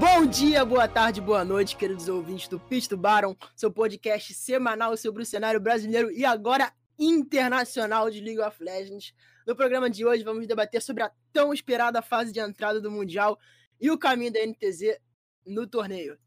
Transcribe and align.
Bom 0.00 0.24
dia, 0.24 0.64
boa 0.64 0.88
tarde, 0.88 1.20
boa 1.20 1.44
noite, 1.44 1.76
queridos 1.76 2.08
ouvintes 2.08 2.48
do 2.48 2.58
Pisto 2.58 2.96
Baron, 2.96 3.36
seu 3.54 3.70
podcast 3.70 4.32
semanal 4.32 4.96
sobre 4.96 5.22
o 5.22 5.26
cenário 5.26 5.60
brasileiro 5.60 6.10
e 6.10 6.24
agora 6.24 6.72
internacional 6.98 8.10
de 8.10 8.18
League 8.18 8.40
of 8.40 8.64
Legends. 8.64 9.12
No 9.46 9.54
programa 9.54 9.90
de 9.90 10.06
hoje 10.06 10.24
vamos 10.24 10.46
debater 10.46 10.80
sobre 10.80 11.02
a 11.02 11.12
tão 11.34 11.52
esperada 11.52 12.00
fase 12.00 12.32
de 12.32 12.40
entrada 12.40 12.80
do 12.80 12.90
Mundial 12.90 13.38
e 13.78 13.90
o 13.90 13.98
caminho 13.98 14.32
da 14.32 14.40
NTZ 14.40 14.98
no 15.46 15.66
torneio. 15.66 16.18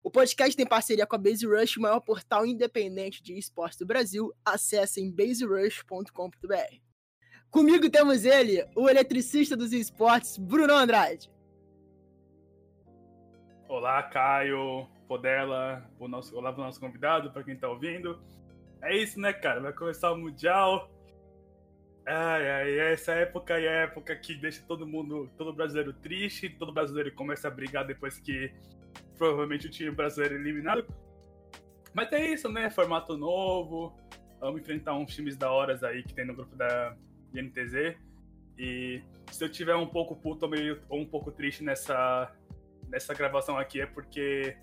O 0.00 0.08
podcast 0.08 0.56
tem 0.56 0.64
parceria 0.64 1.04
com 1.04 1.16
a 1.16 1.18
Base 1.18 1.44
Rush, 1.44 1.78
o 1.78 1.80
maior 1.80 1.98
portal 1.98 2.46
independente 2.46 3.20
de 3.20 3.36
esportes 3.36 3.78
do 3.80 3.84
Brasil. 3.84 4.32
Acessem 4.44 5.10
baserush.com.br. 5.10 6.76
Comigo 7.50 7.90
temos 7.90 8.24
ele, 8.24 8.64
o 8.76 8.88
eletricista 8.88 9.56
dos 9.56 9.72
esportes, 9.72 10.38
Bruno 10.38 10.72
Andrade. 10.72 11.32
Olá, 13.74 14.02
Caio, 14.02 14.86
Podela, 15.08 15.82
o 15.98 16.06
nosso, 16.06 16.36
olá 16.36 16.52
para 16.52 16.60
o 16.60 16.64
nosso 16.66 16.78
convidado, 16.78 17.30
para 17.30 17.42
quem 17.42 17.54
está 17.54 17.70
ouvindo. 17.70 18.20
É 18.82 18.94
isso, 18.94 19.18
né, 19.18 19.32
cara? 19.32 19.62
Vai 19.62 19.72
começar 19.72 20.12
o 20.12 20.18
Mundial. 20.18 20.90
Ai, 22.04 22.50
ai, 22.50 22.78
essa 22.92 23.12
época 23.12 23.58
é 23.58 23.66
a 23.66 23.82
época 23.84 24.14
que 24.14 24.34
deixa 24.34 24.62
todo 24.68 24.86
mundo, 24.86 25.30
todo 25.38 25.54
brasileiro 25.54 25.94
triste, 25.94 26.50
todo 26.50 26.70
brasileiro 26.70 27.14
começa 27.14 27.48
a 27.48 27.50
brigar 27.50 27.86
depois 27.86 28.18
que 28.18 28.52
provavelmente 29.16 29.68
o 29.68 29.70
time 29.70 29.90
brasileiro 29.90 30.34
é 30.34 30.38
eliminado. 30.38 30.86
Mas 31.94 32.12
é 32.12 32.26
isso, 32.26 32.50
né? 32.50 32.68
Formato 32.68 33.16
novo. 33.16 33.96
Vamos 34.38 34.60
enfrentar 34.60 34.92
uns 34.92 35.14
times 35.14 35.34
da 35.34 35.50
horas 35.50 35.82
aí 35.82 36.02
que 36.02 36.12
tem 36.12 36.26
no 36.26 36.34
grupo 36.34 36.54
da 36.54 36.94
NTZ. 37.32 37.96
E 38.58 39.02
se 39.30 39.42
eu 39.42 39.48
tiver 39.48 39.74
um 39.76 39.86
pouco 39.86 40.14
puto 40.14 40.46
ou 40.90 41.00
um 41.00 41.06
pouco 41.06 41.32
triste 41.32 41.64
nessa, 41.64 42.30
nessa 42.92 43.14
gravação 43.14 43.56
aqui 43.56 43.80
é 43.80 43.86
porque 43.86 44.54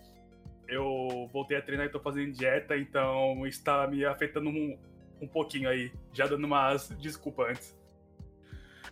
eu 0.68 1.28
voltei 1.34 1.58
a 1.58 1.62
treinar 1.62 1.88
e 1.88 1.90
tô 1.90 2.00
fazendo 2.00 2.32
dieta, 2.32 2.78
então 2.78 3.46
está 3.48 3.88
me 3.88 4.06
afetando 4.06 4.50
um, 4.50 4.78
um 5.20 5.28
pouquinho 5.28 5.68
aí, 5.68 5.92
já 6.14 6.28
dando 6.28 6.46
umas 6.46 6.90
desculpas 6.92 7.50
antes. 7.50 7.80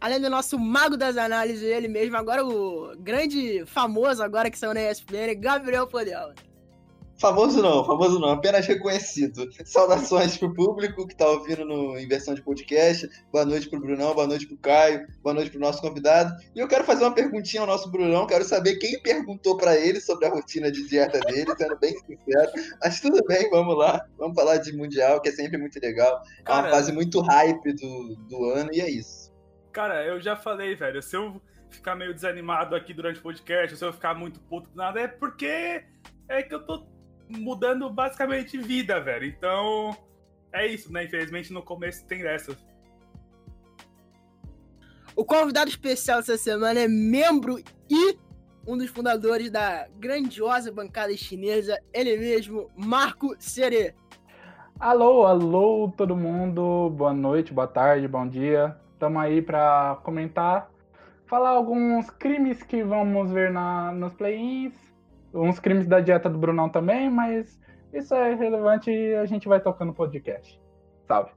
Além 0.01 0.19
do 0.19 0.29
nosso 0.29 0.59
mago 0.59 0.97
das 0.97 1.17
análises, 1.17 1.63
ele 1.63 1.87
mesmo, 1.87 2.17
agora 2.17 2.43
o 2.43 2.95
grande 2.97 3.63
famoso 3.65 4.21
agora 4.23 4.49
que 4.49 4.57
saiu 4.57 4.73
na 4.73 4.91
ESPN, 4.91 5.39
Gabriel 5.39 5.87
Podela. 5.87 6.33
Famoso 7.19 7.63
não, 7.63 7.83
famoso 7.83 8.19
não, 8.19 8.29
apenas 8.29 8.67
reconhecido. 8.67 9.49
Saudações 9.65 10.37
pro 10.37 10.53
público 10.53 11.07
que 11.07 11.15
tá 11.15 11.27
ouvindo 11.27 11.65
no 11.65 11.97
Inversão 11.97 12.35
de 12.35 12.43
Podcast. 12.43 13.09
Boa 13.31 13.43
noite 13.43 13.67
pro 13.67 13.79
Brunão, 13.79 14.13
boa 14.13 14.27
noite 14.27 14.45
pro 14.45 14.55
Caio, 14.57 15.07
boa 15.23 15.33
noite 15.33 15.49
pro 15.49 15.59
nosso 15.59 15.81
convidado. 15.81 16.35
E 16.55 16.59
eu 16.59 16.67
quero 16.67 16.83
fazer 16.83 17.03
uma 17.03 17.15
perguntinha 17.15 17.61
ao 17.61 17.67
nosso 17.67 17.89
Brunão, 17.89 18.27
quero 18.27 18.43
saber 18.43 18.75
quem 18.75 19.01
perguntou 19.01 19.57
para 19.57 19.75
ele 19.75 19.99
sobre 19.99 20.27
a 20.27 20.29
rotina 20.29 20.71
de 20.71 20.87
dieta 20.87 21.19
dele, 21.21 21.55
sendo 21.57 21.75
bem 21.79 21.97
sincero. 21.97 22.51
Mas 22.83 23.01
tudo 23.01 23.23
bem, 23.25 23.49
vamos 23.49 23.75
lá. 23.75 24.05
Vamos 24.19 24.35
falar 24.35 24.57
de 24.57 24.71
Mundial, 24.77 25.19
que 25.19 25.29
é 25.29 25.31
sempre 25.31 25.57
muito 25.57 25.79
legal. 25.81 26.21
É 26.45 26.51
uma 26.51 26.69
fase 26.69 26.91
muito 26.91 27.19
hype 27.21 27.73
do, 27.73 28.15
do 28.29 28.45
ano 28.51 28.69
e 28.71 28.79
é 28.79 28.91
isso. 28.91 29.33
Cara, 29.71 30.05
eu 30.05 30.21
já 30.21 30.35
falei, 30.35 30.75
velho, 30.75 31.01
se 31.01 31.15
eu 31.15 31.41
ficar 31.71 31.95
meio 31.95 32.13
desanimado 32.13 32.75
aqui 32.75 32.93
durante 32.93 33.19
o 33.19 33.23
podcast, 33.23 33.75
se 33.75 33.83
eu 33.83 33.91
ficar 33.91 34.13
muito 34.13 34.39
puto 34.41 34.69
do 34.69 34.75
nada, 34.75 34.99
é 34.99 35.07
porque 35.07 35.83
é 36.29 36.43
que 36.43 36.53
eu 36.53 36.63
tô 36.63 36.85
mudando 37.29 37.89
basicamente 37.89 38.57
vida, 38.57 38.99
velho. 38.99 39.25
Então, 39.25 39.95
é 40.51 40.67
isso, 40.67 40.91
né? 40.91 41.05
Infelizmente 41.05 41.51
no 41.51 41.61
começo 41.61 42.05
tem 42.05 42.21
dessas. 42.21 42.57
O 45.15 45.25
convidado 45.25 45.69
especial 45.69 46.19
dessa 46.19 46.37
semana 46.37 46.79
é 46.79 46.87
membro 46.87 47.57
e 47.89 48.17
um 48.67 48.77
dos 48.77 48.89
fundadores 48.89 49.49
da 49.49 49.87
grandiosa 49.97 50.71
bancada 50.71 51.15
chinesa, 51.15 51.79
ele 51.93 52.17
mesmo, 52.17 52.69
Marco 52.75 53.33
Serê. 53.39 53.95
Alô, 54.79 55.25
alô, 55.25 55.91
todo 55.95 56.15
mundo. 56.15 56.89
Boa 56.91 57.13
noite, 57.13 57.53
boa 57.53 57.67
tarde, 57.67 58.07
bom 58.07 58.27
dia. 58.27 58.77
Estamos 58.93 59.21
aí 59.21 59.41
para 59.41 59.99
comentar, 60.03 60.69
falar 61.25 61.49
alguns 61.49 62.09
crimes 62.11 62.61
que 62.61 62.83
vamos 62.83 63.31
ver 63.31 63.51
na, 63.51 63.91
nos 63.91 64.13
play-ins 64.13 64.86
uns 65.41 65.59
crimes 65.59 65.87
da 65.87 65.99
dieta 65.99 66.29
do 66.29 66.37
Brunão 66.37 66.69
também, 66.69 67.09
mas 67.09 67.59
isso 67.93 68.13
é 68.13 68.33
relevante 68.33 68.91
e 68.91 69.15
a 69.15 69.25
gente 69.25 69.47
vai 69.47 69.59
tocando 69.61 69.89
no 69.89 69.93
podcast. 69.93 70.59
Salve. 71.07 71.31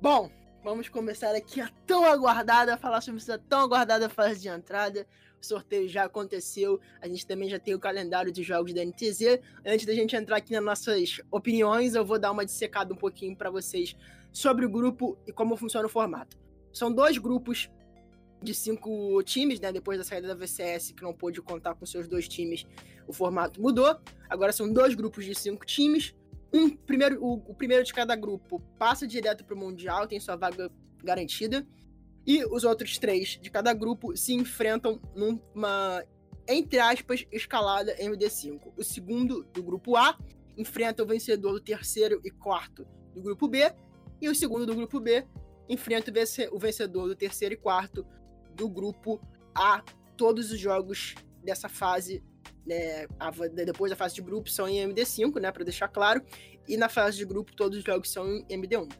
Bom, 0.00 0.30
vamos 0.62 0.88
começar 0.88 1.34
aqui 1.34 1.60
a 1.60 1.70
tão 1.86 2.04
aguardada, 2.04 2.76
falar 2.76 3.00
sobre 3.00 3.20
essa 3.20 3.38
tão 3.38 3.60
aguardada 3.60 4.08
fase 4.08 4.40
de 4.40 4.48
entrada. 4.48 5.06
O 5.40 5.46
sorteio 5.46 5.88
já 5.88 6.04
aconteceu, 6.04 6.80
a 7.00 7.06
gente 7.06 7.26
também 7.26 7.48
já 7.48 7.58
tem 7.58 7.74
o 7.74 7.78
calendário 7.78 8.32
de 8.32 8.42
jogos 8.42 8.74
da 8.74 8.84
NTZ. 8.84 9.40
Antes 9.64 9.86
da 9.86 9.94
gente 9.94 10.16
entrar 10.16 10.36
aqui 10.36 10.52
nas 10.52 10.64
nossas 10.64 11.20
opiniões, 11.30 11.94
eu 11.94 12.04
vou 12.04 12.18
dar 12.18 12.32
uma 12.32 12.44
dissecada 12.44 12.92
um 12.92 12.96
pouquinho 12.96 13.36
para 13.36 13.50
vocês 13.50 13.96
sobre 14.32 14.66
o 14.66 14.68
grupo 14.68 15.16
e 15.26 15.32
como 15.32 15.56
funciona 15.56 15.86
o 15.86 15.90
formato. 15.90 16.36
São 16.72 16.92
dois 16.92 17.18
grupos 17.18 17.70
de 18.42 18.54
cinco 18.54 19.22
times, 19.22 19.60
né? 19.60 19.72
Depois 19.72 19.98
da 19.98 20.04
saída 20.04 20.28
da 20.28 20.34
VCS, 20.34 20.92
que 20.92 21.02
não 21.02 21.12
pôde 21.12 21.42
contar 21.42 21.74
com 21.74 21.84
seus 21.84 22.06
dois 22.06 22.28
times, 22.28 22.64
o 23.06 23.12
formato 23.12 23.60
mudou. 23.60 23.98
Agora 24.28 24.52
são 24.52 24.72
dois 24.72 24.94
grupos 24.94 25.24
de 25.24 25.34
cinco 25.34 25.66
times. 25.66 26.14
Um 26.52 26.70
primeiro, 26.70 27.22
o, 27.22 27.34
o 27.34 27.54
primeiro 27.54 27.84
de 27.84 27.92
cada 27.92 28.14
grupo 28.14 28.60
passa 28.78 29.06
direto 29.06 29.44
para 29.44 29.54
o 29.54 29.58
Mundial, 29.58 30.06
tem 30.06 30.20
sua 30.20 30.36
vaga 30.36 30.70
garantida. 31.02 31.66
E 32.26 32.44
os 32.44 32.64
outros 32.64 32.98
três 32.98 33.38
de 33.40 33.50
cada 33.50 33.72
grupo 33.72 34.16
se 34.16 34.34
enfrentam 34.34 35.00
numa, 35.14 36.04
entre 36.46 36.78
aspas, 36.78 37.26
escalada 37.32 37.96
MD5. 37.96 38.72
O 38.76 38.84
segundo 38.84 39.44
do 39.44 39.62
grupo 39.62 39.96
A 39.96 40.16
enfrenta 40.56 41.02
o 41.02 41.06
vencedor 41.06 41.52
do 41.52 41.60
terceiro 41.60 42.20
e 42.24 42.30
quarto 42.30 42.86
do 43.14 43.22
grupo 43.22 43.48
B. 43.48 43.72
E 44.20 44.28
o 44.28 44.34
segundo 44.34 44.66
do 44.66 44.74
grupo 44.74 45.00
B 45.00 45.24
enfrenta 45.68 46.12
o 46.50 46.58
vencedor 46.58 47.08
do 47.08 47.14
terceiro 47.14 47.54
e 47.54 47.56
quarto 47.56 48.06
do 48.58 48.68
grupo 48.68 49.18
A. 49.54 49.82
Todos 50.16 50.50
os 50.50 50.58
jogos 50.58 51.14
dessa 51.42 51.68
fase, 51.68 52.22
né, 52.66 53.06
depois 53.64 53.88
da 53.88 53.96
fase 53.96 54.16
de 54.16 54.20
grupo, 54.20 54.50
são 54.50 54.68
em 54.68 54.86
MD5, 54.92 55.40
né, 55.40 55.50
para 55.50 55.64
deixar 55.64 55.88
claro. 55.88 56.22
E 56.68 56.76
na 56.76 56.88
fase 56.88 57.16
de 57.16 57.24
grupo, 57.24 57.54
todos 57.54 57.78
os 57.78 57.84
jogos 57.84 58.10
são 58.10 58.26
em 58.26 58.44
MD1. 58.60 58.92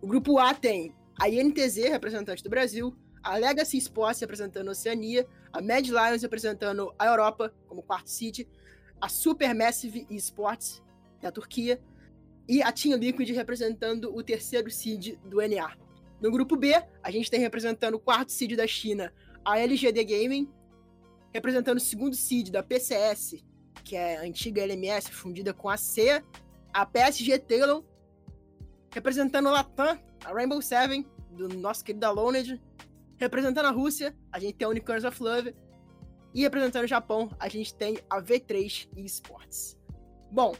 O 0.00 0.06
grupo 0.06 0.38
A 0.38 0.54
tem 0.54 0.94
a 1.18 1.28
INTZ, 1.28 1.76
representante 1.88 2.42
do 2.42 2.50
Brasil, 2.50 2.94
a 3.22 3.36
Legacy 3.36 3.78
Sports 3.78 4.20
representando 4.20 4.68
a 4.68 4.72
Oceania, 4.72 5.26
a 5.52 5.60
Mad 5.60 5.86
Lions 5.86 6.22
representando 6.22 6.92
a 6.98 7.06
Europa 7.06 7.52
como 7.66 7.82
quarto 7.82 8.10
seed, 8.10 8.46
a 9.00 9.08
Supermassive 9.08 10.06
Esports 10.10 10.82
da 11.20 11.30
Turquia 11.32 11.80
e 12.48 12.62
a 12.62 12.72
Team 12.72 12.96
Liquid 12.96 13.30
representando 13.30 14.14
o 14.14 14.22
terceiro 14.22 14.70
seed 14.70 15.16
do 15.24 15.38
NA. 15.40 15.76
No 16.22 16.30
grupo 16.30 16.56
B, 16.56 16.72
a 17.02 17.10
gente 17.10 17.28
tem 17.28 17.40
representando 17.40 17.94
o 17.94 17.98
quarto 17.98 18.30
seed 18.30 18.54
da 18.56 18.66
China, 18.66 19.12
a 19.44 19.58
LGD 19.58 20.04
Gaming, 20.04 20.48
representando 21.34 21.78
o 21.78 21.80
segundo 21.80 22.14
seed 22.14 22.50
da 22.50 22.62
PCS, 22.62 23.44
que 23.82 23.96
é 23.96 24.18
a 24.18 24.22
antiga 24.22 24.62
LMS 24.62 25.10
fundida 25.10 25.52
com 25.52 25.68
a 25.68 25.76
C, 25.76 26.22
a 26.72 26.86
PSG 26.86 27.40
Talon, 27.40 27.82
representando 28.94 29.48
a 29.48 29.50
Latam, 29.50 29.98
a 30.24 30.32
Rainbow 30.32 30.62
Seven, 30.62 31.04
do 31.32 31.48
nosso 31.48 31.82
querido 31.84 32.06
Aloned, 32.06 32.62
representando 33.16 33.66
a 33.66 33.70
Rússia, 33.70 34.16
a 34.30 34.38
gente 34.38 34.54
tem 34.54 34.66
a 34.66 34.70
Unicorns 34.70 35.04
of 35.04 35.20
Love, 35.20 35.56
e 36.32 36.42
representando 36.42 36.84
o 36.84 36.88
Japão, 36.88 37.30
a 37.40 37.48
gente 37.48 37.74
tem 37.74 37.98
a 38.08 38.22
V3 38.22 38.88
Esports. 38.96 39.76
Bom, 40.30 40.54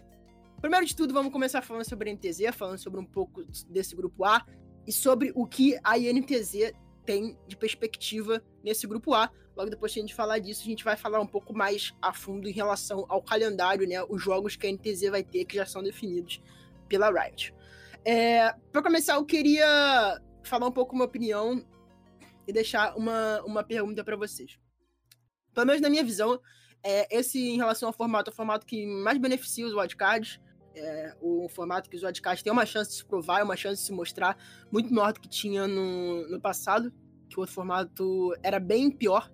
primeiro 0.60 0.84
de 0.84 0.96
tudo, 0.96 1.14
vamos 1.14 1.32
começar 1.32 1.62
falando 1.62 1.88
sobre 1.88 2.10
a 2.10 2.14
NTZ, 2.14 2.52
falando 2.52 2.78
sobre 2.78 2.98
um 2.98 3.06
pouco 3.06 3.44
desse 3.68 3.94
grupo 3.94 4.24
A, 4.24 4.44
e 4.86 4.92
sobre 4.92 5.32
o 5.34 5.46
que 5.46 5.78
a 5.82 5.98
INTZ 5.98 6.72
tem 7.04 7.38
de 7.46 7.56
perspectiva 7.56 8.42
nesse 8.62 8.86
grupo 8.86 9.14
A. 9.14 9.30
Logo 9.56 9.68
depois 9.68 9.92
que 9.92 9.98
a 9.98 10.02
gente 10.02 10.14
falar 10.14 10.38
disso, 10.38 10.62
a 10.62 10.64
gente 10.64 10.84
vai 10.84 10.96
falar 10.96 11.20
um 11.20 11.26
pouco 11.26 11.54
mais 11.54 11.92
a 12.00 12.12
fundo 12.12 12.48
em 12.48 12.52
relação 12.52 13.04
ao 13.08 13.22
calendário, 13.22 13.86
né? 13.86 14.02
Os 14.08 14.22
jogos 14.22 14.56
que 14.56 14.66
a 14.66 14.72
NTZ 14.72 15.10
vai 15.10 15.22
ter 15.22 15.44
que 15.44 15.56
já 15.56 15.66
são 15.66 15.82
definidos 15.82 16.40
pela 16.88 17.10
Riot. 17.10 17.54
É, 18.04 18.52
para 18.72 18.82
começar, 18.82 19.14
eu 19.14 19.24
queria 19.24 20.20
falar 20.42 20.66
um 20.66 20.72
pouco 20.72 20.94
minha 20.94 21.04
opinião 21.04 21.64
e 22.46 22.52
deixar 22.52 22.96
uma, 22.96 23.42
uma 23.42 23.62
pergunta 23.62 24.02
para 24.02 24.16
vocês. 24.16 24.58
Pelo 25.54 25.66
menos 25.66 25.82
na 25.82 25.90
minha 25.90 26.02
visão, 26.02 26.40
é, 26.82 27.06
esse 27.16 27.38
em 27.38 27.56
relação 27.56 27.88
ao 27.88 27.92
formato, 27.92 28.30
é 28.30 28.32
o 28.32 28.34
formato 28.34 28.66
que 28.66 28.86
mais 28.86 29.18
beneficia 29.18 29.66
os 29.66 29.72
wildcards 29.72 30.40
é, 30.74 31.14
o 31.20 31.48
formato 31.48 31.88
que 31.88 31.96
os 31.96 32.02
Wadcast 32.02 32.42
tem 32.42 32.52
uma 32.52 32.66
chance 32.66 32.90
de 32.90 32.96
se 32.96 33.04
provar, 33.04 33.42
uma 33.42 33.56
chance 33.56 33.80
de 33.80 33.86
se 33.86 33.92
mostrar 33.92 34.36
muito 34.70 34.92
maior 34.92 35.12
do 35.12 35.20
que 35.20 35.28
tinha 35.28 35.66
no, 35.66 36.28
no 36.28 36.40
passado, 36.40 36.92
que 37.28 37.36
o 37.36 37.40
outro 37.40 37.54
formato 37.54 38.34
era 38.42 38.58
bem 38.58 38.90
pior. 38.90 39.30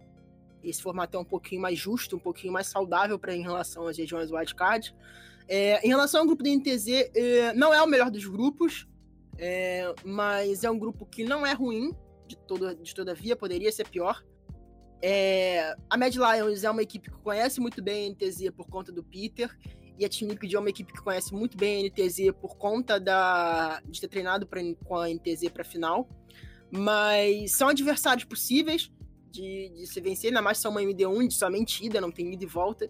Esse 0.63 0.83
formato 0.83 1.17
é 1.17 1.21
um 1.21 1.25
pouquinho 1.25 1.61
mais 1.61 1.79
justo, 1.79 2.17
um 2.17 2.21
pouquinho 2.21 2.53
mais 2.53 2.67
saudável 2.67 3.19
para 3.19 3.35
em 3.35 3.43
relação 3.43 3.87
às 3.87 3.97
regiões 3.97 4.31
wildcard. 4.31 4.95
É, 5.49 5.85
em 5.85 5.89
relação 5.89 6.21
ao 6.21 6.27
grupo 6.27 6.43
do 6.43 6.51
NTZ, 6.51 6.89
é, 7.15 7.53
não 7.55 7.73
é 7.73 7.81
o 7.83 7.87
melhor 7.87 8.11
dos 8.11 8.27
grupos, 8.27 8.87
é, 9.39 9.95
mas 10.05 10.65
é 10.65 10.71
um 10.71 10.79
grupo 10.79 11.07
que 11.07 11.25
não 11.25 11.47
é 11.47 11.53
ruim, 11.53 11.97
de, 12.27 12.37
todo, 12.37 12.75
de 12.75 12.95
todavia, 12.95 13.35
poderia 13.35 13.73
ser 13.73 13.89
pior. 13.89 14.23
É, 15.01 15.77
a 15.89 15.97
Mad 15.97 16.15
Lions 16.15 16.65
é 16.65 16.71
uma 16.71 16.83
equipe 16.83 17.11
que 17.11 17.17
conhece 17.19 17.61
muito 17.61 17.81
bem 17.81 18.09
a 18.09 18.11
NTZ 18.11 18.51
por 18.51 18.69
conta 18.69 18.91
do 18.91 19.03
Peter, 19.03 19.57
e 19.99 20.05
a 20.05 20.09
Team 20.09 20.31
Liquid 20.31 20.55
é 20.55 20.59
uma 20.59 20.71
equipe 20.71 20.93
que 20.93 21.03
conhece 21.03 21.35
muito 21.35 21.57
bem 21.57 21.85
a 21.85 21.89
NTZ 21.89 22.33
por 22.41 22.57
conta 22.57 23.01
da, 23.01 23.83
de 23.85 24.01
ter 24.01 24.09
treinado 24.09 24.47
pra, 24.47 24.61
com 24.85 24.97
a 24.97 25.09
NTZ 25.09 25.49
para 25.53 25.65
final. 25.65 26.09
Mas 26.71 27.53
são 27.53 27.69
adversários 27.69 28.25
possíveis 28.25 28.93
de, 29.31 29.71
de 29.71 29.87
se 29.87 30.01
vencer, 30.01 30.29
ainda 30.29 30.41
mais 30.41 30.59
são 30.59 30.71
uma 30.71 30.81
MD1 30.81 31.29
de 31.29 31.35
somente 31.35 31.85
ida, 31.85 32.01
não 32.01 32.13
tem 32.13 32.33
ida 32.33 32.45
e 32.45 32.47
volta. 32.47 32.89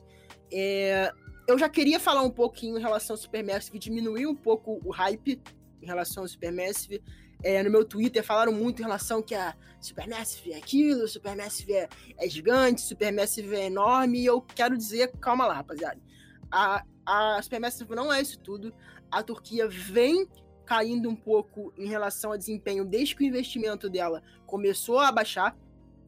É, 0.52 1.12
eu 1.46 1.58
já 1.58 1.68
queria 1.68 1.98
falar 1.98 2.22
um 2.22 2.30
pouquinho 2.30 2.76
em 2.76 2.80
relação 2.80 3.14
ao 3.14 3.18
Supermassive, 3.18 3.78
diminuir 3.78 4.26
um 4.26 4.34
pouco 4.34 4.80
o 4.84 4.90
hype 4.90 5.40
em 5.80 5.86
relação 5.86 6.24
ao 6.24 6.28
Supermassive. 6.28 7.02
É, 7.42 7.62
no 7.62 7.70
meu 7.70 7.84
Twitter 7.84 8.22
falaram 8.22 8.52
muito 8.52 8.80
em 8.80 8.84
relação 8.84 9.22
que 9.22 9.34
a 9.34 9.54
Supermassive 9.80 10.52
é 10.52 10.56
aquilo, 10.56 11.06
Supermassive 11.06 11.72
é, 11.72 11.88
é 12.18 12.28
gigante, 12.28 12.80
Supermassive 12.80 13.54
é 13.54 13.66
enorme, 13.66 14.20
e 14.20 14.26
eu 14.26 14.42
quero 14.42 14.76
dizer, 14.76 15.12
calma 15.20 15.46
lá, 15.46 15.54
rapaziada. 15.54 16.00
A, 16.50 16.84
a 17.04 17.40
não 17.90 18.12
é 18.12 18.20
isso 18.20 18.38
tudo. 18.40 18.74
A 19.10 19.22
Turquia 19.22 19.68
vem 19.68 20.28
caindo 20.64 21.08
um 21.08 21.16
pouco 21.16 21.72
em 21.78 21.86
relação 21.86 22.32
ao 22.32 22.38
desempenho 22.38 22.84
desde 22.84 23.16
que 23.16 23.24
o 23.24 23.26
investimento 23.26 23.88
dela 23.88 24.22
começou 24.46 24.98
a 24.98 25.10
baixar, 25.10 25.56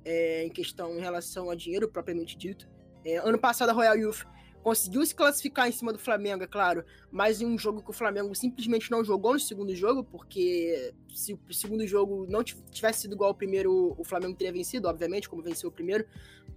é, 0.04 0.44
em 0.44 0.50
questão 0.50 0.96
em 0.98 1.00
relação 1.00 1.48
a 1.48 1.54
dinheiro 1.54 1.88
propriamente 1.88 2.36
dito. 2.36 2.68
É, 3.02 3.16
ano 3.16 3.38
passado 3.38 3.70
a 3.70 3.72
Royal 3.72 3.96
Youth 3.96 4.26
conseguiu 4.62 5.04
se 5.04 5.14
classificar 5.14 5.68
em 5.68 5.72
cima 5.72 5.92
do 5.92 5.98
Flamengo, 5.98 6.44
é 6.44 6.46
claro, 6.46 6.84
mas 7.10 7.40
em 7.40 7.46
um 7.46 7.58
jogo 7.58 7.82
que 7.82 7.90
o 7.90 7.94
Flamengo 7.94 8.34
simplesmente 8.34 8.90
não 8.90 9.02
jogou 9.02 9.32
no 9.32 9.40
segundo 9.40 9.74
jogo, 9.74 10.04
porque 10.04 10.92
se 11.08 11.32
o 11.32 11.54
segundo 11.54 11.86
jogo 11.86 12.26
não 12.28 12.44
tivesse 12.44 13.02
sido 13.02 13.14
igual 13.14 13.28
ao 13.28 13.34
primeiro, 13.34 13.94
o 13.98 14.04
Flamengo 14.04 14.36
teria 14.36 14.52
vencido, 14.52 14.88
obviamente, 14.88 15.28
como 15.28 15.42
venceu 15.42 15.70
o 15.70 15.72
primeiro, 15.72 16.04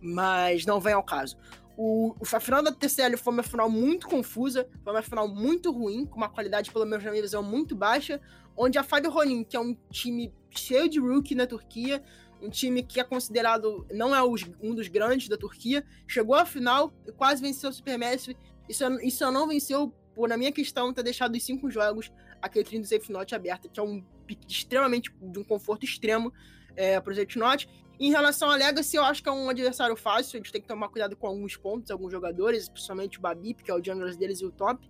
mas 0.01 0.65
não 0.65 0.79
vem 0.81 0.93
ao 0.93 1.03
caso. 1.03 1.37
O, 1.75 2.15
a 2.31 2.39
final 2.39 2.61
da 2.61 2.71
TCL 2.71 3.17
foi 3.17 3.33
uma 3.33 3.43
final 3.43 3.69
muito 3.69 4.07
confusa, 4.07 4.67
foi 4.83 4.93
uma 4.93 5.01
final 5.01 5.27
muito 5.27 5.71
ruim, 5.71 6.05
com 6.05 6.17
uma 6.17 6.29
qualidade, 6.29 6.71
pelo 6.71 6.85
menos 6.85 7.03
na 7.03 7.11
minha 7.11 7.23
visão, 7.23 7.41
muito 7.41 7.75
baixa, 7.75 8.21
onde 8.55 8.77
a 8.77 8.83
Fábio 8.83 9.09
Rolim, 9.09 9.43
que 9.43 9.57
é 9.57 9.59
um 9.59 9.75
time 9.89 10.31
cheio 10.51 10.87
de 10.87 10.99
rookie 10.99 11.33
na 11.33 11.47
Turquia, 11.47 12.03
um 12.41 12.49
time 12.49 12.83
que 12.83 12.99
é 12.99 13.03
considerado, 13.03 13.87
não 13.91 14.15
é 14.15 14.21
os, 14.21 14.43
um 14.61 14.75
dos 14.75 14.87
grandes 14.87 15.27
da 15.27 15.37
Turquia, 15.37 15.83
chegou 16.07 16.35
à 16.35 16.45
final 16.45 16.93
e 17.07 17.11
quase 17.11 17.41
venceu 17.41 17.69
o 17.69 17.73
Supermassive. 17.73 18.37
Isso, 18.69 18.83
isso 19.01 19.31
não 19.31 19.47
venceu, 19.47 19.91
por, 20.13 20.29
na 20.29 20.37
minha 20.37 20.51
questão, 20.51 20.93
ter 20.93 21.03
deixado 21.03 21.35
os 21.35 21.43
cinco 21.43 21.71
jogos 21.71 22.11
aquele 22.41 22.65
trinho 22.65 22.81
do 22.81 22.87
Safe 22.87 23.11
Note 23.11 23.33
aberto, 23.33 23.69
que 23.69 23.79
é 23.79 23.83
um 23.83 24.03
extremamente, 24.47 25.11
de 25.21 25.39
um 25.39 25.43
conforto 25.43 25.85
extremo 25.85 26.31
é, 26.75 26.99
para. 26.99 27.69
Em 27.99 28.11
relação 28.11 28.49
a 28.49 28.55
Legacy, 28.55 28.97
eu 28.97 29.03
acho 29.03 29.21
que 29.21 29.29
é 29.29 29.31
um 29.31 29.49
adversário 29.49 29.95
fácil, 29.95 30.37
a 30.37 30.39
gente 30.39 30.51
tem 30.51 30.61
que 30.61 30.67
tomar 30.67 30.89
cuidado 30.89 31.15
com 31.15 31.27
alguns 31.27 31.55
pontos, 31.55 31.91
alguns 31.91 32.11
jogadores, 32.11 32.67
principalmente 32.67 33.19
o 33.19 33.21
Babip, 33.21 33.63
que 33.63 33.71
é 33.71 33.73
o 33.73 33.83
jungler 33.83 34.15
deles 34.17 34.41
e 34.41 34.45
o 34.45 34.51
top. 34.51 34.89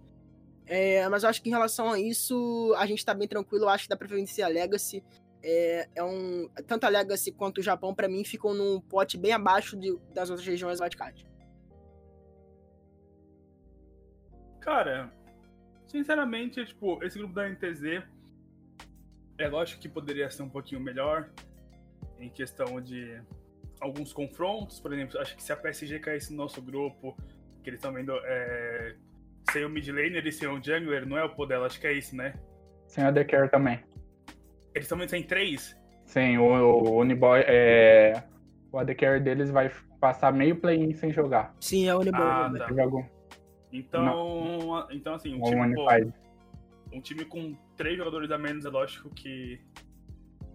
É, 0.66 1.08
mas 1.10 1.24
eu 1.24 1.30
acho 1.30 1.42
que 1.42 1.50
em 1.50 1.52
relação 1.52 1.92
a 1.92 2.00
isso, 2.00 2.74
a 2.78 2.86
gente 2.86 3.06
tá 3.06 3.14
bem 3.14 3.28
tranquilo, 3.28 3.66
eu 3.66 3.70
acho 3.70 3.84
que 3.84 3.90
dá 3.90 3.98
pra 3.98 4.08
vencer 4.08 4.44
a 4.44 4.48
Legacy 4.48 5.04
é, 5.44 5.90
é 5.94 6.04
um. 6.04 6.48
Tanto 6.66 6.86
a 6.86 6.90
Legacy 6.90 7.32
quanto 7.32 7.58
o 7.58 7.62
Japão, 7.62 7.94
para 7.94 8.08
mim, 8.08 8.24
ficam 8.24 8.54
num 8.54 8.80
pote 8.80 9.18
bem 9.18 9.34
abaixo 9.34 9.78
de, 9.78 9.96
das 10.14 10.30
outras 10.30 10.48
regiões 10.48 10.80
wildcard. 10.80 11.28
Cara, 14.62 15.12
sinceramente, 15.86 16.66
tipo, 16.66 17.04
esse 17.04 17.20
grupo 17.20 17.34
da 17.34 17.50
NTZ 17.50 18.04
é 19.38 19.50
lógico 19.50 19.82
que 19.82 19.90
poderia 19.90 20.30
ser 20.32 20.44
um 20.44 20.50
pouquinho 20.50 20.80
melhor 20.80 21.30
em 22.24 22.30
questão 22.30 22.80
de 22.82 23.22
alguns 23.80 24.14
confrontos, 24.14 24.80
por 24.80 24.94
exemplo, 24.94 25.20
acho 25.20 25.36
que 25.36 25.44
se 25.44 25.52
a 25.52 25.58
PSG 25.58 26.00
caísse 26.00 26.32
no 26.32 26.38
nosso 26.38 26.62
grupo, 26.62 27.16
que 27.62 27.70
eles 27.70 27.80
estão 27.80 27.94
vendo 27.94 28.14
é, 28.24 28.96
sem 29.52 29.66
o 29.66 29.70
mid 29.70 29.88
laner 29.90 30.26
e 30.26 30.32
sem 30.32 30.48
o 30.48 30.64
jungler, 30.64 31.06
não 31.06 31.18
é 31.18 31.24
o 31.24 31.30
poder, 31.30 31.60
acho 31.60 31.80
que 31.80 31.88
é 31.88 31.94
isso, 31.94 32.16
né? 32.16 32.34
Sem 32.88 33.04
a 33.04 33.12
The 33.12 33.24
Care 33.26 33.50
também. 33.50 33.84
Eles 34.74 34.88
também 34.88 35.08
têm 35.08 35.24
três? 35.24 35.78
Sim, 36.06 36.38
o, 36.38 36.44
o 36.44 37.00
Uniboy 37.00 37.44
é. 37.46 38.24
O 38.72 38.80
AD 38.80 38.96
Carry 38.96 39.20
deles 39.20 39.52
vai 39.52 39.72
passar 40.00 40.34
meio 40.34 40.56
play-in 40.56 40.94
sem 40.94 41.12
jogar. 41.12 41.56
Sim, 41.60 41.88
é 41.88 41.96
o 41.96 42.00
Uniboy. 42.00 42.22
Ah, 42.22 42.50
né? 42.50 42.60
tá. 42.60 42.74
Jogo. 42.74 43.08
Então, 43.72 44.88
então 44.92 45.14
assim, 45.14 45.36
um 45.36 45.42
O 45.42 45.46
time, 45.46 45.76
pô, 45.76 45.88
um 46.92 47.02
time 47.02 47.26
com 47.26 47.56
três 47.76 47.98
jogadores 47.98 48.32
a 48.32 48.38
menos, 48.38 48.66
é 48.66 48.70
lógico 48.70 49.10
que 49.10 49.60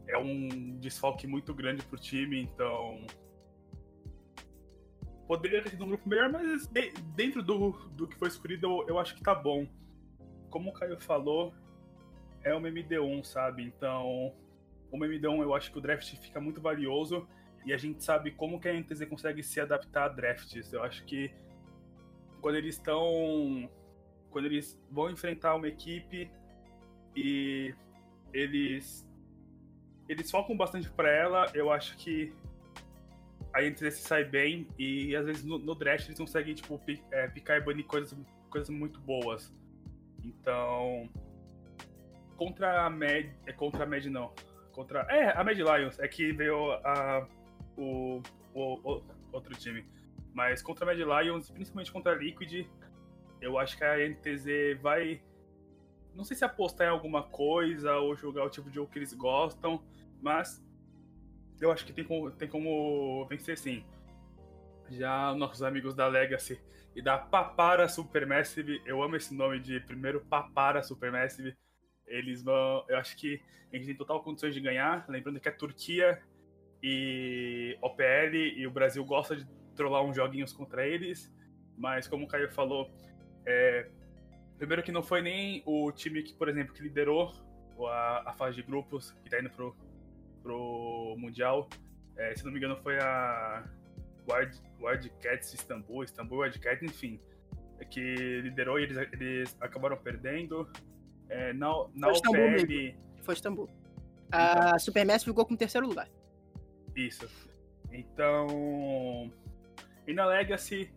é 0.08 0.18
um 0.18 0.78
desfalque 0.78 1.26
muito 1.26 1.54
grande 1.54 1.84
pro 1.84 1.98
time, 1.98 2.40
então. 2.40 3.06
Poderia 5.26 5.62
ter 5.62 5.70
sido 5.70 5.84
um 5.84 5.88
grupo 5.88 6.08
melhor, 6.08 6.30
mas 6.32 6.66
de- 6.66 6.90
dentro 7.14 7.42
do, 7.42 7.72
do 7.90 8.08
que 8.08 8.16
foi 8.16 8.28
escolhido, 8.28 8.66
eu, 8.66 8.88
eu 8.88 8.98
acho 8.98 9.14
que 9.14 9.22
tá 9.22 9.34
bom. 9.34 9.66
Como 10.48 10.70
o 10.70 10.72
Caio 10.72 10.98
falou, 10.98 11.52
é 12.42 12.54
uma 12.54 12.68
MD1, 12.68 13.24
sabe? 13.24 13.62
Então, 13.62 14.34
uma 14.90 15.06
MD1 15.06 15.42
eu 15.42 15.54
acho 15.54 15.70
que 15.70 15.78
o 15.78 15.80
draft 15.80 16.16
fica 16.16 16.40
muito 16.40 16.60
valioso 16.60 17.28
e 17.66 17.72
a 17.72 17.76
gente 17.76 18.02
sabe 18.02 18.30
como 18.30 18.58
que 18.58 18.68
a 18.68 18.72
NTZ 18.72 19.04
consegue 19.06 19.42
se 19.42 19.60
adaptar 19.60 20.04
a 20.04 20.08
drafts. 20.08 20.72
Eu 20.72 20.82
acho 20.82 21.04
que 21.04 21.30
quando 22.40 22.56
eles 22.56 22.76
estão. 22.76 23.68
Quando 24.30 24.46
eles 24.46 24.80
vão 24.90 25.10
enfrentar 25.10 25.54
uma 25.54 25.68
equipe 25.68 26.30
e 27.14 27.74
eles. 28.32 29.06
Eles 30.08 30.30
focam 30.30 30.56
bastante 30.56 30.88
pra 30.90 31.10
ela, 31.10 31.46
eu 31.54 31.70
acho 31.70 31.96
que 31.98 32.32
a 33.52 33.62
NTZ 33.62 33.94
se 33.94 34.02
sai 34.02 34.24
bem 34.24 34.66
e 34.78 35.14
às 35.16 35.26
vezes 35.26 35.44
no, 35.44 35.58
no 35.58 35.74
draft 35.74 36.06
eles 36.06 36.18
conseguem 36.18 36.54
tipo, 36.54 36.80
é, 37.10 37.28
picar 37.28 37.58
e 37.58 37.60
banir 37.60 37.84
coisas, 37.86 38.16
coisas 38.50 38.68
muito 38.70 39.00
boas. 39.00 39.52
Então. 40.24 41.08
Contra 42.36 42.84
a 42.86 42.90
Mad. 42.90 43.26
É 43.46 43.52
contra 43.52 43.84
a 43.84 43.86
Mad 43.86 44.04
não. 44.06 44.32
Contra. 44.72 45.00
É, 45.10 45.36
a 45.36 45.42
Mad 45.44 45.56
Lions. 45.58 45.98
É 45.98 46.06
que 46.08 46.32
veio 46.32 46.72
a, 46.84 47.26
o, 47.76 48.22
o- 48.54 48.74
o- 48.96 49.02
outro 49.32 49.54
time. 49.56 49.84
Mas 50.32 50.62
contra 50.62 50.84
a 50.84 50.94
Mad 50.94 50.98
Lions, 51.24 51.50
principalmente 51.50 51.90
contra 51.90 52.12
a 52.12 52.14
Liquid, 52.14 52.66
eu 53.40 53.58
acho 53.58 53.76
que 53.76 53.84
a 53.84 53.98
NTZ 54.08 54.80
vai. 54.80 55.20
Não 56.18 56.24
sei 56.24 56.36
se 56.36 56.44
apostar 56.44 56.88
em 56.88 56.90
alguma 56.90 57.22
coisa 57.22 57.96
ou 57.98 58.16
jogar 58.16 58.44
o 58.44 58.50
tipo 58.50 58.68
de 58.68 58.74
jogo 58.74 58.90
que 58.90 58.98
eles 58.98 59.14
gostam, 59.14 59.80
mas 60.20 60.60
eu 61.60 61.70
acho 61.70 61.86
que 61.86 61.92
tem 61.92 62.02
como, 62.02 62.28
tem 62.32 62.48
como 62.48 63.24
vencer 63.26 63.56
sim. 63.56 63.84
Já 64.90 65.32
nossos 65.36 65.62
amigos 65.62 65.94
da 65.94 66.08
Legacy 66.08 66.60
e 66.96 67.00
da 67.00 67.16
Papara 67.16 67.88
Supermassive, 67.88 68.82
eu 68.84 69.00
amo 69.00 69.14
esse 69.14 69.32
nome 69.32 69.60
de 69.60 69.78
primeiro 69.78 70.20
Papara 70.22 70.82
Supermassive. 70.82 71.56
Eles 72.04 72.42
vão. 72.42 72.84
Eu 72.88 72.98
acho 72.98 73.16
que 73.16 73.40
a 73.72 73.76
gente 73.76 73.86
tem 73.86 73.94
total 73.94 74.20
condições 74.20 74.52
de 74.52 74.60
ganhar. 74.60 75.08
Lembrando 75.08 75.38
que 75.38 75.48
a 75.48 75.52
Turquia 75.52 76.20
e 76.82 77.78
OPL 77.80 78.34
e 78.56 78.66
o 78.66 78.72
Brasil 78.72 79.04
gosta 79.04 79.36
de 79.36 79.46
trollar 79.76 80.02
uns 80.02 80.16
joguinhos 80.16 80.52
contra 80.52 80.84
eles. 80.84 81.32
Mas 81.76 82.08
como 82.08 82.24
o 82.24 82.28
Caio 82.28 82.50
falou, 82.50 82.90
é, 83.46 83.88
primeiro 84.58 84.82
que 84.82 84.92
não 84.92 85.02
foi 85.02 85.22
nem 85.22 85.62
o 85.64 85.90
time 85.92 86.22
que, 86.22 86.34
por 86.34 86.48
exemplo, 86.48 86.74
que 86.74 86.82
liderou 86.82 87.32
a, 87.86 88.30
a 88.30 88.32
fase 88.34 88.56
de 88.56 88.62
grupos, 88.62 89.12
que 89.22 89.30
tá 89.30 89.40
indo 89.40 89.50
pro, 89.50 89.74
pro 90.42 91.14
Mundial. 91.18 91.68
É, 92.16 92.34
se 92.34 92.44
não 92.44 92.50
me 92.50 92.58
engano, 92.58 92.76
foi 92.76 92.98
a 92.98 93.64
Wild, 94.28 94.60
Wildcats 94.80 95.54
Istambul, 95.54 96.04
Istambul 96.04 96.40
Wildcats, 96.40 96.82
enfim. 96.82 97.20
Que 97.90 98.40
liderou 98.42 98.80
e 98.80 98.82
eles, 98.82 98.96
eles 99.12 99.56
acabaram 99.60 99.96
perdendo. 99.96 100.68
É, 101.28 101.52
na 101.52 101.68
na 101.94 102.08
Foi 102.08 102.16
Istambul 102.16 102.46
OPL. 102.46 102.96
Foi 103.22 103.34
Istambul. 103.34 103.70
A 104.30 104.78
Supermassive 104.78 105.30
ficou 105.30 105.46
com 105.46 105.54
o 105.54 105.56
terceiro 105.56 105.86
lugar. 105.86 106.08
Isso. 106.96 107.28
Então. 107.92 109.30
E 110.06 110.12
na 110.12 110.26
Legacy, 110.26 110.90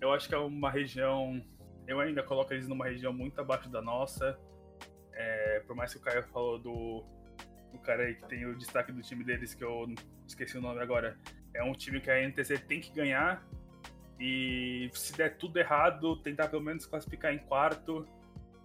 eu 0.00 0.12
acho 0.12 0.28
que 0.28 0.34
é 0.34 0.38
uma 0.38 0.70
região. 0.70 1.42
Eu 1.86 2.00
ainda 2.00 2.22
coloco 2.22 2.52
eles 2.52 2.68
numa 2.68 2.86
região 2.86 3.12
muito 3.12 3.40
abaixo 3.40 3.68
da 3.68 3.80
nossa. 3.80 4.38
É, 5.12 5.62
por 5.66 5.74
mais 5.74 5.92
que 5.92 5.98
o 5.98 6.02
Caio 6.02 6.22
falou 6.24 6.58
do, 6.58 7.04
do 7.72 7.78
cara 7.78 8.04
aí 8.04 8.14
que 8.14 8.26
tem 8.28 8.44
o 8.46 8.56
destaque 8.56 8.92
do 8.92 9.00
time 9.02 9.24
deles, 9.24 9.54
que 9.54 9.64
eu 9.64 9.86
esqueci 10.26 10.58
o 10.58 10.60
nome 10.60 10.80
agora. 10.80 11.16
É 11.54 11.62
um 11.62 11.72
time 11.72 12.00
que 12.00 12.10
a 12.10 12.28
NTZ 12.28 12.60
tem 12.66 12.80
que 12.80 12.92
ganhar. 12.92 13.46
E 14.18 14.90
se 14.94 15.16
der 15.16 15.36
tudo 15.36 15.58
errado, 15.58 16.16
tentar 16.16 16.48
pelo 16.48 16.62
menos 16.62 16.86
classificar 16.86 17.32
em 17.32 17.38
quarto 17.38 18.06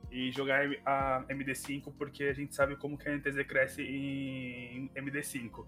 e 0.10 0.32
jogar 0.32 0.66
a 0.86 1.24
MD5, 1.30 1.94
porque 1.98 2.26
a 2.26 2.34
gente 2.34 2.56
sabe 2.56 2.76
como 2.76 2.98
que 2.98 3.08
a 3.08 3.16
NTZ 3.16 3.46
cresce 3.48 3.82
em 3.82 4.90
MD5. 4.96 5.66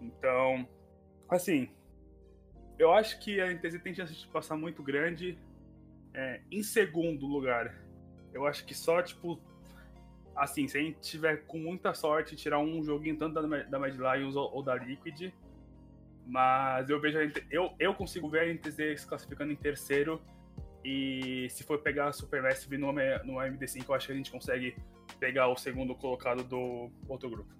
Então, 0.00 0.68
assim, 1.28 1.70
eu 2.78 2.92
acho 2.92 3.18
que 3.18 3.40
a 3.40 3.52
NTZ 3.52 3.82
tem 3.82 3.94
chance 3.94 4.14
de 4.14 4.26
passar 4.28 4.56
muito 4.56 4.82
grande. 4.82 5.38
É, 6.18 6.40
em 6.50 6.64
segundo 6.64 7.28
lugar, 7.28 7.72
eu 8.34 8.44
acho 8.44 8.64
que 8.64 8.74
só, 8.74 9.00
tipo, 9.00 9.40
assim, 10.34 10.66
se 10.66 10.76
a 10.76 10.80
gente 10.80 10.98
tiver 10.98 11.44
com 11.46 11.58
muita 11.58 11.94
sorte, 11.94 12.34
tirar 12.34 12.58
um 12.58 12.82
joguinho 12.82 13.16
tanto 13.16 13.40
da, 13.40 13.62
da 13.62 13.78
Mad 13.78 13.94
Lions 13.94 14.34
ou, 14.34 14.52
ou 14.52 14.60
da 14.60 14.74
Liquid. 14.74 15.32
Mas 16.26 16.90
eu 16.90 17.00
vejo 17.00 17.18
eu, 17.48 17.70
eu 17.78 17.94
consigo 17.94 18.28
ver 18.28 18.40
a 18.40 18.52
NTZ 18.52 19.00
se 19.00 19.06
classificando 19.06 19.52
em 19.52 19.56
terceiro. 19.56 20.20
E 20.84 21.46
se 21.50 21.62
for 21.62 21.78
pegar 21.78 22.08
a 22.08 22.12
Supermassive 22.12 22.76
no, 22.78 22.92
no 22.92 23.34
MD5, 23.34 23.84
eu 23.88 23.94
acho 23.94 24.06
que 24.08 24.12
a 24.12 24.16
gente 24.16 24.32
consegue 24.32 24.76
pegar 25.20 25.46
o 25.46 25.56
segundo 25.56 25.94
colocado 25.94 26.42
do 26.42 26.90
outro 27.08 27.30
grupo. 27.30 27.54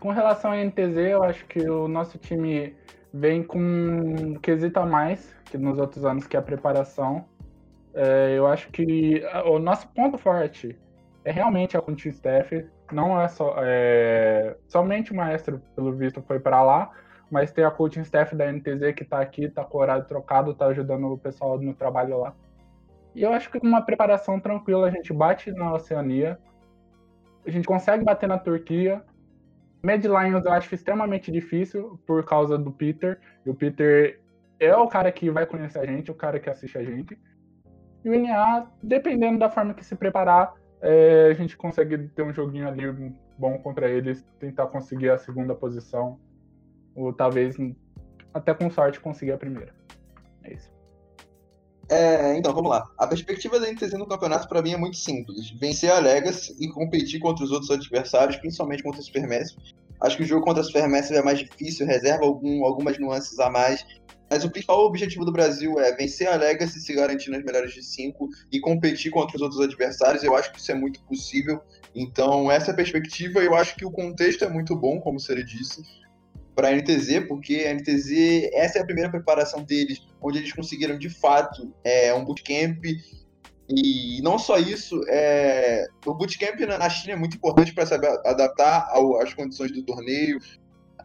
Com 0.00 0.10
relação 0.10 0.52
à 0.52 0.56
NTZ, 0.56 0.96
eu 0.96 1.22
acho 1.22 1.44
que 1.44 1.68
o 1.68 1.86
nosso 1.86 2.16
time 2.16 2.74
vem 3.12 3.42
com 3.42 3.60
um 3.60 4.34
quesito 4.36 4.80
a 4.80 4.86
mais 4.86 5.34
que 5.52 5.58
nos 5.58 5.78
outros 5.78 6.02
anos, 6.06 6.26
que 6.26 6.34
é 6.34 6.38
a 6.38 6.42
preparação. 6.42 7.26
É, 7.94 8.34
eu 8.36 8.46
acho 8.46 8.70
que 8.70 9.22
o 9.46 9.58
nosso 9.58 9.88
ponto 9.88 10.16
forte 10.16 10.78
é 11.24 11.30
realmente 11.30 11.76
a 11.76 11.82
coaching 11.82 12.10
staff. 12.10 12.66
Não 12.90 13.20
é 13.20 13.28
só. 13.28 13.54
É, 13.58 14.56
somente 14.68 15.12
o 15.12 15.16
maestro, 15.16 15.60
pelo 15.74 15.92
visto, 15.92 16.22
foi 16.22 16.40
para 16.40 16.62
lá, 16.62 16.90
mas 17.30 17.52
tem 17.52 17.64
a 17.64 17.70
coaching 17.70 18.02
staff 18.02 18.34
da 18.34 18.50
NTZ 18.50 18.94
que 18.94 19.02
está 19.02 19.20
aqui, 19.20 19.44
está 19.44 19.64
com 19.64 19.78
o 19.78 19.80
horário 19.80 20.04
trocado, 20.04 20.52
está 20.52 20.66
ajudando 20.66 21.06
o 21.12 21.18
pessoal 21.18 21.58
no 21.58 21.74
trabalho 21.74 22.18
lá. 22.18 22.34
E 23.14 23.22
eu 23.22 23.32
acho 23.32 23.50
que 23.50 23.60
com 23.60 23.66
uma 23.66 23.82
preparação 23.82 24.40
tranquila 24.40 24.88
a 24.88 24.90
gente 24.90 25.12
bate 25.12 25.50
na 25.52 25.72
Oceania, 25.74 26.38
a 27.46 27.50
gente 27.50 27.66
consegue 27.66 28.04
bater 28.04 28.26
na 28.26 28.38
Turquia, 28.38 29.02
Mad 29.82 30.04
Lions 30.04 30.44
eu 30.44 30.52
acho 30.52 30.74
extremamente 30.74 31.32
difícil 31.32 32.00
por 32.06 32.24
causa 32.24 32.56
do 32.56 32.70
Peter. 32.70 33.18
E 33.44 33.50
o 33.50 33.54
Peter 33.54 34.20
é 34.60 34.74
o 34.76 34.86
cara 34.86 35.10
que 35.10 35.28
vai 35.28 35.44
conhecer 35.44 35.80
a 35.80 35.86
gente, 35.86 36.10
o 36.10 36.14
cara 36.14 36.38
que 36.38 36.48
assiste 36.48 36.78
a 36.78 36.84
gente. 36.84 37.18
E 38.04 38.10
o 38.10 38.20
NA, 38.20 38.66
dependendo 38.82 39.38
da 39.38 39.50
forma 39.50 39.74
que 39.74 39.84
se 39.84 39.94
preparar, 39.94 40.54
é, 40.80 41.28
a 41.30 41.34
gente 41.34 41.56
consegue 41.56 41.96
ter 42.08 42.22
um 42.22 42.32
joguinho 42.32 42.66
ali 42.66 43.14
bom 43.38 43.58
contra 43.58 43.88
eles, 43.88 44.24
tentar 44.38 44.66
conseguir 44.66 45.10
a 45.10 45.18
segunda 45.18 45.54
posição. 45.54 46.18
Ou 46.94 47.12
talvez, 47.12 47.56
até 48.34 48.52
com 48.52 48.70
sorte, 48.70 49.00
conseguir 49.00 49.32
a 49.32 49.38
primeira. 49.38 49.72
É 50.42 50.54
isso. 50.54 50.72
É, 51.88 52.36
então, 52.36 52.52
vamos 52.54 52.70
lá. 52.70 52.90
A 52.98 53.06
perspectiva 53.06 53.58
da 53.58 53.70
NTZ 53.70 53.92
no 53.94 54.06
campeonato 54.06 54.48
para 54.48 54.62
mim 54.62 54.72
é 54.72 54.76
muito 54.76 54.96
simples. 54.96 55.50
Vencer 55.50 55.90
a 55.90 55.98
Legacy 55.98 56.56
e 56.60 56.68
competir 56.68 57.20
contra 57.20 57.44
os 57.44 57.50
outros 57.50 57.70
adversários, 57.70 58.36
principalmente 58.36 58.82
contra 58.82 59.00
o 59.00 59.04
Supermassive. 59.04 59.60
Acho 60.02 60.16
que 60.16 60.24
o 60.24 60.26
jogo 60.26 60.44
contra 60.44 60.60
a 60.60 60.64
Supermassive 60.64 61.18
é 61.18 61.22
mais 61.22 61.38
difícil, 61.38 61.86
reserva 61.86 62.24
algum, 62.24 62.64
algumas 62.64 62.98
nuances 62.98 63.38
a 63.38 63.48
mais. 63.48 63.84
Mas 64.28 64.44
o 64.44 64.50
principal 64.50 64.80
objetivo 64.80 65.24
do 65.24 65.32
Brasil 65.32 65.78
é 65.78 65.94
vencer 65.94 66.26
a 66.26 66.36
Legacy, 66.36 66.80
se 66.80 66.94
garantir 66.94 67.30
nas 67.30 67.44
melhores 67.44 67.72
de 67.72 67.82
cinco 67.82 68.28
e 68.50 68.58
competir 68.58 69.12
contra 69.12 69.36
os 69.36 69.42
outros 69.42 69.60
adversários. 69.60 70.24
Eu 70.24 70.34
acho 70.34 70.50
que 70.50 70.58
isso 70.58 70.72
é 70.72 70.74
muito 70.74 71.02
possível. 71.04 71.60
Então, 71.94 72.50
essa 72.50 72.70
é 72.70 72.72
a 72.72 72.76
perspectiva. 72.76 73.40
Eu 73.40 73.54
acho 73.54 73.76
que 73.76 73.84
o 73.84 73.90
contexto 73.90 74.44
é 74.44 74.48
muito 74.48 74.74
bom, 74.74 74.98
como 75.00 75.20
você 75.20 75.44
disse 75.44 75.82
para 76.54 76.68
a 76.68 76.72
NTZ, 76.72 77.26
porque 77.28 77.66
a 77.66 77.74
NTZ, 77.74 78.50
essa 78.52 78.78
é 78.78 78.82
a 78.82 78.84
primeira 78.84 79.10
preparação 79.10 79.62
deles, 79.62 80.02
onde 80.20 80.38
eles 80.38 80.52
conseguiram 80.52 80.98
de 80.98 81.08
fato 81.08 81.72
é, 81.84 82.12
um 82.14 82.24
bootcamp. 82.24 82.82
E 83.68 84.20
não 84.22 84.38
só 84.38 84.58
isso, 84.58 85.00
é, 85.08 85.86
o 86.04 86.14
bootcamp 86.14 86.58
na 86.60 86.90
China 86.90 87.14
é 87.14 87.16
muito 87.16 87.36
importante 87.36 87.72
para 87.72 87.86
saber 87.86 88.08
adaptar 88.26 88.88
ao, 88.90 89.20
às 89.20 89.32
condições 89.32 89.72
do 89.72 89.82
torneio. 89.82 90.38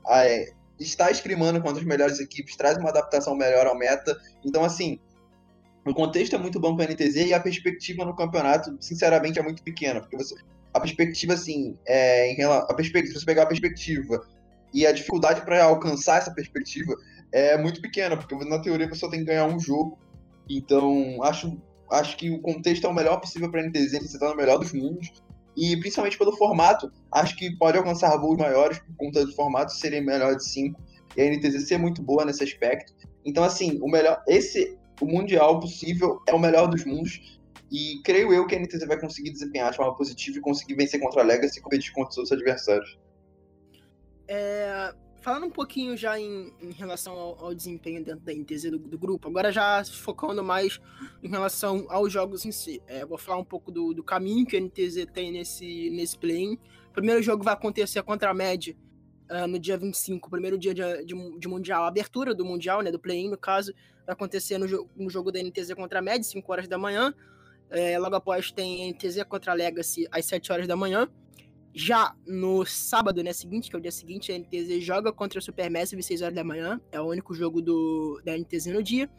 É, 0.10 0.52
estar 0.80 1.12
escrimando 1.12 1.62
contra 1.62 1.80
as 1.80 1.88
melhores 1.88 2.20
equipes 2.20 2.56
traz 2.56 2.78
uma 2.78 2.90
adaptação 2.90 3.36
melhor 3.36 3.68
ao 3.68 3.78
meta. 3.78 4.18
Então, 4.44 4.64
assim, 4.64 5.00
o 5.86 5.94
contexto 5.94 6.36
é 6.36 6.40
muito 6.40 6.60
bom 6.60 6.76
para 6.76 6.86
a 6.86 6.88
NTZ 6.94 7.28
e 7.28 7.34
a 7.34 7.40
perspectiva 7.40 8.04
no 8.04 8.16
campeonato, 8.16 8.76
sinceramente, 8.80 9.40
é 9.40 9.44
muito 9.44 9.64
pequena. 9.64 10.02
Porque 10.02 10.18
você, 10.18 10.36
a 10.74 10.80
perspectiva, 10.80 11.34
assim, 11.34 11.78
é, 11.86 12.32
em 12.32 12.36
relação, 12.36 12.68
a 12.70 12.74
perspectiva, 12.74 13.14
se 13.14 13.20
você 13.20 13.26
pegar 13.26 13.44
a 13.44 13.48
perspectiva 13.48 14.26
e 14.74 14.86
a 14.86 14.92
dificuldade 14.92 15.42
para 15.42 15.64
alcançar 15.64 16.18
essa 16.18 16.32
perspectiva 16.32 16.94
é 17.32 17.58
muito 17.58 17.82
pequena, 17.82 18.16
porque 18.16 18.36
na 18.46 18.60
teoria 18.60 18.88
você 18.88 18.96
só 18.96 19.10
tem 19.10 19.20
que 19.20 19.26
ganhar 19.26 19.46
um 19.46 19.60
jogo. 19.60 19.98
Então, 20.50 21.22
acho, 21.24 21.58
acho 21.92 22.18
que 22.18 22.30
o 22.30 22.42
contexto 22.42 22.86
é 22.86 22.90
o 22.90 22.94
melhor 22.94 23.20
possível 23.20 23.50
para 23.50 23.62
a 23.62 23.64
NTZ, 23.64 23.92
você 23.92 24.06
está 24.06 24.30
no 24.30 24.36
melhor 24.36 24.58
dos 24.58 24.74
mundos. 24.74 25.12
E 25.56 25.76
principalmente 25.78 26.18
pelo 26.18 26.36
formato, 26.38 26.92
acho 27.12 27.36
que 27.36 27.56
pode 27.58 27.78
alcançar 27.78 28.16
voos 28.18 28.38
maiores 28.38 28.78
por 28.80 28.96
conta 28.96 29.26
do 29.26 29.34
formato 29.34 29.74
serem 29.74 30.06
melhor 30.06 30.36
de 30.36 30.46
5 30.46 30.80
e 31.16 31.22
a 31.22 31.26
NTZ 31.26 31.68
ser 31.68 31.80
muito 31.80 32.02
boa 32.02 32.24
nesse 32.24 32.44
aspecto. 32.44 32.94
Então, 33.26 33.44
assim, 33.44 33.80
o 33.82 33.90
melhor, 33.90 34.24
esse, 34.28 34.78
o 35.02 35.06
mundial 35.06 35.60
possível 35.60 36.22
é 36.28 36.34
o 36.34 36.40
melhor 36.40 36.68
dos 36.68 36.86
mundos. 36.86 37.40
E 37.72 38.00
creio 38.04 38.32
eu 38.32 38.46
que 38.46 38.56
a 38.56 38.60
NTZ 38.60 38.88
vai 38.88 39.00
conseguir 39.00 39.32
desempenhar 39.32 39.72
de 39.72 39.78
forma 39.78 39.96
positiva 39.96 40.38
e 40.38 40.42
conseguir 40.42 40.76
vencer 40.76 41.00
contra 41.02 41.22
a 41.22 41.26
Legacy 41.26 41.60
e 41.60 41.62
competir 41.62 41.92
contra 41.92 42.12
os 42.12 42.18
outros 42.18 42.32
adversários. 42.32 42.98
É, 44.28 44.94
falando 45.22 45.46
um 45.46 45.50
pouquinho 45.50 45.96
já 45.98 46.20
em, 46.20 46.54
em 46.62 46.72
relação 46.72 47.14
ao, 47.14 47.46
ao, 47.46 47.54
desempenho 47.54 48.04
dentro 48.04 48.22
da 48.22 48.34
NTZ 48.34 48.72
do, 48.72 48.80
do, 48.80 48.98
grupo, 48.98 49.28
agora 49.28 49.52
já 49.52 49.84
focando 49.86 50.44
mais 50.44 50.80
em 51.22 51.28
relação 51.28 51.86
aos 51.90 52.12
jogos 52.12 52.46
em 52.46 52.52
si. 52.52 52.82
É, 52.88 53.06
vou 53.06 53.18
falar 53.18 53.40
um 53.40 53.46
pouco 53.46 53.72
do, 53.72 53.94
do, 53.94 54.04
caminho 54.04 54.46
que 54.46 54.56
a 54.58 54.62
NTZ 54.62 55.06
tem 55.14 55.32
nesse, 55.32 55.90
nesse 55.90 56.18
play-in. 56.18 56.54
O 56.90 56.94
primeiro 56.94 57.22
jogo 57.22 57.44
vai 57.44 57.54
acontecer 57.54 58.02
contra 58.04 58.30
a 58.30 58.34
MED 58.34 58.78
uh, 59.30 59.48
no 59.48 59.60
dia 59.60 59.78
25, 59.78 60.30
primeiro 60.30 60.58
dia 60.58 60.74
de, 60.74 61.06
de, 61.06 61.40
de, 61.40 61.48
Mundial, 61.48 61.84
a 61.84 61.88
abertura 61.88 62.34
do 62.34 62.46
Mundial, 62.46 62.82
né, 62.82 62.92
do 62.92 63.00
play-in, 63.00 63.30
no 63.30 63.38
caso, 63.38 63.74
vai 64.06 64.14
acontecer 64.14 64.58
no, 64.58 64.90
no, 64.96 65.10
jogo 65.10 65.32
da 65.32 65.42
NTZ 65.42 65.74
contra 65.74 66.00
a 66.00 66.02
MED, 66.02 66.26
5 66.26 66.52
horas 66.52 66.68
da 66.68 66.78
manhã. 66.78 67.14
É, 67.70 68.00
logo 68.00 68.16
após 68.16 68.50
tem 68.52 68.90
NTZ 68.92 69.24
contra 69.28 69.52
a 69.52 69.56
Legacy 69.56 70.08
às 70.10 70.26
7 70.26 70.52
horas 70.52 70.68
da 70.68 70.76
manhã. 70.76 71.10
Já 71.74 72.16
no 72.26 72.66
sábado, 72.66 73.24
né, 73.24 73.32
seguinte, 73.34 73.70
que 73.70 73.76
é 73.76 73.80
o 73.80 73.82
dia 73.82 73.92
seguinte, 73.92 74.32
a 74.32 74.38
NTZ 74.38 74.82
joga 74.82 75.12
contra 75.14 75.40
o 75.40 75.42
Supermassive 75.42 76.00
às 76.00 76.06
6 76.06 76.22
horas 76.22 76.36
da 76.36 76.44
manhã. 76.44 76.82
É 76.92 77.00
o 77.00 77.06
único 77.06 77.34
jogo 77.34 77.62
do, 77.62 78.22
da 78.26 78.38
NTZ 78.38 78.68
no 78.68 78.82
dia. 78.82 79.10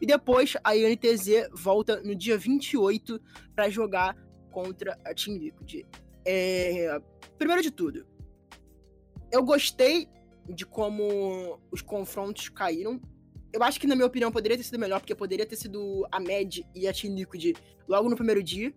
E 0.00 0.06
depois 0.06 0.54
a 0.62 0.74
NTZ 0.74 1.48
volta 1.52 2.00
no 2.02 2.14
dia 2.14 2.36
28 2.36 3.20
para 3.54 3.68
jogar 3.68 4.16
contra 4.50 4.98
a 5.04 5.14
Team 5.14 5.38
Liquid. 5.38 5.84
É... 6.24 7.00
Primeiro 7.38 7.62
de 7.62 7.70
tudo, 7.70 8.06
eu 9.32 9.42
gostei 9.42 10.08
de 10.48 10.64
como 10.64 11.60
os 11.70 11.82
confrontos 11.82 12.48
caíram. 12.48 13.00
Eu 13.52 13.62
acho 13.62 13.80
que, 13.80 13.86
na 13.86 13.94
minha 13.94 14.06
opinião, 14.06 14.30
poderia 14.30 14.56
ter 14.56 14.62
sido 14.62 14.78
melhor, 14.78 15.00
porque 15.00 15.14
poderia 15.14 15.46
ter 15.46 15.56
sido 15.56 16.06
a 16.10 16.20
Med 16.20 16.64
e 16.74 16.86
a 16.86 16.92
Team 16.92 17.14
Liquid 17.14 17.56
logo 17.88 18.08
no 18.08 18.16
primeiro 18.16 18.42
dia 18.42 18.72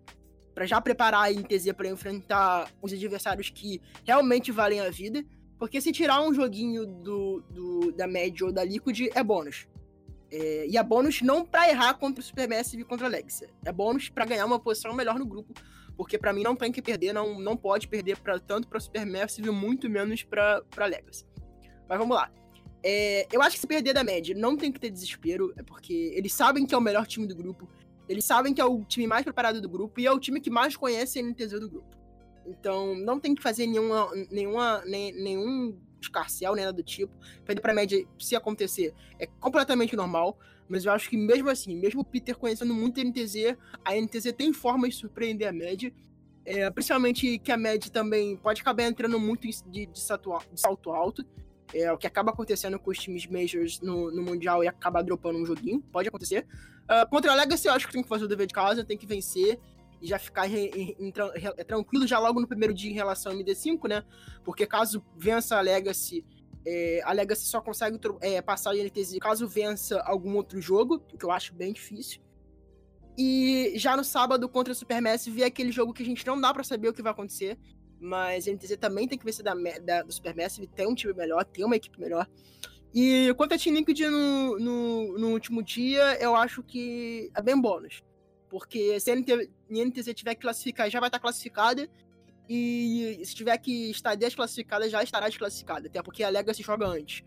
para 0.54 0.66
já 0.66 0.80
preparar 0.80 1.24
a 1.24 1.32
NTZ 1.32 1.72
para 1.76 1.88
enfrentar 1.88 2.70
os 2.82 2.92
adversários 2.92 3.50
que 3.50 3.80
realmente 4.04 4.50
valem 4.52 4.80
a 4.80 4.90
vida. 4.90 5.24
Porque 5.58 5.80
se 5.80 5.92
tirar 5.92 6.22
um 6.22 6.32
joguinho 6.32 6.86
do, 6.86 7.42
do 7.50 7.92
da 7.92 8.06
Mad 8.06 8.40
ou 8.42 8.52
da 8.52 8.64
Liquid, 8.64 9.08
é 9.14 9.22
bônus. 9.22 9.68
É, 10.32 10.66
e 10.66 10.76
é 10.76 10.82
bônus 10.82 11.20
não 11.22 11.44
para 11.44 11.68
errar 11.68 11.94
contra 11.94 12.20
o 12.20 12.24
Supermassive 12.24 12.82
e 12.82 12.84
contra 12.84 13.06
a 13.06 13.10
Legacy. 13.10 13.46
É 13.64 13.72
bônus 13.72 14.08
para 14.08 14.24
ganhar 14.24 14.46
uma 14.46 14.58
posição 14.58 14.94
melhor 14.94 15.18
no 15.18 15.26
grupo. 15.26 15.52
Porque 15.96 16.16
para 16.16 16.32
mim 16.32 16.42
não 16.42 16.56
tem 16.56 16.72
que 16.72 16.80
perder, 16.80 17.12
não, 17.12 17.38
não 17.38 17.56
pode 17.56 17.86
perder 17.88 18.16
pra, 18.16 18.38
tanto 18.38 18.68
para 18.68 18.80
Supermassive, 18.80 19.50
muito 19.50 19.90
menos 19.90 20.22
para 20.22 20.86
Legacy. 20.86 21.26
Mas 21.86 21.98
vamos 21.98 22.16
lá. 22.16 22.32
É, 22.82 23.26
eu 23.30 23.42
acho 23.42 23.56
que 23.56 23.60
se 23.60 23.66
perder 23.66 23.92
da 23.92 24.02
Mad 24.02 24.30
não 24.30 24.56
tem 24.56 24.72
que 24.72 24.80
ter 24.80 24.90
desespero, 24.90 25.52
é 25.58 25.62
porque 25.62 26.12
eles 26.14 26.32
sabem 26.32 26.64
que 26.64 26.74
é 26.74 26.78
o 26.78 26.80
melhor 26.80 27.06
time 27.06 27.26
do 27.26 27.36
grupo. 27.36 27.68
Eles 28.10 28.24
sabem 28.24 28.52
que 28.52 28.60
é 28.60 28.64
o 28.64 28.84
time 28.84 29.06
mais 29.06 29.22
preparado 29.22 29.60
do 29.60 29.68
grupo 29.68 30.00
e 30.00 30.04
é 30.04 30.10
o 30.10 30.18
time 30.18 30.40
que 30.40 30.50
mais 30.50 30.76
conhece 30.76 31.20
a 31.20 31.22
NTZ 31.22 31.60
do 31.60 31.70
grupo. 31.70 31.96
Então, 32.44 32.92
não 32.96 33.20
tem 33.20 33.36
que 33.36 33.40
fazer 33.40 33.68
nenhuma, 33.68 34.10
nenhuma, 34.28 34.82
nem, 34.84 35.12
nenhum 35.12 35.78
escarcel, 36.02 36.56
nada 36.56 36.72
do 36.72 36.82
tipo. 36.82 37.12
Perder 37.44 37.60
pra 37.60 37.72
média, 37.72 38.04
se 38.18 38.34
acontecer, 38.34 38.92
é 39.16 39.26
completamente 39.26 39.94
normal. 39.94 40.36
Mas 40.68 40.84
eu 40.84 40.92
acho 40.92 41.08
que 41.08 41.16
mesmo 41.16 41.48
assim, 41.50 41.76
mesmo 41.76 42.00
o 42.00 42.04
Peter 42.04 42.36
conhecendo 42.36 42.74
muito 42.74 43.00
a 43.00 43.04
NTZ, 43.04 43.56
a 43.84 43.94
NTZ 43.94 44.32
tem 44.36 44.52
forma 44.52 44.88
de 44.88 44.94
surpreender 44.96 45.46
a 45.46 45.52
média. 45.52 45.94
É, 46.44 46.68
principalmente 46.68 47.38
que 47.38 47.52
a 47.52 47.56
média 47.56 47.92
também 47.92 48.36
pode 48.36 48.60
acabar 48.60 48.82
entrando 48.82 49.20
muito 49.20 49.46
de, 49.68 49.86
de, 49.86 50.00
salto, 50.00 50.36
de 50.52 50.60
salto 50.60 50.90
alto. 50.90 51.24
É 51.72 51.92
o 51.92 51.96
que 51.96 52.08
acaba 52.08 52.32
acontecendo 52.32 52.76
com 52.76 52.90
os 52.90 52.98
times 52.98 53.24
majors 53.28 53.80
no, 53.80 54.10
no 54.10 54.20
Mundial 54.20 54.64
e 54.64 54.66
acaba 54.66 55.00
dropando 55.00 55.38
um 55.38 55.46
joguinho. 55.46 55.80
Pode 55.92 56.08
acontecer. 56.08 56.44
Uh, 56.90 57.08
contra 57.08 57.30
a 57.30 57.34
Legacy, 57.34 57.68
eu 57.68 57.72
acho 57.72 57.86
que 57.86 57.92
tem 57.92 58.02
que 58.02 58.08
fazer 58.08 58.24
o 58.24 58.28
dever 58.28 58.48
de 58.48 58.54
casa, 58.54 58.84
tem 58.84 58.98
que 58.98 59.06
vencer 59.06 59.60
e 60.02 60.08
já 60.08 60.18
ficar 60.18 60.48
em, 60.48 61.12
tranquilo 61.66 62.06
já 62.06 62.18
logo 62.18 62.40
no 62.40 62.48
primeiro 62.48 62.72
dia 62.74 62.90
em 62.90 62.94
relação 62.94 63.32
ao 63.32 63.38
MD5, 63.38 63.88
né? 63.88 64.02
Porque 64.42 64.66
caso 64.66 65.04
vença 65.16 65.56
a 65.56 65.60
Legacy, 65.60 66.24
é, 66.66 67.00
a 67.04 67.12
Legacy 67.12 67.46
só 67.46 67.60
consegue 67.60 67.98
é, 68.20 68.40
passar 68.42 68.70
a 68.70 68.74
NTZ 68.74 69.18
caso 69.20 69.46
vença 69.46 70.00
algum 70.00 70.34
outro 70.36 70.60
jogo, 70.60 70.98
que 71.00 71.24
eu 71.24 71.30
acho 71.30 71.54
bem 71.54 71.72
difícil. 71.72 72.20
E 73.16 73.72
já 73.76 73.96
no 73.96 74.04
sábado 74.04 74.48
contra 74.48 74.72
a 74.72 74.76
Supermassive 74.76 75.42
é 75.42 75.46
aquele 75.46 75.70
jogo 75.70 75.92
que 75.92 76.02
a 76.02 76.06
gente 76.06 76.26
não 76.26 76.40
dá 76.40 76.52
para 76.52 76.64
saber 76.64 76.88
o 76.88 76.92
que 76.92 77.02
vai 77.02 77.12
acontecer. 77.12 77.58
Mas 78.00 78.48
a 78.48 78.52
NTZ 78.52 78.78
também 78.78 79.06
tem 79.06 79.18
que 79.18 79.24
vencer 79.26 79.44
da, 79.44 79.52
da, 79.82 80.02
do 80.02 80.10
Supermassive, 80.10 80.66
tem 80.66 80.88
um 80.88 80.94
time 80.94 81.12
melhor, 81.12 81.44
tem 81.44 81.64
uma 81.64 81.76
equipe 81.76 82.00
melhor. 82.00 82.26
E 82.94 83.32
quanto 83.34 83.54
a 83.54 83.58
Team 83.58 83.76
Liquid 83.76 84.00
no, 84.00 84.58
no, 84.58 85.18
no, 85.18 85.28
último 85.28 85.62
dia, 85.62 86.18
eu 86.20 86.34
acho 86.34 86.62
que 86.62 87.30
é 87.34 87.42
bem 87.42 87.60
bônus. 87.60 88.02
Porque 88.48 88.98
se 88.98 89.10
a 89.10 89.16
NTZ 89.16 90.12
tiver 90.12 90.34
que 90.34 90.40
classificar, 90.40 90.90
já 90.90 90.98
vai 90.98 91.08
estar 91.08 91.20
classificada. 91.20 91.88
E 92.48 93.20
se 93.24 93.34
tiver 93.34 93.56
que 93.58 93.90
estar 93.90 94.16
desclassificada, 94.16 94.88
já 94.88 95.02
estará 95.04 95.28
desclassificada. 95.28 95.86
Até 95.86 96.02
porque 96.02 96.24
a 96.24 96.28
Legacy 96.28 96.62
joga 96.64 96.86
antes. 96.86 97.22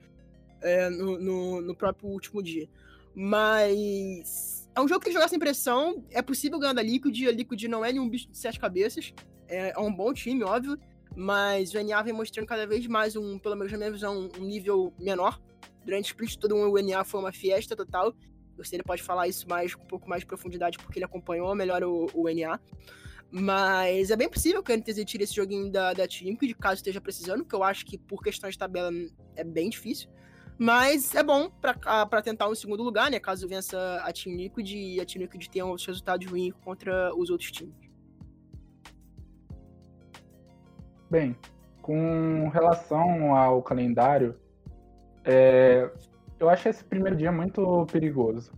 é, 0.64 0.90
no, 0.90 1.20
no, 1.20 1.62
no, 1.62 1.76
próprio 1.76 2.10
último 2.10 2.42
dia. 2.42 2.68
Mas 3.14 4.68
é 4.74 4.82
um 4.82 4.88
jogo 4.88 5.04
que 5.04 5.12
jogar 5.12 5.28
sem 5.28 5.38
pressão, 5.38 6.04
é 6.10 6.22
possível 6.22 6.58
ganhar 6.58 6.74
da 6.74 6.82
Liquid, 6.82 7.28
a 7.28 7.32
Liquid 7.32 7.64
não 7.66 7.86
é 7.86 7.92
nenhum 7.92 8.10
bicho 8.10 8.30
de 8.30 8.38
sete 8.38 8.60
cabeças, 8.60 9.14
é, 9.48 9.72
é 9.72 9.80
um 9.80 9.94
bom 9.94 10.12
time, 10.14 10.44
óbvio, 10.44 10.80
mas 11.16 11.74
o 11.74 11.84
NA 11.84 12.02
vem 12.02 12.14
mostrando 12.14 12.48
cada 12.48 12.66
vez 12.66 12.88
mais, 12.88 13.16
um, 13.16 13.38
pelo 13.38 13.56
menos 13.56 13.72
na 13.72 13.78
minha 13.78 13.92
visão, 13.92 14.32
um 14.40 14.44
nível 14.44 14.92
menor. 14.98 15.40
Durante 15.86 16.06
o 16.06 16.12
split 16.12 16.38
todo 16.38 16.56
o 16.56 16.82
NA 16.82 17.04
foi 17.04 17.20
uma 17.20 17.32
fiesta 17.32 17.76
total, 17.76 18.14
você 18.58 18.76
ele 18.76 18.84
pode 18.84 19.02
falar 19.02 19.28
isso 19.28 19.48
mais 19.48 19.74
com 19.76 19.84
um 19.84 19.88
pouco 19.88 20.08
mais 20.08 20.22
de 20.22 20.26
profundidade, 20.26 20.78
porque 20.78 21.00
ele 21.00 21.06
acompanhou 21.06 21.54
melhor 21.56 21.84
o, 21.84 22.08
o 22.14 22.30
NA. 22.30 22.60
Mas 23.32 24.12
é 24.12 24.16
bem 24.16 24.30
possível 24.30 24.62
que 24.62 24.72
a 24.72 24.78
NTZ 24.78 25.04
tire 25.06 25.24
esse 25.24 25.36
joguinho 25.36 25.72
da, 25.72 25.92
da 25.94 26.08
Team 26.08 26.32
Liquid, 26.32 26.54
caso 26.54 26.76
esteja 26.76 27.02
precisando, 27.02 27.44
que 27.44 27.56
eu 27.56 27.64
acho 27.64 27.86
que 27.86 27.98
por 27.98 28.22
questões 28.22 28.54
de 28.54 28.60
tabela 28.60 28.92
é 29.36 29.44
bem 29.44 29.70
difícil. 29.70 30.08
Mas 30.56 31.16
é 31.16 31.24
bom 31.24 31.50
para 31.50 32.22
tentar 32.22 32.48
um 32.48 32.54
segundo 32.54 32.84
lugar, 32.84 33.10
né? 33.10 33.20
Caso 33.20 33.48
vença 33.48 34.02
a 34.04 34.14
Team 34.14 34.36
Liquid 34.36 34.72
e 34.72 35.02
a 35.02 35.06
Team 35.06 35.24
Liquid 35.24 35.48
tenha 35.48 35.66
os 35.66 35.84
resultados 35.84 36.28
ruins 36.28 36.54
contra 36.64 37.12
os 37.16 37.32
outros 37.32 37.52
times. 37.52 37.74
Bem, 41.10 41.36
com 41.82 42.50
relação 42.50 43.36
ao 43.36 43.64
calendário, 43.64 44.40
é, 45.24 45.90
eu 46.40 46.50
acho 46.50 46.70
esse 46.70 46.84
primeiro 46.84 47.16
dia 47.16 47.32
muito 47.32 47.86
perigoso. 47.92 48.52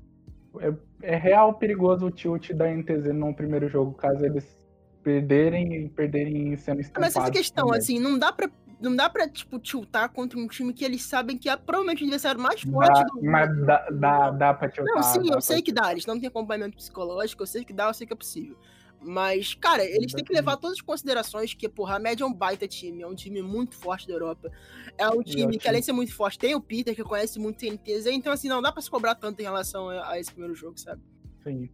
É, 0.59 0.73
é 1.01 1.15
real 1.15 1.53
perigoso 1.53 2.07
o 2.07 2.11
tilt 2.11 2.51
da 2.51 2.67
NTZ 2.67 3.13
no 3.13 3.33
primeiro 3.33 3.67
jogo, 3.67 3.93
caso 3.93 4.25
eles 4.25 4.65
perderem 5.03 5.85
e 5.85 5.89
perderem 5.89 6.55
sendo 6.57 6.81
estampados. 6.81 7.15
Mas 7.15 7.23
essa 7.23 7.31
questão, 7.31 7.65
também. 7.67 7.79
assim, 7.79 7.99
não 7.99 8.17
dá 8.17 8.31
pra 8.31 8.49
não 8.77 8.95
dá 8.95 9.09
pra, 9.09 9.27
tipo, 9.27 9.57
tiltar 9.57 10.09
contra 10.09 10.37
um 10.37 10.47
time 10.47 10.73
que 10.73 10.83
eles 10.83 11.03
sabem 11.03 11.37
que 11.37 11.49
é 11.49 11.55
provavelmente 11.55 12.03
o 12.03 12.05
adversário 12.05 12.39
mais 12.39 12.61
forte 12.61 12.93
dá, 12.93 13.03
do 13.03 13.23
Mas 13.23 13.65
dá, 13.65 13.89
dá, 13.89 14.31
dá 14.31 14.53
pra 14.53 14.69
tiltar. 14.69 14.95
Não, 14.95 15.01
sim, 15.01 15.31
eu 15.31 15.39
sei 15.41 15.57
pra... 15.57 15.65
que 15.65 15.71
dá. 15.71 15.91
Eles 15.91 16.05
não 16.05 16.19
têm 16.19 16.27
acompanhamento 16.27 16.75
psicológico, 16.75 17.43
eu 17.43 17.47
sei 17.47 17.63
que 17.63 17.73
dá, 17.73 17.87
eu 17.87 17.93
sei 17.93 18.05
que 18.05 18.13
é 18.13 18.15
possível. 18.15 18.57
Mas, 19.05 19.53
cara, 19.53 19.83
eles 19.83 20.11
têm 20.11 20.23
que 20.23 20.33
levar 20.33 20.57
todas 20.57 20.77
as 20.77 20.81
considerações 20.81 21.53
que, 21.53 21.69
porra, 21.69 21.97
a 21.97 21.99
média 21.99 22.23
é 22.23 22.27
um 22.27 22.33
baita 22.33 22.67
time, 22.67 23.03
é 23.03 23.07
um 23.07 23.13
time 23.13 23.41
muito 23.41 23.75
forte 23.75 24.07
da 24.07 24.13
Europa. 24.13 24.51
É 24.97 25.07
um 25.09 25.21
time 25.21 25.57
que, 25.57 25.67
além 25.67 25.79
de 25.79 25.85
ser 25.85 25.91
muito 25.91 26.13
forte, 26.13 26.39
tem 26.39 26.55
o 26.55 26.61
Peter, 26.61 26.95
que 26.95 27.03
conhece 27.03 27.39
muito 27.39 27.59
TNTZ, 27.59 28.07
então, 28.07 28.33
assim, 28.33 28.49
não 28.49 28.61
dá 28.61 28.71
pra 28.71 28.81
se 28.81 28.89
cobrar 28.89 29.13
tanto 29.13 29.39
em 29.39 29.43
relação 29.43 29.89
a, 29.89 30.19
esse 30.19 30.31
primeiro 30.31 30.55
jogo, 30.55 30.79
sabe? 30.79 31.01
Sim. 31.43 31.69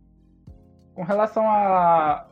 Com 0.94 1.04
relação 1.04 1.44
a. 1.44 2.28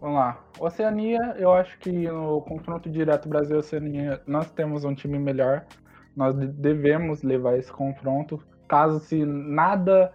Vamos 0.00 0.16
lá. 0.16 0.42
Oceania, 0.58 1.36
eu 1.38 1.52
acho 1.52 1.78
que 1.78 1.90
no 1.90 2.40
confronto 2.42 2.88
direto 2.88 3.28
Brasil-Oceania, 3.28 4.22
nós 4.26 4.50
temos 4.50 4.84
um 4.84 4.94
time 4.94 5.18
melhor. 5.18 5.66
Nós 6.14 6.34
devemos 6.34 7.22
levar 7.22 7.58
esse 7.58 7.70
confronto. 7.70 8.42
Caso 8.66 8.98
se 9.00 9.24
nada 9.24 10.12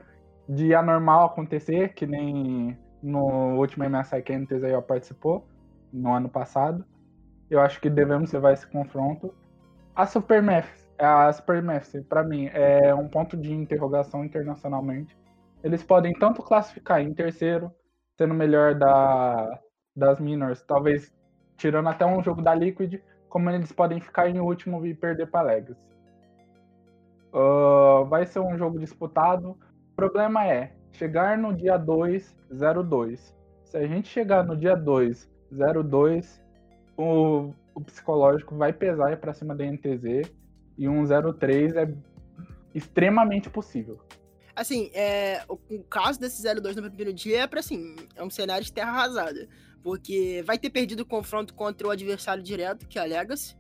de 0.50 0.74
anormal 0.74 1.28
acontecer, 1.28 1.94
que 1.94 2.08
nem 2.08 2.78
no 3.02 3.58
último 3.58 3.88
MSI 3.90 4.22
que 4.22 4.34
a 4.34 4.38
NTZIO 4.38 4.82
participou, 4.82 5.48
no 5.92 6.14
ano 6.14 6.30
passado. 6.30 6.86
Eu 7.50 7.60
acho 7.60 7.82
que 7.82 7.90
devemos 7.90 8.32
levar 8.32 8.54
esse 8.54 8.66
confronto. 8.68 9.34
A 9.96 10.06
Supermath, 10.06 10.70
a 10.98 11.32
Supermath, 11.34 11.94
para 12.08 12.24
mim, 12.24 12.50
é 12.54 12.94
um 12.96 13.08
ponto 13.08 13.36
de 13.36 13.54
interrogação 13.54 14.24
internacionalmente. 14.24 15.18
Eles 15.64 15.84
podem 15.84 16.14
tanto 16.14 16.42
classificar 16.42 17.02
em 17.02 17.14
terceiro, 17.14 17.72
sendo 18.18 18.34
melhor 18.34 18.76
da, 18.76 19.60
das 19.96 20.20
minors, 20.20 20.62
talvez 20.64 21.14
tirando 21.58 21.90
até 21.90 22.06
um 22.06 22.24
jogo 22.24 22.42
da 22.42 22.56
Liquid, 22.56 23.02
como 23.30 23.50
eles 23.50 23.72
podem 23.72 24.00
ficar 24.00 24.30
em 24.30 24.40
último 24.40 24.86
e 24.86 24.94
perder 24.94 25.30
para 25.30 25.48
Legacy. 25.48 25.88
Uh, 27.34 28.06
vai 28.06 28.26
ser 28.26 28.40
um 28.40 28.58
jogo 28.58 28.80
disputado. 28.80 29.52
O 29.52 29.96
problema 29.96 30.46
é, 30.46 30.74
chegar 30.94 31.38
no 31.38 31.54
dia 31.54 31.78
2, 31.78 32.36
02. 32.88 33.36
Se 33.64 33.78
a 33.78 33.88
gente 33.88 34.08
chegar 34.10 34.46
no 34.46 34.56
dia 34.56 34.76
2, 34.76 35.30
02, 35.52 36.42
o, 36.98 37.54
o 37.74 37.82
psicológico 37.82 38.56
vai 38.56 38.74
pesar 38.74 39.18
para 39.18 39.34
cima 39.34 39.56
da 39.56 39.66
NTZ 39.66 40.32
e 40.78 40.88
um 40.88 41.04
03 41.06 41.76
é 41.76 41.94
extremamente 42.74 43.50
possível. 43.50 44.00
Assim, 44.56 44.92
é, 44.94 45.44
o, 45.48 45.54
o 45.70 45.84
caso 45.84 46.20
desse 46.20 46.44
02 46.44 46.76
no 46.76 46.84
primeiro 46.84 47.14
dia 47.14 47.42
é 47.42 47.48
para 47.48 47.60
assim, 47.60 47.96
é 48.16 48.24
um 48.24 48.30
cenário 48.30 48.64
de 48.64 48.74
terra 48.74 48.92
arrasada, 48.92 49.48
porque 49.82 50.44
vai 50.46 50.58
ter 50.58 50.70
perdido 50.70 51.02
o 51.02 51.06
confronto 51.06 51.54
contra 51.54 51.88
o 51.88 51.92
adversário 51.92 52.44
direto, 52.44 52.88
que 52.88 53.00
é 53.00 53.02
a 53.02 53.06
Legacy, 53.06 53.56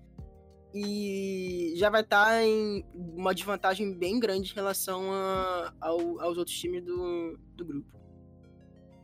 e 0.73 1.73
já 1.75 1.89
vai 1.89 2.01
estar 2.01 2.25
tá 2.25 2.43
em 2.43 2.86
uma 2.95 3.34
desvantagem 3.34 3.93
bem 3.93 4.19
grande 4.19 4.51
em 4.51 4.55
relação 4.55 5.12
a, 5.12 5.73
ao, 5.81 6.21
aos 6.21 6.38
outros 6.38 6.57
times 6.57 6.84
do, 6.84 7.38
do 7.55 7.65
grupo. 7.65 7.91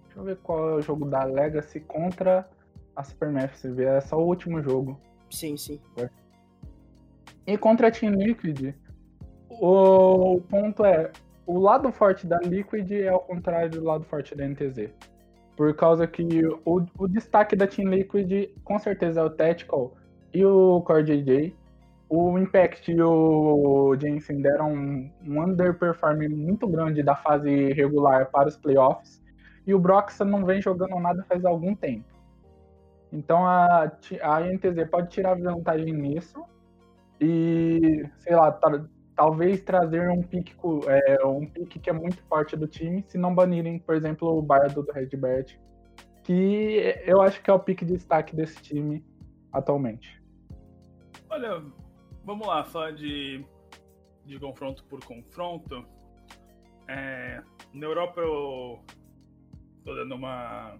Deixa 0.06 0.20
eu 0.20 0.24
ver 0.24 0.38
qual 0.38 0.70
é 0.70 0.74
o 0.76 0.82
jogo 0.82 1.06
da 1.06 1.24
Legacy 1.24 1.82
contra 1.82 2.50
a 2.96 3.04
Supermassive. 3.04 3.84
É 3.84 4.00
só 4.00 4.18
o 4.18 4.26
último 4.26 4.62
jogo. 4.62 5.00
Sim, 5.30 5.58
sim. 5.58 5.80
E 7.46 7.58
contra 7.58 7.90
a 7.90 7.92
Team 7.92 8.14
Liquid, 8.14 8.74
o 9.50 10.42
ponto 10.50 10.86
é: 10.86 11.12
o 11.46 11.60
lado 11.60 11.92
forte 11.92 12.26
da 12.26 12.38
Liquid 12.40 12.90
é 12.92 13.10
ao 13.10 13.20
contrário 13.20 13.70
do 13.70 13.84
lado 13.84 14.06
forte 14.06 14.36
da 14.36 14.48
NTZ. 14.48 14.90
Por 15.56 15.76
causa 15.76 16.08
que 16.08 16.24
o, 16.66 16.86
o 16.98 17.08
destaque 17.08 17.56
da 17.56 17.68
Team 17.68 17.90
Liquid 17.90 18.52
com 18.64 18.78
certeza 18.78 19.22
é 19.22 19.24
o 19.24 19.30
Tactical 19.30 19.97
e 20.38 20.46
o 20.46 20.82
Core 20.82 21.04
JJ. 21.04 21.56
O 22.10 22.38
Impact 22.38 22.92
e 22.92 23.02
o 23.02 23.96
Jensen 24.00 24.40
deram 24.42 24.72
um, 24.72 25.12
um 25.26 25.42
underperform 25.44 26.30
muito 26.30 26.68
grande 26.68 27.04
da 27.04 27.16
fase 27.16 27.74
regular 27.74 28.30
para 28.32 28.48
os 28.48 28.56
playoffs. 28.56 29.22
E 29.66 29.74
o 29.74 29.80
Broxa 29.80 30.24
não 30.24 30.46
vem 30.46 30.62
jogando 30.62 30.98
nada 31.00 31.26
faz 31.28 31.44
algum 31.44 31.76
tempo. 31.76 32.06
Então 33.12 33.46
a, 33.46 33.92
a 34.22 34.42
INTZ 34.42 34.90
pode 34.90 35.10
tirar 35.10 35.36
vantagem 35.36 35.94
nisso. 35.94 36.42
E, 37.20 38.08
sei 38.20 38.36
lá, 38.36 38.58
talvez 39.16 39.62
trazer 39.64 40.08
um 40.08 40.22
pique, 40.22 40.56
é, 40.88 41.26
um 41.26 41.48
pique 41.48 41.80
que 41.80 41.90
é 41.90 41.94
muito 41.94 42.22
forte 42.30 42.56
do 42.56 42.68
time, 42.68 43.04
se 43.08 43.18
não 43.18 43.34
banirem, 43.34 43.80
por 43.80 43.96
exemplo, 43.96 44.38
o 44.38 44.42
Bardo 44.42 44.84
do 44.84 44.92
Redbert. 44.92 45.60
Que 46.24 46.96
eu 47.06 47.22
acho 47.22 47.42
que 47.42 47.50
é 47.50 47.54
o 47.54 47.60
pique 47.60 47.84
de 47.84 47.94
destaque 47.96 48.36
desse 48.36 48.62
time 48.62 49.04
atualmente. 49.52 50.17
Olha, 51.30 51.62
vamos 52.24 52.48
lá, 52.48 52.64
falar 52.64 52.92
de, 52.92 53.46
de 54.26 54.40
confronto 54.40 54.84
por 54.86 55.04
confronto. 55.04 55.86
É, 56.88 57.44
na 57.74 57.86
Europa 57.86 58.22
eu 58.22 58.82
tô 59.84 59.94
dando 59.94 60.16
uma 60.16 60.80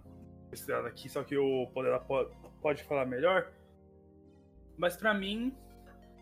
estrada 0.50 0.88
aqui, 0.88 1.06
só 1.08 1.22
que 1.22 1.36
o 1.36 1.66
Poder 1.74 1.98
pode, 2.00 2.30
pode 2.62 2.82
falar 2.84 3.04
melhor. 3.04 3.52
Mas 4.78 4.96
para 4.96 5.12
mim, 5.12 5.54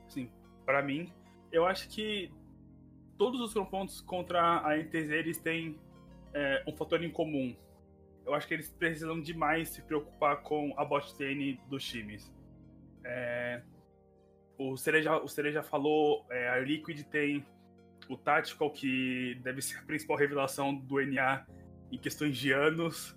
assim, 0.06 0.28
para 0.64 0.82
mim, 0.82 1.12
eu 1.52 1.64
acho 1.64 1.88
que 1.88 2.32
todos 3.16 3.40
os 3.40 3.54
confrontos 3.54 4.00
contra 4.00 4.66
a 4.66 4.76
NTZ 4.76 5.10
eles 5.10 5.38
têm 5.38 5.78
é, 6.34 6.64
um 6.66 6.76
fator 6.76 7.00
em 7.02 7.10
comum. 7.10 7.54
Eu 8.24 8.34
acho 8.34 8.48
que 8.48 8.54
eles 8.54 8.70
precisam 8.70 9.20
demais 9.20 9.68
se 9.68 9.82
preocupar 9.82 10.42
com 10.42 10.74
a 10.76 10.84
bot 10.84 11.14
lane 11.22 11.60
dos 11.68 11.84
times. 11.84 12.34
É, 13.04 13.62
o 14.58 14.76
Cereja, 14.76 15.16
o 15.18 15.28
Cereja 15.28 15.62
falou, 15.62 16.24
é, 16.30 16.48
a 16.48 16.58
Liquid 16.60 17.02
tem 17.04 17.44
o 18.08 18.16
Tactical, 18.16 18.70
que 18.70 19.38
deve 19.42 19.60
ser 19.60 19.78
a 19.78 19.82
principal 19.82 20.16
revelação 20.16 20.74
do 20.74 21.00
NA 21.04 21.44
em 21.90 21.98
questões 21.98 22.36
de 22.36 22.52
anos. 22.52 23.16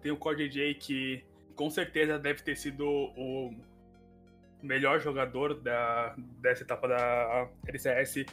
Tem 0.00 0.10
o 0.10 0.16
Core 0.16 0.48
DJ, 0.48 0.74
que 0.74 1.24
com 1.54 1.68
certeza 1.68 2.18
deve 2.18 2.42
ter 2.42 2.56
sido 2.56 2.86
o 2.86 3.54
melhor 4.62 5.00
jogador 5.00 5.54
da, 5.60 6.14
dessa 6.40 6.62
etapa 6.62 6.88
da 6.88 7.48
LCS. 7.66 8.24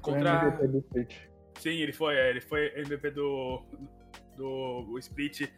Contra... 0.00 0.46
MVP 0.46 0.68
do 0.68 0.78
Split. 0.78 1.14
Sim, 1.58 1.70
ele 1.80 1.92
foi, 1.92 2.14
é, 2.16 2.30
ele 2.30 2.40
foi 2.40 2.72
MVP 2.76 3.10
do, 3.10 3.62
do 4.36 4.98
Split. 4.98 5.50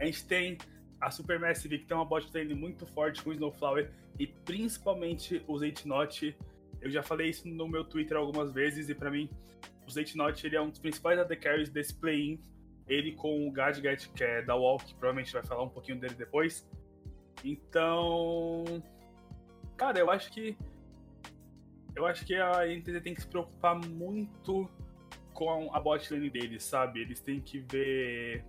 A 0.00 0.04
gente 0.04 0.26
tem 0.26 0.58
a 1.00 1.10
Supermassive, 1.10 1.78
que 1.78 1.86
tem 1.86 1.96
uma 1.96 2.04
bot 2.04 2.28
lane 2.34 2.54
muito 2.54 2.86
forte 2.86 3.22
com 3.22 3.30
o 3.30 3.32
Snowflower, 3.32 3.90
e 4.18 4.26
principalmente 4.26 5.42
o 5.46 5.56
Zeitnot. 5.58 6.36
Eu 6.80 6.90
já 6.90 7.02
falei 7.02 7.28
isso 7.28 7.48
no 7.48 7.68
meu 7.68 7.84
Twitter 7.84 8.16
algumas 8.16 8.52
vezes, 8.52 8.88
e 8.88 8.94
para 8.94 9.10
mim, 9.10 9.28
o 9.86 9.90
Zeitnot 9.90 10.46
ele 10.46 10.56
é 10.56 10.60
um 10.60 10.70
dos 10.70 10.78
principais 10.78 11.18
AD 11.18 11.34
carries 11.36 11.70
desse 11.70 11.94
play-in. 11.94 12.40
Ele 12.86 13.12
com 13.12 13.46
o 13.46 13.52
Gadget, 13.52 14.08
que 14.10 14.24
é 14.24 14.42
da 14.42 14.54
Walk, 14.54 14.94
provavelmente 14.94 15.32
vai 15.32 15.44
falar 15.44 15.62
um 15.62 15.68
pouquinho 15.68 15.98
dele 15.98 16.14
depois. 16.14 16.66
Então. 17.44 18.82
Cara, 19.76 19.98
eu 19.98 20.10
acho 20.10 20.32
que. 20.32 20.56
Eu 21.94 22.06
acho 22.06 22.24
que 22.24 22.34
a 22.34 22.66
NTZ 22.66 23.02
tem 23.02 23.14
que 23.14 23.20
se 23.20 23.26
preocupar 23.26 23.76
muito 23.76 24.68
com 25.34 25.74
a 25.74 25.80
bot 25.80 26.12
lane 26.12 26.30
deles, 26.30 26.64
sabe? 26.64 27.00
Eles 27.00 27.20
têm 27.20 27.40
que 27.40 27.58
ver 27.58 28.44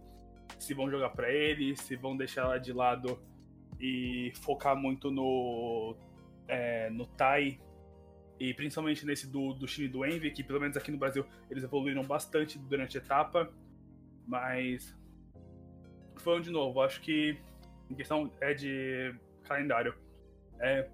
se 0.57 0.73
vão 0.73 0.89
jogar 0.89 1.09
para 1.09 1.31
ele, 1.31 1.75
se 1.75 1.95
vão 1.95 2.17
deixar 2.17 2.41
ela 2.41 2.57
de 2.57 2.73
lado 2.73 3.19
e 3.79 4.31
focar 4.41 4.75
muito 4.75 5.09
no, 5.09 5.95
é, 6.47 6.89
no 6.89 7.05
Tai 7.05 7.59
E 8.39 8.53
principalmente 8.53 9.05
nesse 9.05 9.27
do, 9.27 9.53
do 9.53 9.65
time 9.65 9.87
do 9.87 10.05
Envy, 10.05 10.31
que 10.31 10.43
pelo 10.43 10.59
menos 10.59 10.75
aqui 10.75 10.91
no 10.91 10.97
Brasil 10.97 11.25
eles 11.49 11.63
evoluíram 11.63 12.03
bastante 12.03 12.57
durante 12.57 12.97
a 12.97 13.01
etapa. 13.01 13.51
Mas. 14.27 14.95
Falando 16.17 16.43
de 16.43 16.51
novo, 16.51 16.81
acho 16.81 16.99
que 17.01 17.39
em 17.89 17.95
questão 17.95 18.31
é 18.41 18.53
de 18.53 19.15
calendário. 19.43 19.95
É, 20.59 20.89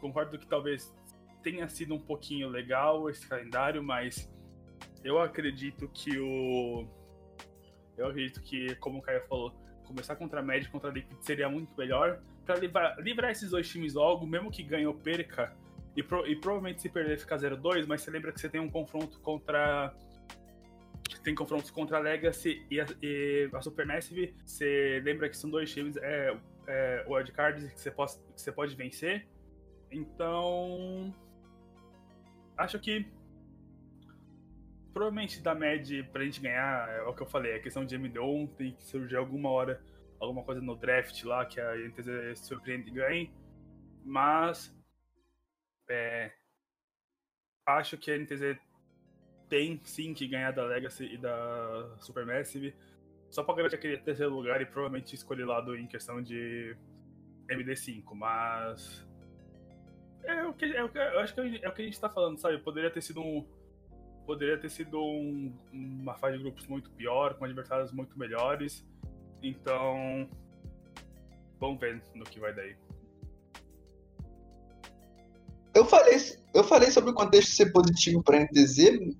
concordo 0.00 0.38
que 0.38 0.46
talvez 0.46 0.94
tenha 1.42 1.68
sido 1.68 1.94
um 1.94 1.98
pouquinho 1.98 2.48
legal 2.48 3.10
esse 3.10 3.26
calendário, 3.26 3.82
mas 3.82 4.30
eu 5.04 5.20
acredito 5.20 5.88
que 5.88 6.18
o. 6.18 6.86
Eu 8.00 8.06
acredito 8.08 8.40
que, 8.40 8.74
como 8.76 8.98
o 8.98 9.02
Caio 9.02 9.22
falou, 9.28 9.54
começar 9.84 10.16
contra 10.16 10.40
a 10.40 10.42
Magic 10.42 10.70
contra 10.70 10.88
a 10.88 10.92
Liquid 10.92 11.20
seria 11.20 11.48
muito 11.48 11.70
melhor. 11.76 12.20
para 12.46 12.56
livrar, 12.56 12.98
livrar, 12.98 13.30
esses 13.30 13.50
dois 13.50 13.68
times 13.68 13.94
logo, 13.94 14.26
mesmo 14.26 14.50
que 14.50 14.62
ganhe 14.62 14.86
ou 14.86 14.94
perca, 14.94 15.54
e, 15.94 16.02
pro, 16.02 16.26
e 16.26 16.34
provavelmente 16.34 16.80
se 16.80 16.88
perder 16.88 17.18
ficar 17.18 17.36
0-2, 17.36 17.86
mas 17.86 18.00
você 18.00 18.10
lembra 18.10 18.32
que 18.32 18.40
você 18.40 18.48
tem 18.48 18.60
um 18.60 18.70
confronto 18.70 19.20
contra. 19.20 19.94
Tem 21.22 21.34
confrontos 21.34 21.70
contra 21.70 21.98
a 21.98 22.00
Legacy 22.00 22.64
e 22.70 22.80
a, 22.80 22.86
e 23.02 23.50
a 23.52 23.60
Supermassive. 23.60 24.34
Você 24.46 25.02
lembra 25.04 25.28
que 25.28 25.36
são 25.36 25.50
dois 25.50 25.70
times, 25.70 25.96
é, 25.98 26.34
é 26.66 27.04
wildcards 27.06 27.70
que 27.70 27.80
você, 27.80 27.90
pode, 27.90 28.14
que 28.34 28.40
você 28.40 28.52
pode 28.52 28.74
vencer. 28.74 29.26
Então. 29.90 31.14
Acho 32.56 32.78
que 32.78 33.06
provavelmente 34.92 35.40
da 35.40 35.54
MED 35.54 36.04
pra 36.12 36.24
gente 36.24 36.40
ganhar, 36.40 36.88
é 36.90 37.02
o 37.02 37.14
que 37.14 37.22
eu 37.22 37.26
falei, 37.26 37.54
a 37.54 37.60
questão 37.60 37.84
de 37.84 37.98
MD1 37.98 38.54
tem 38.56 38.72
que 38.72 38.84
surgir 38.84 39.16
alguma 39.16 39.50
hora, 39.50 39.82
alguma 40.18 40.42
coisa 40.42 40.60
no 40.60 40.76
draft 40.76 41.22
lá 41.24 41.44
que 41.46 41.60
a 41.60 41.76
NTZ 41.76 42.38
surpreende 42.38 42.90
e 42.90 42.94
ganhe. 42.94 43.32
Mas 44.04 44.74
é, 45.88 46.32
acho 47.66 47.96
que 47.96 48.10
a 48.10 48.18
NTZ 48.18 48.58
tem 49.48 49.80
sim 49.82 50.14
que 50.14 50.28
ganhar 50.28 50.52
da 50.52 50.64
Legacy 50.64 51.04
e 51.04 51.18
da 51.18 51.96
Supermassive. 51.98 52.74
Só 53.30 53.42
pra 53.42 53.54
garantir 53.54 53.76
aquele 53.76 53.98
terceiro 53.98 54.32
lugar 54.32 54.60
e 54.60 54.66
provavelmente 54.66 55.14
escolher 55.14 55.44
lado 55.44 55.76
em 55.76 55.86
questão 55.86 56.22
de 56.22 56.76
MD5, 57.48 58.04
mas. 58.14 59.06
É 60.24 60.44
o 60.44 60.52
que, 60.52 60.64
é 60.66 60.84
o 60.84 60.88
que 60.88 60.98
eu 60.98 61.20
acho 61.20 61.34
que 61.34 61.40
é 61.40 61.68
o 61.68 61.72
que 61.72 61.82
a 61.82 61.84
gente 61.84 62.00
tá 62.00 62.08
falando, 62.08 62.38
sabe? 62.38 62.58
Poderia 62.58 62.90
ter 62.90 63.00
sido 63.00 63.20
um 63.20 63.46
poderia 64.30 64.56
ter 64.56 64.70
sido 64.70 64.96
um, 65.02 65.52
uma 65.72 66.14
fase 66.14 66.36
de 66.36 66.44
grupos 66.44 66.64
muito 66.68 66.88
pior, 66.92 67.34
com 67.34 67.44
adversários 67.44 67.90
muito 67.90 68.16
melhores. 68.16 68.86
Então, 69.42 70.28
vamos 71.58 71.80
ver 71.80 72.00
no 72.14 72.24
que 72.24 72.38
vai 72.38 72.54
daí. 72.54 72.76
Eu 75.74 75.84
falei, 75.84 76.16
eu 76.54 76.62
falei 76.62 76.92
sobre 76.92 77.10
o 77.10 77.14
contexto 77.14 77.50
ser 77.50 77.72
positivo 77.72 78.22
para 78.22 78.36
a 78.38 78.40
NTZ 78.42 78.78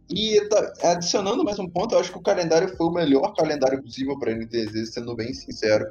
e 0.08 0.40
tá, 0.48 0.72
adicionando 0.92 1.42
mais 1.42 1.58
um 1.58 1.68
ponto, 1.68 1.96
eu 1.96 1.98
acho 1.98 2.12
que 2.12 2.18
o 2.18 2.22
calendário 2.22 2.68
foi 2.76 2.86
o 2.86 2.92
melhor 2.92 3.34
calendário 3.34 3.82
possível 3.82 4.16
para 4.16 4.30
a 4.30 4.34
NTZ, 4.36 4.94
sendo 4.94 5.16
bem 5.16 5.34
sincero. 5.34 5.90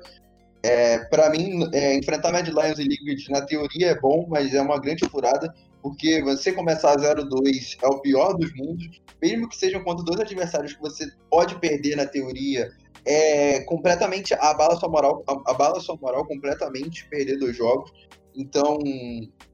É, 0.62 1.00
para 1.06 1.30
mim, 1.30 1.69
é, 1.74 1.95
enfrentar 1.95 2.32
Mad 2.32 2.48
Lions 2.48 2.80
e 2.80 2.84
Liquid 2.84 3.30
na 3.30 3.41
teoria 3.45 3.91
é 3.91 4.00
bom, 4.00 4.26
mas 4.28 4.54
é 4.54 4.62
uma 4.62 4.80
grande 4.80 5.08
furada 5.08 5.54
porque 5.82 6.22
você 6.22 6.52
começar 6.52 6.98
0-2 6.98 7.78
é 7.82 7.88
o 7.88 8.00
pior 8.02 8.34
dos 8.34 8.54
mundos, 8.56 9.02
mesmo 9.22 9.48
que 9.48 9.56
sejam 9.56 9.84
contra 9.84 10.04
dois 10.04 10.19
adversários 10.19 10.74
que 10.74 10.82
você 10.82 11.10
pode 11.30 11.58
perder 11.60 11.95
na 11.95 12.06
teoria, 12.06 12.69
é 13.06 13.62
completamente 13.62 14.34
abala 14.34 14.76
sua 14.76 14.89
moral, 14.89 15.24
abala 15.48 15.80
sua 15.80 15.95
moral 15.95 16.26
completamente 16.26 17.08
perder 17.08 17.38
dois 17.38 17.56
jogos. 17.56 17.91
Então, 18.36 18.78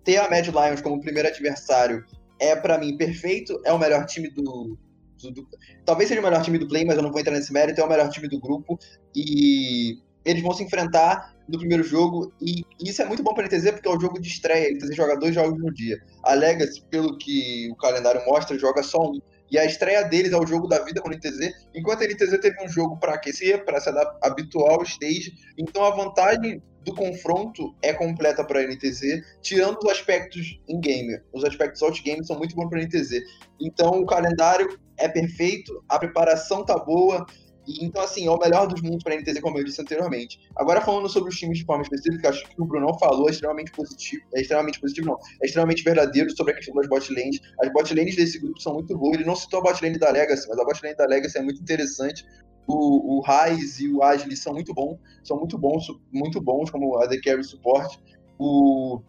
ter 0.04 0.18
a 0.18 0.30
Mad 0.30 0.48
Lions 0.48 0.82
como 0.82 1.02
primeiro 1.02 1.30
adversário 1.30 2.04
é 2.40 2.56
para 2.56 2.78
mim 2.78 2.98
perfeito, 2.98 3.62
é 3.64 3.72
o 3.72 3.80
melhor 3.80 4.06
time 4.06 4.30
do, 4.30 4.78
do, 5.22 5.32
do, 5.32 5.48
talvez 5.86 6.10
seja 6.10 6.22
o 6.22 6.24
melhor 6.24 6.42
time 6.42 6.58
do 6.58 6.68
play, 6.68 6.84
mas 6.84 6.98
eu 6.98 7.04
não 7.04 7.12
vou 7.12 7.20
entrar 7.20 7.34
nesse 7.34 7.54
mérito, 7.54 7.80
é 7.80 7.84
o 7.84 7.90
melhor 7.90 8.10
time 8.10 8.28
do 8.28 8.40
grupo 8.40 8.78
e 9.16 10.00
eles 10.26 10.42
vão 10.42 10.54
se 10.54 10.64
enfrentar 10.64 11.34
no 11.48 11.60
primeiro 11.60 11.84
jogo, 11.84 12.34
e 12.42 12.64
isso 12.84 13.02
é 13.02 13.06
muito 13.06 13.22
bom 13.22 13.34
para 13.34 13.44
a 13.44 13.48
NTZ 13.48 13.72
porque 13.72 13.88
é 13.88 13.92
o 13.92 14.00
jogo 14.00 14.20
de 14.20 14.28
estreia, 14.28 14.68
a 14.68 14.72
NTZ 14.72 14.96
joga 14.96 15.16
dois 15.16 15.36
jogos 15.36 15.62
no 15.62 15.72
dia. 15.72 15.98
A 16.24 16.34
Legacy, 16.34 16.82
pelo 16.90 17.18
que 17.18 17.70
o 17.72 17.76
calendário 17.76 18.26
mostra, 18.26 18.58
joga 18.58 18.82
só 18.82 19.00
um. 19.00 19.20
E 19.52 19.60
a 19.60 19.66
estreia 19.66 20.04
deles 20.04 20.32
é 20.32 20.38
o 20.38 20.46
jogo 20.46 20.68
da 20.68 20.84
vida 20.84 21.00
com 21.02 21.10
a 21.10 21.14
NTZ, 21.14 21.54
enquanto 21.76 22.04
a 22.04 22.08
NTZ 22.08 22.40
teve 22.40 22.64
um 22.64 22.68
jogo 22.68 22.98
para 22.98 23.14
aquecer, 23.14 23.64
para 23.64 23.80
se 23.80 23.90
habituar 24.24 24.74
ao 24.74 24.84
stage. 24.84 25.34
Então 25.56 25.86
a 25.86 25.92
vantagem 25.92 26.62
do 26.84 26.94
confronto 26.94 27.76
é 27.82 27.94
completa 27.94 28.44
para 28.44 28.60
a 28.60 28.64
NTZ, 28.64 29.22
tirando 29.42 29.78
os 29.84 29.92
aspectos 29.92 30.60
in-game. 30.68 31.20
Os 31.32 31.44
aspectos 31.44 31.82
out-game 31.82 32.26
são 32.26 32.38
muito 32.38 32.56
bons 32.56 32.70
para 32.70 32.80
a 32.80 32.84
NTZ. 32.84 33.22
Então 33.60 34.02
o 34.02 34.06
calendário 34.06 34.80
é 34.98 35.08
perfeito, 35.08 35.84
a 35.90 36.00
preparação 36.00 36.64
tá 36.64 36.78
boa, 36.78 37.26
então, 37.68 38.04
assim, 38.04 38.28
é 38.28 38.32
o 38.32 38.38
melhor 38.38 38.68
dos 38.68 38.82
mundos 38.82 39.04
para 39.04 39.14
a 39.14 39.18
NTZ, 39.18 39.40
como 39.42 39.58
eu 39.58 39.64
disse 39.64 39.82
anteriormente. 39.82 40.40
Agora, 40.56 40.82
falando 40.82 41.10
sobre 41.10 41.30
os 41.30 41.36
times 41.36 41.60
de 41.60 41.66
forma 41.66 41.84
específica, 41.84 42.30
acho 42.30 42.48
que 42.48 42.62
o 42.62 42.66
Brunão 42.66 42.98
falou 43.00 43.28
é 43.28 43.32
extremamente 43.32 43.72
positivo. 43.72 44.24
É 44.34 44.42
extremamente 44.42 44.80
positivo, 44.80 45.08
não. 45.08 45.18
É 45.42 45.46
extremamente 45.46 45.84
verdadeiro 45.84 46.36
sobre 46.36 46.54
a 46.54 46.56
questão 46.56 46.76
das 46.76 46.88
bot 46.88 47.12
lanes. 47.14 47.40
As 47.62 47.72
bot 47.74 47.94
lanes 47.94 48.16
desse 48.16 48.40
grupo 48.40 48.60
são 48.62 48.74
muito 48.74 48.96
boas. 48.98 49.16
Ele 49.16 49.26
não 49.26 49.36
citou 49.36 49.60
a 49.60 49.64
bot 49.64 49.84
lane 49.84 49.98
da 49.98 50.12
Legacy, 50.12 50.48
mas 50.48 50.60
a 50.60 50.64
bot 50.64 50.80
lane 50.84 50.96
da 50.96 51.06
Legacy 51.06 51.38
é 51.38 51.42
muito 51.42 51.62
interessante. 51.62 52.26
O, 52.68 53.18
o 53.18 53.22
Raiz 53.22 53.80
e 53.80 53.88
o 53.90 54.04
Agile 54.04 54.36
são 54.36 54.54
muito 54.54 54.74
bons. 54.74 55.00
São 55.24 55.38
muito 55.38 55.58
bons, 55.58 55.86
muito 56.12 56.42
bons, 56.42 56.70
como 56.70 56.98
a 56.98 57.08
The 57.08 57.20
Carry 57.22 57.44
Support. 57.44 58.00
O, 58.38 59.02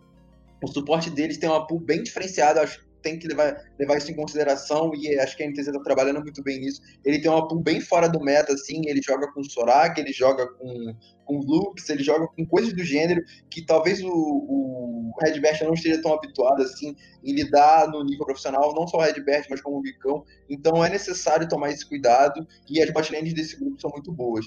o 0.62 0.66
suporte 0.68 1.10
deles 1.10 1.36
tem 1.36 1.48
uma 1.48 1.66
pool 1.66 1.80
bem 1.80 2.02
diferenciada. 2.02 2.62
Acho 2.62 2.85
tem 3.06 3.16
que 3.16 3.28
levar, 3.28 3.56
levar 3.78 3.98
isso 3.98 4.10
em 4.10 4.16
consideração 4.16 4.90
e 4.92 5.16
acho 5.20 5.36
que 5.36 5.44
a 5.44 5.48
NTZ 5.48 5.68
está 5.68 5.80
trabalhando 5.80 6.20
muito 6.20 6.42
bem 6.42 6.58
nisso. 6.58 6.80
Ele 7.04 7.20
tem 7.20 7.30
uma 7.30 7.46
pool 7.46 7.62
bem 7.62 7.80
fora 7.80 8.08
do 8.08 8.18
meta, 8.18 8.52
assim, 8.52 8.82
ele 8.84 9.00
joga 9.00 9.30
com 9.32 9.44
Soraka, 9.44 10.00
ele 10.00 10.12
joga 10.12 10.44
com, 10.54 10.92
com 11.24 11.38
Lux, 11.38 11.88
ele 11.88 12.02
joga 12.02 12.26
com 12.26 12.44
coisas 12.44 12.72
do 12.72 12.82
gênero 12.82 13.22
que 13.48 13.64
talvez 13.64 14.02
o, 14.02 14.10
o 14.10 15.12
Redbert 15.22 15.62
não 15.62 15.74
esteja 15.74 16.02
tão 16.02 16.14
habituado, 16.14 16.62
assim, 16.62 16.96
em 17.22 17.32
lidar 17.32 17.88
no 17.88 18.02
nível 18.02 18.26
profissional, 18.26 18.74
não 18.74 18.88
só 18.88 18.96
o 18.96 19.02
Redbert, 19.02 19.46
mas 19.48 19.60
como 19.60 19.78
o 19.78 19.82
Bicão. 19.82 20.24
Então 20.50 20.84
é 20.84 20.90
necessário 20.90 21.48
tomar 21.48 21.70
esse 21.70 21.86
cuidado 21.88 22.44
e 22.68 22.82
as 22.82 22.90
botlanes 22.90 23.34
desse 23.34 23.56
grupo 23.56 23.80
são 23.80 23.90
muito 23.90 24.10
boas. 24.10 24.46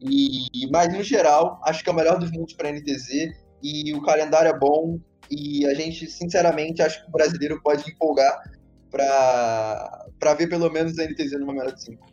E, 0.00 0.66
mas, 0.70 0.92
no 0.92 1.02
geral, 1.02 1.60
acho 1.64 1.84
que 1.84 1.90
é 1.90 1.92
o 1.92 1.96
melhor 1.96 2.18
dos 2.18 2.32
mundos 2.32 2.54
para 2.54 2.70
a 2.70 2.72
NTZ 2.72 3.32
e 3.62 3.94
o 3.94 4.02
calendário 4.02 4.50
é 4.50 4.58
bom, 4.58 4.98
e 5.30 5.64
a 5.66 5.74
gente, 5.74 6.06
sinceramente, 6.06 6.82
acho 6.82 7.02
que 7.02 7.08
o 7.08 7.12
brasileiro 7.12 7.60
pode 7.62 7.90
empolgar 7.90 8.42
para 8.90 10.34
ver 10.36 10.48
pelo 10.48 10.70
menos 10.70 10.98
a 10.98 11.04
NTZ 11.04 11.32
numa 11.40 11.54
melhor 11.54 11.72
de 11.72 11.82
5. 11.82 12.12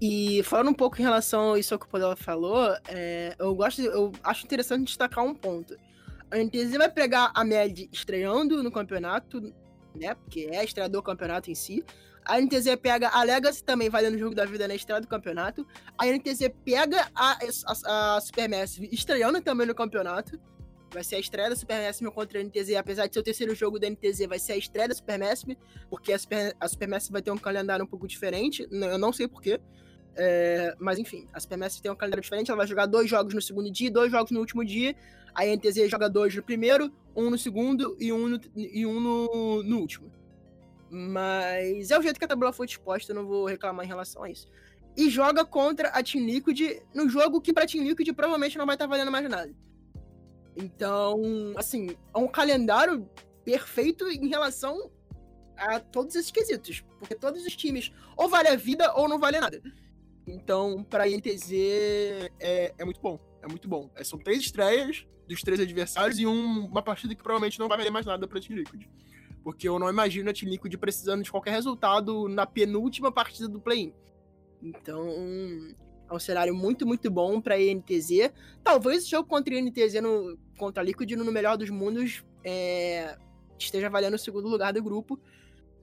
E 0.00 0.42
falando 0.42 0.70
um 0.70 0.74
pouco 0.74 1.00
em 1.00 1.04
relação 1.04 1.54
a 1.54 1.58
isso 1.58 1.78
que 1.78 1.86
o 1.86 1.88
Podela 1.88 2.16
falou, 2.16 2.74
é, 2.88 3.34
eu 3.38 3.54
gosto, 3.54 3.82
eu 3.82 4.12
acho 4.22 4.44
interessante 4.44 4.86
destacar 4.86 5.24
um 5.24 5.34
ponto. 5.34 5.76
A 6.30 6.38
NTZ 6.38 6.76
vai 6.76 6.90
pegar 6.90 7.30
a 7.34 7.44
MED 7.44 7.88
estreando 7.92 8.62
no 8.62 8.72
campeonato, 8.72 9.40
né? 9.94 10.14
Porque 10.14 10.48
é 10.50 10.64
estreia 10.64 10.88
do 10.88 11.02
campeonato 11.02 11.50
em 11.50 11.54
si. 11.54 11.84
A 12.24 12.40
NTZ 12.40 12.76
pega 12.80 13.10
a 13.10 13.22
Legacy 13.22 13.62
também 13.62 13.90
vai 13.90 14.08
no 14.08 14.18
jogo 14.18 14.34
da 14.34 14.44
vida 14.44 14.66
na 14.66 14.74
estreia 14.74 15.00
do 15.00 15.08
campeonato. 15.08 15.66
A 15.98 16.06
NTZ 16.06 16.48
pega 16.64 17.08
a, 17.14 17.38
a, 17.66 18.16
a 18.16 18.20
Supermassive 18.20 18.88
estreando 18.92 19.40
também 19.40 19.66
no 19.66 19.74
campeonato. 19.74 20.40
Vai 20.92 21.02
ser 21.02 21.16
a 21.16 21.18
estreia 21.18 21.48
da 21.48 21.56
Super 21.56 21.86
Massive 21.86 22.10
contra 22.10 22.38
a 22.38 22.44
NTZ. 22.44 22.74
Apesar 22.76 23.06
de 23.06 23.14
ser 23.14 23.20
o 23.20 23.22
terceiro 23.22 23.54
jogo 23.54 23.78
da 23.78 23.88
NTZ, 23.88 24.26
vai 24.28 24.38
ser 24.38 24.52
a 24.52 24.56
estreia 24.56 24.88
da 24.88 24.94
Super 24.94 25.18
Massive, 25.18 25.56
porque 25.88 26.12
a 26.12 26.18
Super, 26.18 26.54
a 26.60 26.68
Super 26.68 26.88
Massive 26.88 27.12
vai 27.12 27.22
ter 27.22 27.30
um 27.30 27.38
calendário 27.38 27.84
um 27.84 27.88
pouco 27.88 28.06
diferente. 28.06 28.68
Eu 28.70 28.98
não 28.98 29.12
sei 29.12 29.26
porquê. 29.26 29.58
É, 30.14 30.74
mas 30.78 30.98
enfim, 30.98 31.26
a 31.32 31.40
Super 31.40 31.56
Massive 31.56 31.82
tem 31.82 31.90
um 31.90 31.96
calendário 31.96 32.22
diferente. 32.22 32.50
Ela 32.50 32.58
vai 32.58 32.66
jogar 32.66 32.86
dois 32.86 33.08
jogos 33.08 33.32
no 33.32 33.40
segundo 33.40 33.70
dia, 33.70 33.90
dois 33.90 34.10
jogos 34.10 34.30
no 34.30 34.40
último 34.40 34.64
dia. 34.64 34.94
A 35.34 35.46
NTZ 35.46 35.90
joga 35.90 36.10
dois 36.10 36.34
no 36.34 36.42
primeiro, 36.42 36.92
um 37.16 37.30
no 37.30 37.38
segundo 37.38 37.96
e 37.98 38.12
um 38.12 38.28
no, 38.28 38.40
e 38.54 38.84
um 38.84 39.00
no, 39.00 39.62
no 39.62 39.78
último. 39.78 40.12
Mas 40.90 41.90
é 41.90 41.98
o 41.98 42.02
jeito 42.02 42.18
que 42.18 42.24
a 42.26 42.28
tabela 42.28 42.52
foi 42.52 42.66
disposta, 42.66 43.12
eu 43.12 43.16
não 43.16 43.26
vou 43.26 43.46
reclamar 43.46 43.86
em 43.86 43.88
relação 43.88 44.24
a 44.24 44.30
isso. 44.30 44.46
E 44.94 45.08
joga 45.08 45.42
contra 45.42 45.88
a 45.88 46.02
Team 46.02 46.26
Liquid 46.26 46.82
no 46.94 47.08
jogo 47.08 47.40
que 47.40 47.50
pra 47.50 47.66
Team 47.66 47.82
Liquid 47.82 48.12
provavelmente 48.12 48.58
não 48.58 48.66
vai 48.66 48.74
estar 48.74 48.86
valendo 48.86 49.10
mais 49.10 49.26
nada. 49.26 49.50
Então, 50.56 51.20
assim, 51.56 51.96
é 52.14 52.18
um 52.18 52.28
calendário 52.28 53.08
perfeito 53.44 54.08
em 54.08 54.28
relação 54.28 54.90
a 55.56 55.80
todos 55.80 56.14
esses 56.14 56.30
quesitos. 56.30 56.84
Porque 56.98 57.14
todos 57.14 57.44
os 57.44 57.56
times 57.56 57.92
ou 58.16 58.28
vale 58.28 58.48
a 58.48 58.56
vida 58.56 58.92
ou 58.94 59.08
não 59.08 59.18
vale 59.18 59.40
nada. 59.40 59.62
Então, 60.26 60.84
pra 60.84 61.08
INTZ 61.08 61.52
é, 62.40 62.74
é 62.78 62.84
muito 62.84 63.00
bom. 63.00 63.18
É 63.42 63.48
muito 63.48 63.68
bom. 63.68 63.90
É, 63.94 64.04
são 64.04 64.18
três 64.18 64.40
estreias 64.40 65.06
dos 65.28 65.40
três 65.40 65.60
adversários 65.60 66.18
e 66.18 66.26
um, 66.26 66.66
uma 66.66 66.82
partida 66.82 67.14
que 67.14 67.22
provavelmente 67.22 67.58
não 67.58 67.68
vai 67.68 67.78
valer 67.78 67.90
mais 67.90 68.06
nada 68.06 68.26
pra 68.26 68.40
Team 68.40 68.58
Liquid. 68.58 68.86
Porque 69.42 69.68
eu 69.68 69.78
não 69.78 69.88
imagino 69.88 70.30
a 70.30 70.32
Team 70.32 70.50
Liquid 70.50 70.76
precisando 70.76 71.22
de 71.22 71.30
qualquer 71.30 71.52
resultado 71.52 72.28
na 72.28 72.46
penúltima 72.46 73.10
partida 73.10 73.48
do 73.48 73.60
play-in. 73.60 73.92
Então, 74.62 75.08
é 76.12 76.16
um 76.16 76.20
cenário 76.20 76.54
muito, 76.54 76.86
muito 76.86 77.10
bom 77.10 77.40
para 77.40 77.54
a 77.54 77.60
INTZ. 77.60 78.30
Talvez 78.62 79.04
o 79.04 79.10
jogo 79.10 79.28
contra 79.28 79.54
a 79.54 79.58
INTZ 79.58 79.94
no, 80.02 80.38
contra 80.58 80.82
a 80.82 80.84
Liquid 80.84 81.10
no 81.12 81.32
melhor 81.32 81.56
dos 81.56 81.70
mundos 81.70 82.24
é, 82.44 83.16
esteja 83.58 83.88
valendo 83.88 84.14
o 84.14 84.18
segundo 84.18 84.48
lugar 84.48 84.72
do 84.72 84.82
grupo, 84.82 85.18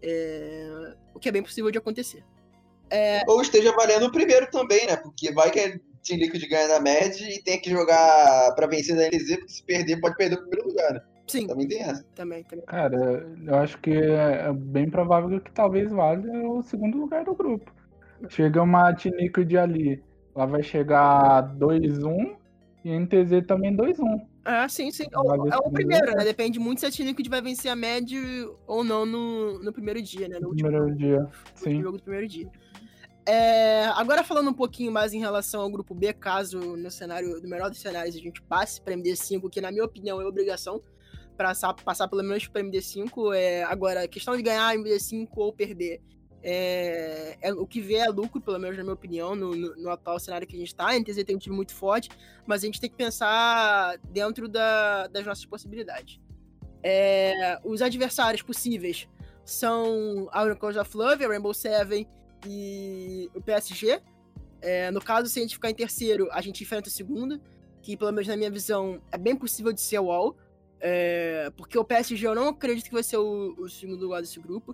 é, 0.01 0.93
o 1.13 1.19
que 1.19 1.29
é 1.29 1.31
bem 1.31 1.43
possível 1.43 1.71
de 1.71 1.77
acontecer. 1.77 2.23
É, 2.91 3.21
Ou 3.27 3.41
esteja 3.41 3.71
valendo 3.73 4.07
o 4.07 4.11
primeiro 4.11 4.49
também, 4.49 4.85
né? 4.87 4.95
Porque 4.97 5.31
vai 5.31 5.51
que 5.51 5.59
é 5.59 5.79
Team 6.03 6.19
Liquid 6.19 6.47
ganha 6.47 6.67
da 6.67 6.79
Med 6.79 7.23
e 7.23 7.41
tem 7.43 7.59
que 7.59 7.69
jogar 7.69 8.53
pra 8.55 8.67
vencer 8.67 8.95
da 8.95 9.05
LZ, 9.05 9.35
porque 9.37 9.51
se 9.51 9.63
perder, 9.63 9.99
pode 9.99 10.15
perder 10.15 10.35
o 10.35 10.41
primeiro 10.41 10.69
lugar, 10.69 10.93
né? 10.93 11.01
sim, 11.27 11.45
Também 11.45 11.67
tem 11.67 11.83
essa. 11.83 12.03
também, 12.15 12.43
também. 12.43 12.65
Cara, 12.65 13.27
eu 13.45 13.55
acho 13.55 13.77
que 13.79 13.91
é 13.91 14.51
bem 14.51 14.89
provável 14.89 15.39
que 15.39 15.51
talvez 15.51 15.91
valha 15.91 16.31
o 16.47 16.63
segundo 16.63 16.97
lugar 16.97 17.23
do 17.23 17.35
grupo. 17.35 17.71
Chega 18.27 18.61
uma 18.61 18.93
Tiniquid 18.93 19.55
ali, 19.57 20.03
ela 20.39 20.47
vai 20.47 20.63
chegar 20.63 21.53
2-1 21.57 22.37
e 22.85 22.91
a 22.91 22.99
NTZ 22.99 23.45
também 23.45 23.75
2-1. 23.75 24.25
Ah, 24.45 24.69
sim, 24.69 24.89
sim. 24.89 25.03
Vai 25.11 25.49
É 25.51 25.57
o, 25.57 25.69
primeiro, 25.69 26.15
né? 26.15 26.23
Depende 26.23 26.57
muito 26.59 26.79
se 26.79 26.85
a 26.85 26.91
Tiniquid 26.91 27.29
vai 27.29 27.41
vencer 27.41 27.69
a 27.69 27.75
Med 27.75 28.15
ou 28.65 28.83
não 28.83 29.05
no, 29.05 29.61
no 29.61 29.73
primeiro 29.73 30.01
dia, 30.01 30.29
né? 30.29 30.35
No 30.35 30.43
No 30.43 30.49
último 30.49 30.69
primeiro 30.69 30.95
dia. 30.95 31.27
Sim. 31.55 31.81
jogo 31.81 31.97
do 31.97 32.03
primeiro 32.03 32.27
dia. 32.27 32.49
É, 33.27 33.85
agora 33.95 34.23
falando 34.23 34.49
um 34.49 34.53
pouquinho 34.53 34.91
mais 34.91 35.13
em 35.13 35.19
relação 35.19 35.61
ao 35.61 35.69
grupo 35.69 35.93
B, 35.93 36.13
caso 36.13 36.57
no 36.77 36.89
cenário, 36.89 37.41
no 37.41 37.49
melhor 37.49 37.69
dos 37.69 37.79
cenários, 37.79 38.15
a 38.15 38.19
gente 38.19 38.41
passe 38.41 38.81
para 38.81 38.95
MD5, 38.95 39.49
que 39.49 39.59
na 39.59 39.71
minha 39.71 39.83
opinião 39.83 40.21
é 40.21 40.25
obrigação 40.25 40.81
para 41.35 41.51
passar 41.83 42.07
pelo 42.07 42.23
menos 42.23 42.47
para 42.47 42.63
MD5. 42.63 43.35
É, 43.35 43.63
agora, 43.63 44.03
a 44.05 44.07
questão 44.07 44.37
de 44.37 44.41
ganhar 44.41 44.73
MD5 44.73 45.27
ou 45.35 45.53
perder, 45.53 46.01
é, 46.43 47.37
é- 47.41 47.53
o 47.53 47.65
que 47.67 47.81
vê 47.81 47.95
é 47.95 48.07
lucro, 48.07 48.39
pelo 48.41 48.57
menos 48.59 48.77
na 48.77 48.83
minha 48.83 48.93
opinião, 48.93 49.35
no, 49.35 49.55
no- 49.55 49.75
no 49.75 49.89
atual 49.89 50.19
cenário 50.19 50.47
que 50.47 50.55
a 50.55 50.59
gente 50.59 50.73
tá. 50.75 50.87
A 50.87 50.95
NTZ 50.99 51.23
tem 51.23 51.35
um 51.35 51.39
time 51.39 51.55
muito 51.55 51.73
forte, 51.73 52.09
mas 52.45 52.63
a 52.63 52.65
gente 52.65 52.79
tem 52.79 52.89
que 52.89 52.95
pensar 52.95 53.97
dentro 54.09 54.47
da- 54.47 55.07
das 55.07 55.25
nossas 55.25 55.45
possibilidades. 55.45 56.19
É, 56.81 57.59
os 57.63 57.81
adversários 57.81 58.41
possíveis 58.41 59.07
são 59.43 60.29
a 60.31 60.43
Unicorns 60.43 60.77
of 60.77 60.95
Love, 60.95 61.25
a 61.25 61.27
Rainbow 61.27 61.53
Seven 61.53 62.07
e 62.47 63.29
o 63.35 63.41
PSG. 63.41 64.01
É, 64.61 64.91
no 64.91 65.01
caso, 65.01 65.27
se 65.29 65.39
a 65.39 65.41
gente 65.41 65.55
ficar 65.55 65.69
em 65.69 65.73
terceiro, 65.75 66.29
a 66.31 66.41
gente 66.41 66.63
enfrenta 66.63 66.87
o 66.87 66.91
segundo, 66.91 67.41
que 67.81 67.97
pelo 67.97 68.11
menos 68.11 68.27
na 68.27 68.37
minha 68.37 68.51
visão 68.51 69.01
é 69.11 69.17
bem 69.17 69.35
possível 69.35 69.71
de 69.73 69.81
ser 69.81 69.99
o 69.99 70.05
UOL. 70.05 70.37
É, 70.81 71.51
porque 71.57 71.77
o 71.77 71.83
PSG 71.83 72.25
eu 72.27 72.33
não 72.35 72.49
acredito 72.49 72.85
que 72.85 72.93
vai 72.93 73.03
ser 73.03 73.17
o, 73.17 73.53
o 73.57 73.67
segundo 73.69 74.01
lugar 74.03 74.21
desse 74.21 74.39
grupo. 74.39 74.73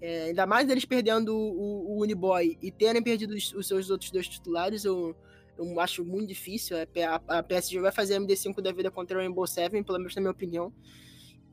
É, 0.00 0.24
ainda 0.24 0.46
mais 0.46 0.68
eles 0.68 0.84
perdendo 0.84 1.36
o, 1.36 1.96
o 1.98 2.02
Uniboy 2.02 2.56
e 2.62 2.70
terem 2.72 3.02
perdido 3.02 3.34
os, 3.34 3.52
os 3.52 3.66
seus 3.68 3.90
outros 3.90 4.10
dois 4.10 4.26
titulares, 4.28 4.84
eu, 4.84 5.14
eu 5.58 5.78
acho 5.80 6.04
muito 6.04 6.28
difícil. 6.28 6.76
A, 6.78 6.82
a- 7.34 7.38
a 7.38 7.42
PSG 7.42 7.80
vai 7.80 7.92
fazer 7.92 8.14
a 8.14 8.20
MD5 8.20 8.60
da 8.62 8.72
vida 8.72 8.90
contra 8.90 9.18
o 9.18 9.20
Rainbow 9.20 9.46
Seven, 9.46 9.82
pelo 9.82 9.98
menos 9.98 10.14
na 10.14 10.20
minha 10.22 10.30
opinião. 10.32 10.72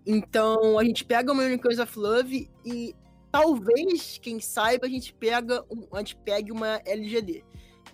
Então 0.06 0.80
a 0.80 0.84
gente 0.84 1.04
pega 1.04 1.32
uma 1.32 1.44
Unicorns 1.44 1.80
of 1.80 1.98
Love 2.00 2.50
e 2.66 2.96
talvez, 3.32 4.18
quem 4.22 4.40
saiba, 4.40 4.86
a 4.86 4.90
gente 4.90 5.14
pega 5.14 5.64
um- 5.70 5.88
a 5.94 6.00
gente 6.00 6.16
pegue 6.16 6.52
uma 6.52 6.82
LGD. 6.86 7.44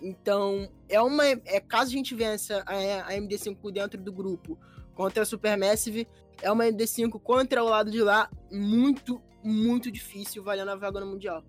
Então, 0.00 0.68
é 0.88 1.00
uma. 1.00 1.24
É, 1.26 1.60
caso 1.60 1.90
a 1.90 1.94
gente 1.94 2.14
vença 2.14 2.62
a, 2.66 3.08
a 3.08 3.14
MD5 3.16 3.70
dentro 3.72 4.00
do 4.00 4.12
grupo 4.12 4.58
contra 4.94 5.22
a 5.22 5.26
Supermassive, 5.26 6.06
é 6.42 6.50
uma 6.50 6.66
MD5 6.66 7.18
contra 7.20 7.62
o 7.62 7.68
lado 7.68 7.90
de 7.90 8.02
lá 8.02 8.28
muito, 8.50 9.22
muito 9.44 9.90
difícil, 9.90 10.42
valendo 10.42 10.70
a 10.70 10.76
vaga 10.76 11.00
no 11.00 11.06
Mundial. 11.06 11.44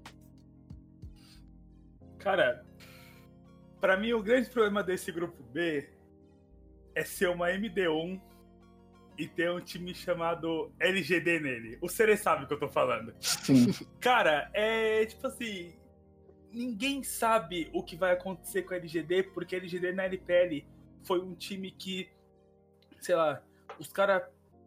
Cara, 2.19 2.65
pra 3.79 3.95
mim 3.97 4.13
o 4.13 4.21
grande 4.21 4.49
problema 4.49 4.83
desse 4.83 5.11
grupo 5.11 5.41
B 5.43 5.89
é 6.93 7.03
ser 7.03 7.29
uma 7.29 7.49
MD1 7.49 8.19
e 9.17 9.27
ter 9.27 9.49
um 9.51 9.61
time 9.61 9.93
chamado 9.93 10.71
LGD 10.79 11.39
nele. 11.39 11.77
O 11.81 11.89
Cere 11.89 12.17
sabe 12.17 12.43
o 12.43 12.47
que 12.47 12.53
eu 12.53 12.59
tô 12.59 12.67
falando. 12.67 13.13
Sim. 13.19 13.71
Cara, 13.99 14.49
é 14.53 15.05
tipo 15.05 15.25
assim. 15.27 15.73
Ninguém 16.51 17.03
sabe 17.03 17.69
o 17.73 17.83
que 17.83 17.97
vai 17.97 18.13
acontecer 18.13 18.61
com 18.61 18.73
a 18.73 18.77
LGD, 18.77 19.23
porque 19.23 19.55
a 19.55 19.57
LGD 19.57 19.91
na 19.91 20.05
LPL 20.05 20.65
foi 21.03 21.19
um 21.19 21.35
time 21.35 21.69
que, 21.71 22.09
sei 22.99 23.15
lá, 23.15 23.43
os 23.77 23.91
caras. 23.91 24.23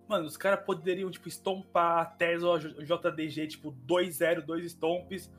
Mano, 0.09 0.25
os 0.25 0.37
caras 0.37 0.65
poderiam, 0.65 1.11
tipo, 1.11 1.29
estompar 1.29 1.99
a 2.01 2.05
Tesla 2.07 2.59
JDG, 2.59 3.47
tipo, 3.49 3.73
2-0, 3.87 4.41
2 4.45 4.65
estomps, 4.65 5.31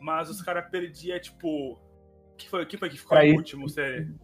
mas 0.00 0.28
os 0.28 0.42
caras 0.42 0.68
perdiam, 0.70 1.18
tipo. 1.20 1.78
Que 2.36 2.48
foi, 2.48 2.66
que 2.66 2.76
foi 2.76 2.88
que 2.88 2.98
ficou 2.98 3.16
em 3.18 3.36
último, 3.36 3.68
sério? 3.68 4.14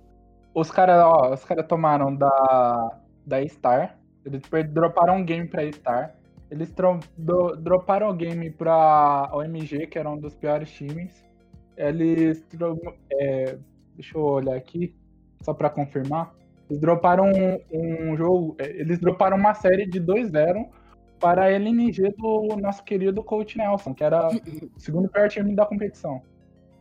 Os 0.54 0.70
caras, 0.70 0.96
ó, 1.04 1.34
os 1.34 1.44
caras 1.44 1.66
tomaram 1.66 2.14
da, 2.16 3.00
da 3.24 3.46
Star. 3.46 3.98
Eles 4.24 4.42
droparam 4.72 5.18
um 5.18 5.24
game 5.24 5.46
pra 5.46 5.70
Star. 5.70 6.16
Eles 6.50 6.72
do- 7.16 7.56
droparam 7.56 8.08
o 8.08 8.14
game 8.14 8.50
pra 8.50 9.28
OMG, 9.32 9.86
que 9.86 9.98
era 9.98 10.08
um 10.10 10.18
dos 10.18 10.34
piores 10.34 10.70
times. 10.72 11.24
Eles. 11.76 12.44
é, 13.12 13.58
deixa 13.94 14.16
eu 14.16 14.22
olhar 14.22 14.56
aqui, 14.56 14.96
só 15.42 15.52
pra 15.52 15.68
confirmar. 15.68 16.34
Eles 16.68 16.80
droparam 16.80 17.30
um, 17.30 18.10
um 18.10 18.16
jogo. 18.16 18.56
é, 18.58 18.68
Eles 18.68 18.98
droparam 18.98 19.36
uma 19.36 19.54
série 19.54 19.86
de 19.86 20.00
2-0 20.00 20.68
para 21.20 21.44
a 21.44 21.50
LNG 21.50 22.12
do 22.18 22.56
nosso 22.56 22.82
querido 22.84 23.22
Coach 23.22 23.56
Nelson, 23.56 23.94
que 23.94 24.04
era 24.04 24.28
o 24.28 24.80
segundo 24.80 25.08
pior 25.08 25.28
time 25.28 25.54
da 25.54 25.64
competição. 25.64 26.20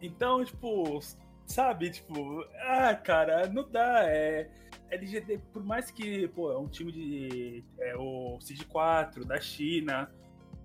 Então, 0.02 0.43
tipo, 0.43 1.00
sabe, 1.45 1.89
tipo, 1.91 2.43
ah, 2.67 2.93
cara, 2.95 3.48
não 3.48 3.69
dá. 3.69 4.04
É, 4.10 4.50
LGD, 4.91 5.39
por 5.54 5.63
mais 5.63 5.89
que, 5.89 6.28
pô, 6.30 6.52
é 6.52 6.58
um 6.58 6.67
time 6.67 6.91
de. 6.91 7.63
É 7.80 7.95
o 7.95 8.38
CID4 8.39 9.26
da 9.26 9.39
China. 9.39 10.10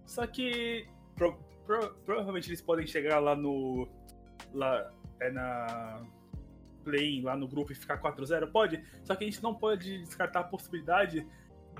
Só 0.04 0.26
que 0.26 0.86
pro- 1.14 1.38
pro- 1.66 1.94
provavelmente 2.04 2.48
eles 2.48 2.60
podem 2.60 2.86
chegar 2.86 3.18
lá 3.18 3.36
no. 3.36 3.88
Lá 4.52 4.90
é 5.20 5.30
na. 5.30 6.02
Play 6.84 7.22
lá 7.22 7.36
no 7.36 7.48
grupo 7.48 7.72
e 7.72 7.74
ficar 7.74 8.00
4-0? 8.00 8.50
Pode. 8.50 8.82
Só 9.04 9.14
que 9.14 9.24
a 9.24 9.26
gente 9.26 9.42
não 9.42 9.54
pode 9.54 9.98
descartar 9.98 10.40
a 10.40 10.44
possibilidade 10.44 11.26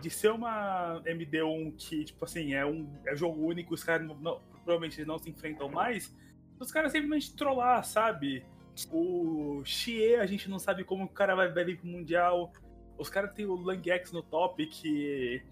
de 0.01 0.11
ser 0.11 0.31
uma 0.31 1.03
MD1 1.05 1.75
que, 1.77 2.05
tipo 2.05 2.25
assim, 2.25 2.55
é 2.55 2.65
um 2.65 2.91
é 3.07 3.15
jogo 3.15 3.45
único, 3.45 3.75
os 3.75 3.85
caras 3.85 4.07
não- 4.07 4.41
provavelmente 4.65 5.05
não 5.05 5.19
se 5.19 5.29
enfrentam 5.29 5.69
mais 5.69 6.15
os 6.61 6.71
caras 6.71 6.93
simplesmente 6.93 7.35
trollar, 7.35 7.83
sabe? 7.85 8.45
O 8.93 9.63
Xie, 9.65 10.17
a 10.17 10.27
gente 10.27 10.49
não 10.49 10.59
sabe 10.59 10.85
como 10.85 11.05
o 11.05 11.09
cara 11.09 11.35
vai, 11.35 11.51
vai 11.51 11.65
vir 11.65 11.79
pro 11.79 11.89
Mundial. 11.89 12.53
Os 12.99 13.09
caras 13.09 13.33
têm 13.33 13.47
o 13.47 13.55
Langex 13.55 14.13
no 14.13 14.23
top, 14.23 14.67
que 14.67 15.43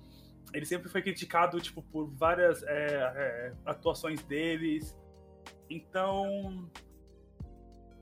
ele 0.52 0.66
sempre 0.66 0.88
foi 0.88 1.02
criticado, 1.02 1.61
tipo, 1.61 1.82
por 1.82 2.06
várias 2.11 2.62
é, 2.62 2.66
é, 2.68 3.54
atuações 3.64 4.22
deles. 4.22 4.96
Então, 5.68 6.70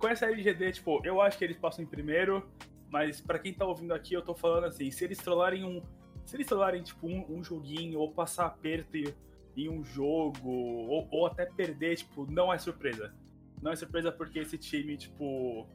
com 0.07 0.12
essa 0.12 0.27
LGD, 0.27 0.71
tipo, 0.73 1.01
eu 1.05 1.21
acho 1.21 1.37
que 1.37 1.45
eles 1.45 1.57
passam 1.57 1.85
em 1.85 1.87
primeiro, 1.88 2.49
mas 2.90 3.21
pra 3.21 3.40
quem 3.40 3.53
tá 3.53 3.64
ouvindo 3.66 3.92
aqui, 3.92 4.14
eu 4.14 4.23
tô 4.23 4.35
falando 4.37 4.64
assim, 4.64 4.88
se 4.90 5.05
eles 5.05 5.19
trollarem 5.19 5.64
um. 5.64 5.83
Se 6.25 6.37
eles 6.37 6.47
trollarem, 6.47 6.81
tipo, 6.83 7.09
um, 7.09 7.25
um 7.29 7.42
joguinho, 7.42 7.99
ou 7.99 8.12
passar 8.12 8.47
aperto 8.47 8.97
em- 8.97 9.69
um 9.69 9.85
jogo, 9.85 10.49
ou, 10.49 11.09
ou 11.11 11.27
até 11.27 11.45
perder, 11.47 11.97
tipo, 11.97 12.25
não 12.31 12.53
é 12.53 12.59
surpresa. 12.59 13.12
Não 13.61 13.73
é 13.73 13.77
surpresa 13.77 14.12
porque 14.12 14.38
esse 14.40 14.57
time, 14.59 14.97
tipo, 14.97 15.66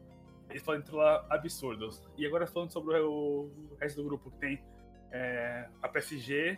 eles 0.50 0.62
podem 0.64 0.82
trollar 0.82 1.26
absurdos. 1.30 2.02
E 2.18 2.26
agora 2.26 2.48
falando 2.48 2.72
sobre 2.72 2.98
o, 3.00 3.50
o 3.72 3.76
resto 3.82 4.02
do 4.02 4.08
grupo, 4.08 4.32
que 4.32 4.38
tem 4.38 4.64
é, 5.12 5.68
a 5.82 5.90
PSG, 5.90 6.58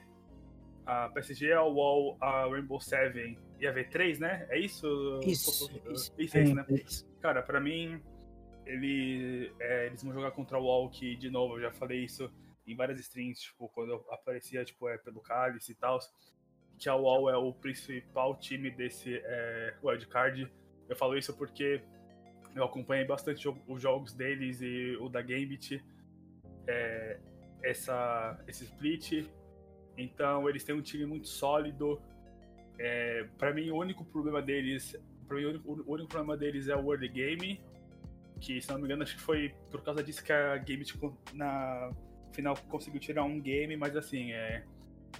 a 0.85 1.09
PSG, 1.09 1.53
a 1.53 1.63
UOL, 1.63 2.17
a 2.21 2.45
Rainbow 2.47 2.79
Seven 2.79 3.37
e 3.59 3.65
a 3.65 3.73
V3, 3.73 4.19
né? 4.19 4.45
É 4.49 4.59
isso? 4.59 5.19
Isso, 5.23 5.49
isso. 5.91 6.13
Isso, 6.19 6.37
é 6.37 6.43
isso, 6.43 6.55
né? 6.55 6.65
É 6.69 6.73
isso. 6.75 7.12
Cara, 7.23 7.41
pra 7.41 7.61
mim, 7.61 8.01
ele, 8.65 9.49
é, 9.57 9.85
eles 9.85 10.03
vão 10.03 10.11
jogar 10.11 10.31
contra 10.31 10.59
o 10.59 10.89
que, 10.89 11.15
de 11.15 11.29
novo, 11.29 11.55
eu 11.55 11.61
já 11.61 11.71
falei 11.71 12.03
isso 12.03 12.29
em 12.67 12.75
várias 12.75 12.99
streams, 12.99 13.39
tipo, 13.39 13.69
quando 13.69 13.93
aparecia, 14.09 14.65
tipo, 14.65 14.89
é, 14.89 14.97
pelo 14.97 15.21
Cálice 15.21 15.71
e 15.71 15.75
tal, 15.75 15.99
que 16.77 16.89
a 16.89 16.95
WoW 16.95 17.29
é 17.29 17.37
o 17.37 17.53
principal 17.53 18.35
time 18.35 18.69
desse 18.69 19.21
é, 19.23 19.73
wildcard. 19.81 20.51
Eu 20.89 20.97
falo 20.97 21.17
isso 21.17 21.33
porque 21.37 21.81
eu 22.53 22.65
acompanhei 22.65 23.05
bastante 23.05 23.47
os 23.47 23.81
jogos 23.81 24.11
deles 24.11 24.61
e 24.61 24.97
o 24.99 25.07
da 25.07 25.21
Gambit, 25.21 25.81
é, 26.67 27.21
essa, 27.63 28.37
esse 28.49 28.65
split. 28.65 29.29
Então, 29.97 30.49
eles 30.49 30.65
têm 30.65 30.75
um 30.75 30.81
time 30.81 31.05
muito 31.05 31.29
sólido. 31.29 32.01
É, 32.77 33.29
para 33.37 33.53
mim, 33.53 33.69
o 33.69 33.77
único 33.77 34.03
problema 34.03 34.41
deles 34.41 34.93
Pra 35.33 35.39
mim, 35.41 35.45
o 35.45 35.49
único, 35.49 35.71
o 35.71 35.93
único 35.93 36.09
problema 36.09 36.37
deles 36.37 36.67
é 36.67 36.75
o 36.75 36.91
early 36.93 37.09
game, 37.09 37.59
que, 38.39 38.61
se 38.61 38.69
não 38.69 38.77
me 38.77 38.85
engano, 38.85 39.01
acho 39.03 39.15
que 39.15 39.21
foi 39.21 39.53
por 39.71 39.81
causa 39.81 40.03
disso 40.03 40.23
que 40.23 40.31
a 40.31 40.57
Gambit 40.57 40.95
co- 40.97 41.17
na 41.33 41.91
final 42.31 42.55
conseguiu 42.69 42.99
tirar 42.99 43.23
um 43.23 43.39
game, 43.41 43.75
mas 43.75 43.95
assim, 43.95 44.31
é, 44.31 44.63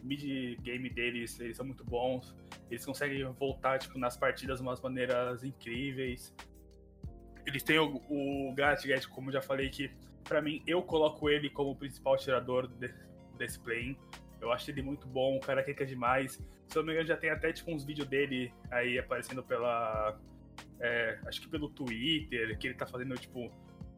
mid 0.04 0.22
game 0.62 0.90
deles, 0.90 1.40
eles 1.40 1.58
são 1.58 1.66
muito 1.66 1.84
bons, 1.84 2.36
eles 2.70 2.86
conseguem 2.86 3.24
voltar, 3.34 3.80
tipo, 3.80 3.98
nas 3.98 4.16
partidas 4.18 4.58
de 4.58 4.64
umas 4.64 4.80
maneiras 4.82 5.44
incríveis. 5.44 6.34
Eles 7.46 7.64
têm 7.64 7.80
o, 7.80 7.96
o 8.10 8.54
Gatget, 8.56 9.08
como 9.10 9.32
já 9.32 9.42
falei, 9.42 9.70
que 9.70 9.90
pra 10.24 10.42
mim, 10.42 10.62
eu 10.68 10.82
coloco 10.84 11.30
ele 11.30 11.50
como 11.50 11.72
o 11.72 11.76
principal 11.76 12.18
tirador 12.18 12.68
de- 12.68 12.94
desse 13.38 13.60
play-in. 13.60 13.98
Eu 14.40 14.52
acho 14.52 14.70
ele 14.70 14.82
muito 14.82 15.08
bom, 15.08 15.38
o 15.38 15.40
cara 15.40 15.64
quica 15.64 15.86
demais. 15.86 16.40
Se 16.70 16.78
eu 16.78 16.82
não 16.82 16.88
me 16.88 16.94
engano, 16.94 17.08
já 17.08 17.18
tem 17.18 17.30
até 17.30 17.52
tipo 17.54 17.72
uns 17.72 17.84
vídeos 17.84 18.08
dele 18.08 18.52
aí 18.72 18.98
aparecendo 18.98 19.44
pela. 19.44 20.18
é, 20.80 21.20
acho 21.28 21.42
que 21.42 21.48
pelo 21.48 21.70
Twitter, 21.70 22.58
que 22.58 22.68
ele 22.68 22.76
tá 22.76 22.86
fazendo, 22.88 23.16
tipo, 23.16 23.52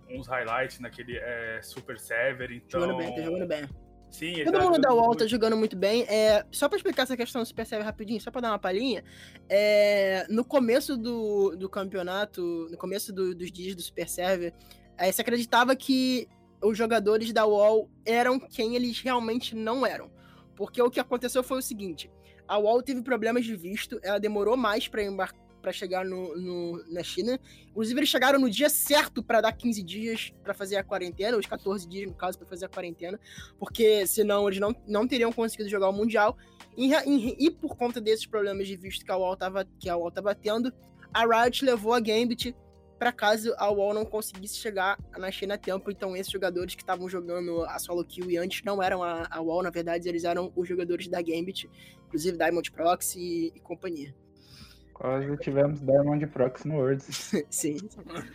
uns 0.10 0.28
highlights 0.28 0.80
naquele 0.80 1.18
é, 1.18 1.60
Super 1.64 1.98
Server. 2.00 2.52
Então... 2.52 2.82
Jogando 2.82 2.98
bem, 2.98 3.16
tá 3.16 3.22
jogando 3.22 3.48
bem. 3.48 3.70
Sim, 4.12 4.28
ele 4.34 4.46
Todo 4.46 4.58
tá 4.60 4.64
mundo 4.64 4.80
da 4.80 4.94
UOL 4.94 5.08
muito. 5.08 5.20
tá 5.20 5.28
jogando 5.28 5.58
muito 5.58 5.76
bem. 5.76 6.04
É, 6.04 6.46
só 6.52 6.70
pra 6.70 6.78
explicar 6.78 7.04
essa 7.04 7.18
questão 7.18 7.42
do 7.42 7.46
Super 7.46 7.66
Server 7.66 7.86
rapidinho, 7.86 8.22
só 8.22 8.30
pra 8.32 8.40
dar 8.42 8.52
uma 8.52 8.60
palhinha. 8.60 9.04
é, 9.50 10.26
no 10.30 10.46
começo 10.46 10.96
do, 10.96 11.56
do 11.56 11.68
campeonato, 11.70 12.68
no 12.70 12.78
começo 12.78 13.12
do- 13.12 13.34
dos 13.36 13.52
dias 13.52 13.76
do 13.76 13.82
Super 13.82 14.08
Server, 14.08 14.54
é, 14.98 15.12
se 15.12 15.20
acreditava 15.22 15.76
que 15.76 16.28
os 16.62 16.78
jogadores 16.78 17.34
da 17.34 17.46
UOL 17.46 17.90
eram 18.06 18.40
quem 18.40 18.76
eles 18.76 19.00
realmente 19.02 19.56
não 19.56 19.86
eram. 19.86 20.10
Porque 20.56 20.82
o 20.82 20.90
que 20.90 21.00
aconteceu 21.00 21.44
foi 21.44 21.58
o 21.58 21.62
seguinte: 21.62 22.10
a 22.48 22.58
UOL 22.58 22.82
teve 22.82 23.02
problemas 23.02 23.46
de 23.46 23.56
visto, 23.56 24.00
ela 24.04 24.20
demorou 24.20 24.56
mais 24.58 24.88
pra 24.88 25.04
embarcar. 25.04 25.44
Pra 25.62 25.72
chegar 25.74 26.06
no, 26.06 26.38
no- 26.40 26.86
na 26.94 27.02
China. 27.02 27.40
Inclusive, 27.72 28.00
eles 28.00 28.10
chegaram 28.10 28.38
no 28.38 28.48
dia 28.48 28.70
certo 28.70 29.24
pra 29.24 29.42
dar 29.42 29.52
15 29.52 29.82
dias 29.82 30.32
pra 30.44 30.54
fazer 30.54 30.76
a 30.76 30.84
quarentena, 30.84 31.36
os 31.36 31.48
14 31.48 31.90
dias, 31.90 32.08
no 32.08 32.14
caso, 32.14 32.38
pra 32.38 32.46
fazer 32.48 32.66
a 32.66 32.70
quarentena 32.70 33.20
porque 33.58 34.06
senão 34.06 34.48
eles 34.48 34.60
não, 34.60 34.76
não 34.88 35.08
teriam 35.08 35.34
conseguido 35.34 35.68
jogar 35.68 35.90
o 35.90 35.92
Mundial. 35.92 36.38
E, 36.78 36.94
e- 36.94 37.48
e 37.48 37.50
por 37.50 37.76
conta 37.76 38.00
desses 38.00 38.28
problemas 38.28 38.68
de 38.68 38.76
visto 38.78 39.04
que 39.04 39.12
a 39.12 39.18
UOL 39.18 39.36
tava, 39.36 39.66
que 39.80 39.90
a 39.90 39.98
tava 40.12 40.36
tendo, 40.36 40.72
a 41.12 41.26
Riot 41.26 41.66
levou 41.66 41.94
a 41.94 42.00
Gambit 42.00 42.56
para 42.98 43.12
caso 43.12 43.54
a 43.58 43.70
UOL 43.70 43.94
não 43.94 44.06
conseguisse 44.06 44.58
chegar 44.58 44.98
na 45.18 45.32
China 45.32 45.56
a 45.56 45.58
tempo. 45.58 45.92
Então 45.92 46.16
esses 46.16 46.32
jogadores 46.32 46.76
que 46.76 46.82
estavam 46.82 47.08
jogando 47.10 47.64
a 47.66 47.78
solo 47.80 48.04
kill 48.04 48.30
e 48.30 48.38
antes 48.38 48.64
não 48.64 48.82
eram 48.82 49.04
a, 49.04 49.28
a 49.30 49.42
UOL, 49.42 49.64
na 49.64 49.70
verdade 49.70 50.08
eles 50.08 50.24
eram 50.24 50.52
os 50.56 50.68
jogadores 50.68 51.08
da 51.08 51.22
Gambit, 51.22 51.70
inclusive 52.08 52.38
Diamond 52.38 52.72
Proxy 52.72 53.20
e, 53.20 53.48
e 53.56 53.60
companhia. 53.60 54.14
Quase 54.94 55.38
tivemos 55.38 55.82
Diamond 55.82 56.26
Proxy 56.28 56.68
no 56.68 56.76
Worlds. 56.76 57.34
Sim. 57.50 57.78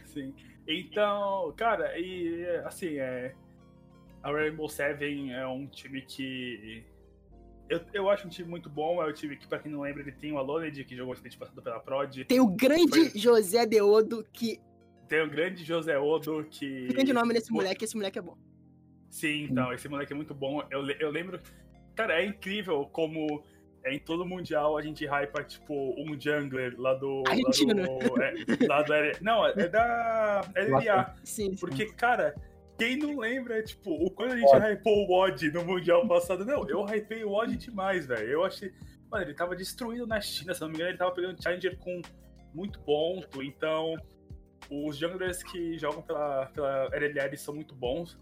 Sim. 0.06 0.34
Então, 0.68 1.52
cara, 1.56 1.98
e 1.98 2.44
assim, 2.64 2.98
é. 2.98 3.34
A 4.22 4.30
Rainbow 4.30 4.68
Seven 4.68 5.32
é 5.32 5.46
um 5.46 5.66
time 5.66 6.02
que. 6.02 6.84
Eu, 7.70 7.80
eu 7.94 8.10
acho 8.10 8.26
um 8.26 8.30
time 8.30 8.48
muito 8.48 8.68
bom. 8.68 9.00
É 9.02 9.06
o 9.08 9.12
time 9.12 9.36
que, 9.36 9.46
pra 9.46 9.58
quem 9.60 9.70
não 9.70 9.80
lembra, 9.82 10.02
ele 10.02 10.12
tem 10.12 10.32
o 10.32 10.38
Aloned, 10.38 10.84
que 10.84 10.96
jogou 10.96 11.14
esse 11.14 11.38
passado 11.38 11.62
pela 11.62 11.78
Prod. 11.78 12.24
Tem 12.24 12.40
o 12.40 12.48
grande 12.48 12.88
Foi. 13.10 13.18
José 13.18 13.64
Deodo, 13.64 14.26
que 14.32 14.60
Tem 15.08 15.22
o 15.22 15.30
grande 15.30 15.64
José 15.64 15.98
Odo, 15.98 16.44
que. 16.50 16.88
grande 16.88 17.12
nome 17.12 17.32
nesse 17.32 17.50
Mo- 17.50 17.58
moleque, 17.58 17.84
esse 17.84 17.96
moleque 17.96 18.18
é 18.18 18.22
bom. 18.22 18.36
Sim, 19.08 19.44
então, 19.50 19.72
esse 19.72 19.88
moleque 19.88 20.12
é 20.12 20.16
muito 20.16 20.34
bom. 20.34 20.62
Eu, 20.70 20.88
eu 20.90 21.10
lembro. 21.10 21.38
Cara, 21.96 22.20
é 22.20 22.24
incrível 22.26 22.86
como 22.92 23.42
é, 23.84 23.92
em 23.94 23.98
todo 23.98 24.24
mundial 24.24 24.76
a 24.76 24.82
gente 24.82 25.04
hypa, 25.06 25.42
tipo, 25.42 25.74
um 26.00 26.18
jungler 26.20 26.74
lá 26.78 26.94
do. 26.94 27.22
Argentina. 27.26 27.74
Lá 27.82 27.98
do, 27.98 28.22
é, 28.22 28.34
lá 28.68 28.82
do 28.82 28.92
L- 28.94 29.16
não, 29.20 29.46
é 29.46 29.68
da 29.68 30.40
LLA. 30.56 31.14
Sim, 31.24 31.50
sim. 31.52 31.56
Porque, 31.56 31.86
cara, 31.86 32.34
quem 32.80 32.96
não 32.96 33.18
lembra, 33.18 33.62
tipo, 33.62 33.92
o 33.92 34.10
quando 34.10 34.32
a 34.32 34.36
gente 34.36 34.48
Odd. 34.48 34.66
hypou 34.72 35.06
o 35.06 35.12
Odd 35.12 35.50
no 35.52 35.64
Mundial 35.66 36.08
passado, 36.08 36.46
não, 36.46 36.66
eu 36.66 36.82
hypei 36.86 37.22
o 37.22 37.32
Odd 37.32 37.54
demais, 37.54 38.06
velho. 38.06 38.26
Eu 38.26 38.44
achei. 38.44 38.72
Mano, 39.10 39.24
ele 39.24 39.34
tava 39.34 39.54
destruindo 39.54 40.06
na 40.06 40.18
China, 40.18 40.54
se 40.54 40.60
não 40.62 40.68
me 40.68 40.76
engano, 40.76 40.90
ele 40.90 40.98
tava 40.98 41.12
pegando 41.12 41.42
Challenger 41.42 41.76
com 41.78 42.00
muito 42.54 42.80
ponto. 42.80 43.42
Então, 43.42 43.96
os 44.70 44.96
junglers 44.96 45.42
que 45.42 45.76
jogam 45.78 46.00
pela, 46.00 46.46
pela 46.46 46.88
eles 46.94 47.42
são 47.42 47.54
muito 47.54 47.74
bons. 47.74 48.18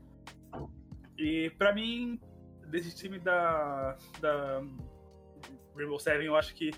E 1.17 1.51
pra 1.57 1.73
mim, 1.73 2.19
desse 2.67 2.97
time 2.97 3.19
da, 3.21 3.97
da 4.21 4.63
Rainbow 5.77 6.01
Seven, 6.01 6.27
eu 6.27 6.35
acho 6.35 6.53
que 6.55 6.73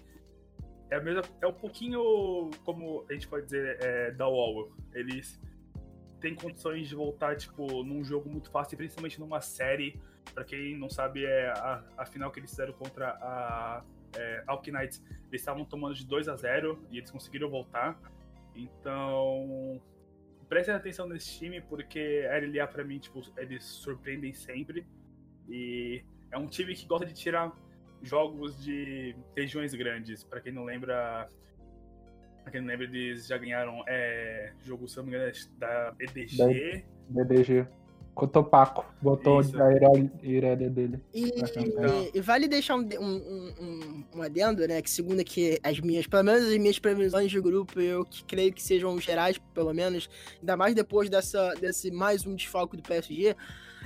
é, 0.91 0.97
a 0.97 1.01
mesma, 1.01 1.23
é 1.41 1.47
um 1.47 1.53
pouquinho, 1.53 2.51
como 2.65 3.07
a 3.09 3.13
gente 3.15 3.27
pode 3.27 3.45
dizer, 3.47 3.79
é, 3.83 4.11
da 4.11 4.29
WoW. 4.29 4.71
Eles 4.93 5.41
têm 6.21 6.35
condições 6.35 6.89
de 6.89 6.95
voltar, 6.95 7.37
tipo, 7.37 7.83
num 7.83 8.05
jogo 8.05 8.29
muito 8.29 8.51
fácil, 8.51 8.77
principalmente 8.77 9.19
numa 9.19 9.41
série. 9.41 10.01
Pra 10.35 10.45
quem 10.45 10.77
não 10.77 10.89
sabe, 10.89 11.25
é 11.25 11.49
a, 11.49 11.83
a 11.97 12.07
final 12.07 12.31
que 12.31 12.39
eles 12.39 12.51
fizeram 12.51 12.73
contra 12.73 13.11
a 13.21 13.83
é, 14.17 14.45
Alki 14.47 14.71
Knights. 14.71 15.03
Eles 15.29 15.41
estavam 15.41 15.65
tomando 15.65 15.95
de 15.95 16.07
2 16.07 16.29
a 16.29 16.37
0 16.37 16.79
e 16.91 16.99
eles 16.99 17.11
conseguiram 17.11 17.49
voltar. 17.49 17.99
Então, 18.55 19.81
prestem 20.49 20.75
atenção 20.75 21.09
nesse 21.09 21.39
time, 21.39 21.61
porque 21.61 22.29
a 22.31 22.39
LLA, 22.39 22.67
pra 22.67 22.85
mim, 22.85 22.99
tipo, 22.99 23.23
eles 23.37 23.65
surpreendem 23.65 24.33
sempre. 24.33 24.87
E 25.49 26.05
é 26.31 26.39
um 26.39 26.47
time 26.47 26.75
que 26.75 26.87
gosta 26.87 27.07
de 27.07 27.15
tirar 27.15 27.53
jogos 28.03 28.63
de 28.63 29.17
regiões 29.37 29.75
grandes. 29.75 30.25
Pra 30.25 30.41
quem 30.41 30.53
não 30.53 30.65
lembra, 30.65 31.29
não 32.59 32.67
lembra, 32.67 32.87
eles 32.87 33.27
já 33.27 33.37
ganharam 33.39 33.85
é, 33.87 34.53
jogo, 34.65 34.87
engano, 35.11 35.25
é 35.25 35.33
da 35.59 35.95
EDG. 36.01 36.85
BDG. 37.09 37.67
Cotopaco. 38.15 38.85
Botou 39.01 39.41
Isso. 39.41 39.61
a 39.63 39.73
ira- 39.73 40.11
irélia 40.23 40.69
dele. 40.69 41.01
E, 41.15 41.27
Então. 41.57 42.09
e 42.13 42.21
vale 42.21 42.49
deixar 42.49 42.77
um, 42.77 42.81
um, 43.01 43.55
um, 43.61 44.05
um- 44.17 44.23
adendo, 44.23 44.67
né? 44.67 44.83
Que 44.83 44.91
segundo 44.91 45.21
aqui 45.21 45.59
as 45.63 45.79
minhas, 45.81 46.07
pelo 46.07 46.25
menos 46.25 46.45
as 46.45 46.59
minhas 46.59 46.79
previsões 46.79 47.31
de 47.31 47.41
grupo, 47.41 47.81
eu 47.81 48.05
que 48.05 48.25
creio 48.25 48.53
que 48.53 48.63
sejam 48.63 48.99
gerais, 49.01 49.39
pelo 49.55 49.73
menos, 49.73 50.11
ainda 50.41 50.57
mais 50.57 50.75
depois 50.75 51.09
dessa, 51.09 51.55
desse 51.55 51.91
mais 51.91 52.27
um 52.27 52.35
desfalque 52.35 52.77
do 52.77 52.83
PSG, 52.83 53.35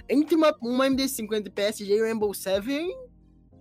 entre 0.08 0.34
uma, 0.34 0.56
uma 0.60 0.86
MD5 0.88 1.32
entre 1.36 1.50
PSG 1.50 1.94
e 1.94 2.00
Rainbow 2.00 2.32
Seven, 2.34 2.96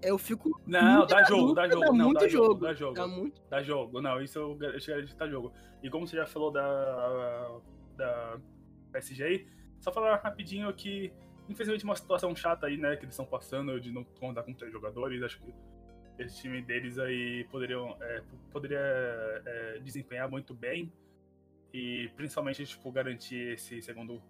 eu 0.03 0.17
fico. 0.17 0.61
Não, 0.65 1.05
dá 1.05 1.23
jogo, 1.23 1.53
dá 1.53 1.67
jogo, 1.67 1.79
dá 1.85 1.91
não, 1.91 2.05
muito 2.05 2.19
dá 2.19 2.27
jogo, 2.27 2.45
jogo. 2.45 2.59
dá 2.65 2.73
jogo. 2.73 2.93
Dá 2.93 3.07
muito. 3.07 3.41
Dá 3.49 3.63
jogo, 3.63 4.01
não, 4.01 4.21
isso 4.21 4.37
eu 4.39 4.55
gar- 4.55 4.73
eu 4.73 4.79
garanto 4.85 5.07
que 5.09 5.15
dá 5.15 5.27
jogo. 5.27 5.53
E 5.81 5.89
como 5.89 6.07
você 6.07 6.15
já 6.15 6.25
falou 6.25 6.51
da, 6.51 7.59
da 7.95 8.39
PSG 8.91 9.23
aí, 9.23 9.47
só 9.79 9.91
falar 9.91 10.15
rapidinho 10.17 10.71
que, 10.73 11.11
infelizmente, 11.49 11.83
uma 11.83 11.95
situação 11.95 12.35
chata 12.35 12.67
aí, 12.67 12.77
né, 12.77 12.95
que 12.95 13.03
eles 13.05 13.13
estão 13.13 13.25
passando 13.25 13.79
de 13.81 13.91
não 13.91 14.03
contar 14.03 14.43
com 14.43 14.53
três 14.53 14.71
jogadores, 14.71 15.21
acho 15.23 15.41
que 15.41 15.53
esse 16.19 16.41
time 16.41 16.61
deles 16.61 16.97
aí 16.99 17.43
poderiam, 17.45 17.97
é, 17.99 18.21
poderia 18.51 18.79
é, 18.79 19.79
desempenhar 19.83 20.29
muito 20.29 20.53
bem 20.53 20.91
e 21.73 22.09
principalmente, 22.15 22.65
tipo, 22.65 22.91
garantir 22.91 23.53
esse 23.53 23.81
segundo 23.81 24.21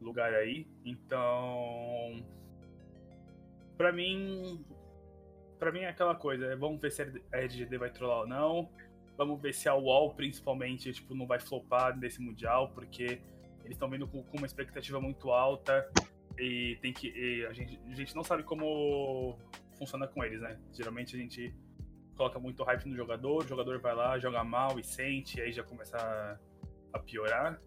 lugar 0.00 0.34
aí. 0.34 0.66
Então, 0.84 2.22
pra 3.78 3.92
mim, 3.92 4.64
Pra 5.58 5.72
mim 5.72 5.80
é 5.80 5.88
aquela 5.88 6.14
coisa, 6.14 6.46
é, 6.46 6.56
vamos 6.56 6.80
ver 6.80 6.92
se 6.92 7.02
a 7.02 7.38
RGD 7.38 7.78
vai 7.78 7.90
trollar 7.90 8.20
ou 8.20 8.26
não. 8.26 8.70
Vamos 9.16 9.40
ver 9.40 9.54
se 9.54 9.68
a 9.68 9.74
UOL, 9.74 10.14
principalmente, 10.14 10.92
tipo, 10.92 11.14
não 11.14 11.26
vai 11.26 11.40
flopar 11.40 11.96
nesse 11.96 12.20
Mundial, 12.20 12.70
porque 12.74 13.20
eles 13.64 13.74
estão 13.74 13.88
vindo 13.88 14.06
com, 14.06 14.22
com 14.22 14.36
uma 14.36 14.46
expectativa 14.46 15.00
muito 15.00 15.30
alta 15.30 15.90
e 16.38 16.78
tem 16.82 16.92
que. 16.92 17.08
e 17.08 17.46
a, 17.46 17.52
gente, 17.52 17.80
a 17.90 17.94
gente 17.94 18.14
não 18.14 18.22
sabe 18.22 18.42
como 18.42 19.38
funciona 19.78 20.06
com 20.06 20.22
eles, 20.22 20.40
né? 20.40 20.58
Geralmente 20.72 21.16
a 21.16 21.18
gente 21.18 21.54
coloca 22.14 22.38
muito 22.38 22.62
hype 22.62 22.86
no 22.86 22.96
jogador, 22.96 23.44
o 23.44 23.48
jogador 23.48 23.78
vai 23.78 23.94
lá, 23.94 24.18
joga 24.18 24.42
mal 24.44 24.78
e 24.78 24.84
sente, 24.84 25.38
e 25.38 25.42
aí 25.42 25.52
já 25.52 25.62
começa 25.62 25.96
a, 25.96 26.38
a 26.92 26.98
piorar. 26.98 27.60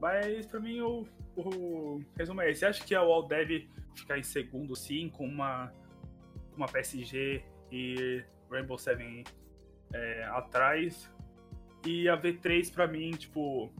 Mas 0.00 0.46
pra 0.46 0.58
mim 0.58 0.80
o, 0.80 1.06
o 1.36 2.00
resumo 2.16 2.40
é 2.40 2.50
esse. 2.50 2.64
Acho 2.64 2.84
que 2.84 2.94
a 2.94 3.02
UOL 3.02 3.26
deve 3.26 3.68
ficar 3.94 4.18
em 4.18 4.22
segundo 4.22 4.74
sim, 4.74 5.08
com 5.08 5.24
uma 5.24 5.72
uma 6.56 6.66
PSG 6.66 7.44
e 7.70 8.24
Rainbow 8.50 8.78
Seven 8.78 9.24
é, 9.92 10.24
atrás. 10.24 11.10
E 11.84 12.08
a 12.08 12.16
V3 12.20 12.72
pra 12.72 12.86
mim, 12.86 13.10
tipo, 13.12 13.72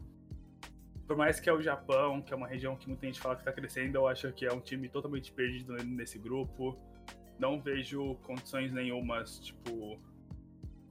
por 1.07 1.15
mais 1.15 1.39
que 1.39 1.49
é 1.49 1.53
o 1.53 1.61
Japão, 1.61 2.21
que 2.21 2.33
é 2.33 2.35
uma 2.35 2.47
região 2.47 2.75
que 2.75 2.87
muita 2.87 3.05
gente 3.05 3.19
fala 3.19 3.35
que 3.35 3.43
tá 3.43 3.51
crescendo, 3.51 3.97
eu 3.97 4.07
acho 4.07 4.31
que 4.33 4.45
é 4.45 4.53
um 4.53 4.59
time 4.59 4.89
totalmente 4.89 5.31
perdido 5.31 5.73
nesse 5.83 6.17
grupo. 6.17 6.77
Não 7.39 7.61
vejo 7.61 8.15
condições 8.23 8.71
nenhumas, 8.71 9.39
tipo, 9.39 9.99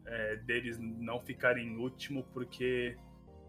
é, 0.06 0.36
deles 0.36 0.78
não 0.78 1.20
ficarem 1.20 1.68
em 1.68 1.76
último, 1.76 2.24
porque 2.32 2.96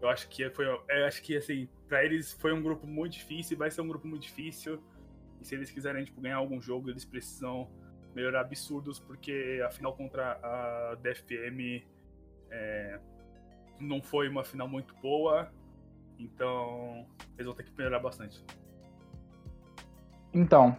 eu 0.02 0.10
acho 0.10 0.28
que 0.30 0.50
foi, 0.50 0.66
eu 0.66 1.06
acho 1.06 1.22
que 1.22 1.38
assim, 1.38 1.68
para 1.88 2.04
eles 2.04 2.34
foi 2.34 2.54
um 2.54 2.62
grupo 2.62 2.86
muito 2.86 3.14
difícil, 3.14 3.58
vai 3.58 3.72
ser 3.72 3.82
um 3.82 3.88
grupo 3.88 4.08
muito 4.08 4.24
difícil. 4.24 4.82
E 5.42 5.46
se 5.46 5.56
eles 5.56 5.70
quiserem 5.70 6.04
tipo, 6.04 6.22
ganhar 6.22 6.38
algum 6.38 6.62
jogo, 6.62 6.90
eles 6.90 7.06
precisam 7.06 7.70
melhorar 8.16 8.42
absurdos, 8.42 9.00
porque 9.00 9.62
a 9.66 9.70
final 9.70 9.94
contra 9.94 10.40
a 10.44 10.96
DFM 10.96 11.84
é, 12.52 13.00
não 13.80 14.02
foi 14.02 14.30
uma 14.30 14.44
final 14.44 14.68
muito 14.68 14.96
boa, 15.02 15.52
então 16.20 17.06
eles 17.36 17.46
vão 17.46 17.56
ter 17.56 17.64
que 17.64 17.72
melhorar 17.78 18.00
bastante. 18.00 18.44
Então, 20.34 20.78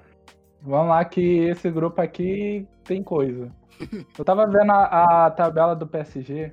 vamos 0.60 0.88
lá 0.88 1.04
que 1.04 1.20
esse 1.20 1.70
grupo 1.70 2.00
aqui 2.00 2.66
tem 2.84 3.02
coisa. 3.02 3.50
Eu 4.18 4.24
tava 4.24 4.46
vendo 4.46 4.70
a, 4.70 5.26
a 5.26 5.30
tabela 5.30 5.74
do 5.74 5.86
PSG 5.86 6.52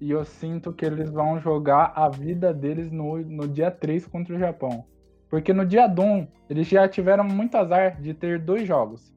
e 0.00 0.10
eu 0.10 0.24
sinto 0.24 0.72
que 0.72 0.84
eles 0.84 1.10
vão 1.10 1.40
jogar 1.40 1.92
a 1.94 2.08
vida 2.08 2.52
deles 2.52 2.90
no, 2.90 3.18
no 3.18 3.48
dia 3.48 3.70
3 3.70 4.06
contra 4.06 4.34
o 4.34 4.38
Japão. 4.38 4.84
Porque 5.28 5.52
no 5.52 5.64
dia 5.64 5.86
1, 5.86 6.28
eles 6.50 6.68
já 6.68 6.86
tiveram 6.88 7.24
muito 7.24 7.56
azar 7.56 8.00
de 8.00 8.12
ter 8.12 8.38
dois 8.38 8.66
jogos. 8.66 9.14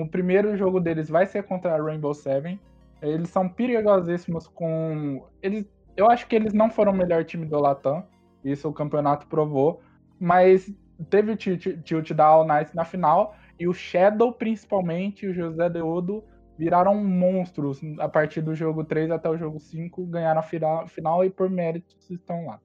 O 0.00 0.08
primeiro 0.08 0.56
jogo 0.56 0.80
deles 0.80 1.08
vai 1.08 1.26
ser 1.26 1.42
contra 1.42 1.74
a 1.74 1.82
Rainbow 1.82 2.14
Seven. 2.14 2.58
Eles 3.02 3.28
são 3.28 3.48
perigosíssimos 3.48 4.48
com. 4.48 5.26
Eles, 5.42 5.66
eu 5.96 6.10
acho 6.10 6.26
que 6.26 6.36
eles 6.36 6.52
não 6.52 6.70
foram 6.70 6.92
o 6.92 6.96
melhor 6.96 7.24
time 7.24 7.44
do 7.44 7.58
Latam. 7.58 8.04
Isso 8.44 8.68
o 8.68 8.72
campeonato 8.72 9.26
provou. 9.26 9.80
Mas 10.18 10.72
teve 11.10 11.32
o 11.32 11.36
tilt, 11.36 12.12
da 12.12 12.24
All 12.24 12.46
na 12.46 12.84
final. 12.84 13.34
E 13.58 13.68
o 13.68 13.74
Shadow, 13.74 14.32
principalmente, 14.32 15.26
o 15.26 15.34
José 15.34 15.68
Deodo, 15.68 16.24
viraram 16.56 16.94
monstros 16.94 17.80
a 17.98 18.08
partir 18.08 18.40
do 18.40 18.54
jogo 18.54 18.84
3 18.84 19.10
até 19.10 19.28
o 19.28 19.36
jogo 19.36 19.60
5. 19.60 20.06
Ganharam 20.06 20.40
a 20.40 20.42
final, 20.42 20.86
final 20.86 21.24
e 21.24 21.30
por 21.30 21.50
méritos 21.50 22.08
estão 22.10 22.46
lá. 22.46 22.60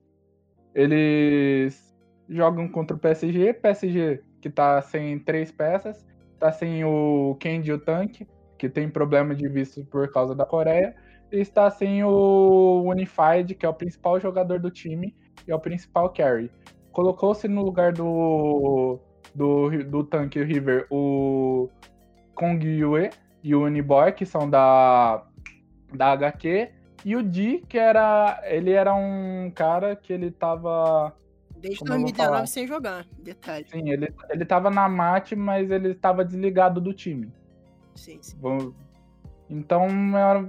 Eles 0.74 1.94
jogam 2.28 2.68
contra 2.68 2.96
o 2.96 3.00
PSG. 3.00 3.52
PSG 3.54 4.22
que 4.40 4.48
tá 4.48 4.80
sem 4.80 5.18
três 5.18 5.50
peças. 5.50 6.06
Tá 6.38 6.52
sem 6.52 6.84
o 6.84 7.36
Kenji 7.40 7.72
o 7.72 7.78
Tank, 7.78 8.26
que 8.56 8.68
tem 8.68 8.88
problema 8.88 9.34
de 9.34 9.48
visto 9.48 9.84
por 9.86 10.10
causa 10.12 10.34
da 10.34 10.44
Coreia. 10.44 10.94
E 11.30 11.40
está 11.40 11.70
sem 11.70 12.02
o 12.04 12.82
Unified, 12.86 13.54
que 13.54 13.66
é 13.66 13.68
o 13.68 13.74
principal 13.74 14.18
jogador 14.20 14.58
do 14.58 14.70
time 14.70 15.14
e 15.46 15.50
é 15.50 15.54
o 15.54 15.60
principal 15.60 16.10
carry. 16.10 16.50
Colocou-se 16.92 17.46
no 17.48 17.62
lugar 17.62 17.92
do, 17.92 18.98
do, 19.34 19.84
do 19.84 20.04
Tank 20.04 20.36
River 20.36 20.86
o 20.90 21.68
Kong 22.34 22.66
Yue 22.66 23.10
e 23.42 23.54
o 23.54 23.64
Uniboy, 23.64 24.12
que 24.12 24.26
são 24.26 24.48
da, 24.48 25.24
da 25.92 26.12
HQ. 26.12 26.70
E 27.04 27.14
o 27.14 27.22
Di, 27.22 27.64
que 27.68 27.78
era. 27.78 28.40
Ele 28.44 28.72
era 28.72 28.94
um 28.94 29.50
cara 29.54 29.94
que 29.94 30.12
ele 30.12 30.30
tava. 30.30 31.14
Desde 31.60 31.78
Como 31.80 31.90
eu 31.92 31.96
vou 31.96 32.02
2019 32.04 32.14
falar? 32.34 32.46
sem 32.46 32.66
jogar. 32.66 33.06
Detalhe. 33.18 33.66
Sim, 33.70 33.90
ele, 33.90 34.12
ele 34.30 34.44
tava 34.44 34.70
na 34.70 34.88
mate, 34.88 35.34
mas 35.36 35.70
ele 35.70 35.90
estava 35.90 36.24
desligado 36.24 36.80
do 36.80 36.92
time. 36.92 37.32
Sim, 37.94 38.18
sim. 38.22 38.36
Então, 39.50 39.86
é- 39.86 40.48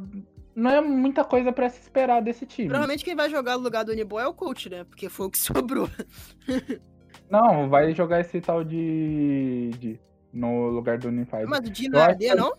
não 0.55 0.69
é 0.71 0.81
muita 0.81 1.23
coisa 1.23 1.51
pra 1.51 1.69
se 1.69 1.79
esperar 1.81 2.21
desse 2.21 2.45
time. 2.45 2.67
Provavelmente 2.67 3.03
quem 3.05 3.15
vai 3.15 3.29
jogar 3.29 3.57
no 3.57 3.63
lugar 3.63 3.83
do 3.85 3.91
Uniboy 3.91 4.21
é 4.23 4.27
o 4.27 4.33
coach, 4.33 4.69
né? 4.69 4.83
Porque 4.83 5.07
foi 5.09 5.27
o 5.27 5.29
que 5.31 5.37
sobrou. 5.39 5.89
Não, 7.29 7.69
vai 7.69 7.93
jogar 7.93 8.19
esse 8.19 8.41
tal 8.41 8.63
de. 8.63 9.69
de 9.79 9.99
no 10.33 10.67
lugar 10.67 10.97
do 10.97 11.07
Unified. 11.07 11.45
Mas 11.45 11.59
o 11.67 11.83
Eu 11.85 11.91
não 11.91 11.99
é 11.99 12.05
AD, 12.11 12.27
que- 12.27 12.35
não? 12.35 12.53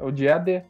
O 0.00 0.10
de 0.10 0.28
AD. 0.28 0.64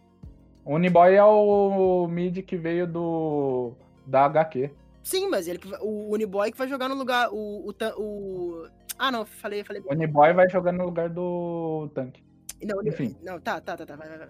O 0.64 0.74
Uniboy 0.74 1.14
é 1.14 1.24
o 1.24 2.06
mid 2.08 2.38
que 2.42 2.56
veio 2.56 2.86
do. 2.86 3.72
da 4.06 4.24
HQ. 4.26 4.70
Sim, 5.08 5.26
mas 5.26 5.48
ele, 5.48 5.58
o 5.80 6.12
Uniboy 6.12 6.52
que 6.52 6.58
vai 6.58 6.68
jogar 6.68 6.86
no 6.86 6.94
lugar. 6.94 7.30
O. 7.32 7.70
o, 7.70 7.74
o... 7.96 8.68
Ah, 8.98 9.10
não, 9.10 9.24
falei, 9.24 9.64
falei. 9.64 9.80
O 9.86 9.90
Uniboy 9.90 10.34
vai 10.34 10.50
jogar 10.50 10.70
no 10.70 10.84
lugar 10.84 11.08
do 11.08 11.88
tanque. 11.94 12.22
Não, 12.62 12.86
enfim. 12.86 13.16
Não, 13.22 13.40
tá, 13.40 13.58
tá, 13.58 13.74
tá, 13.74 13.86
tá. 13.86 13.96
Vai, 13.96 14.06
vai, 14.06 14.18
vai. 14.18 14.28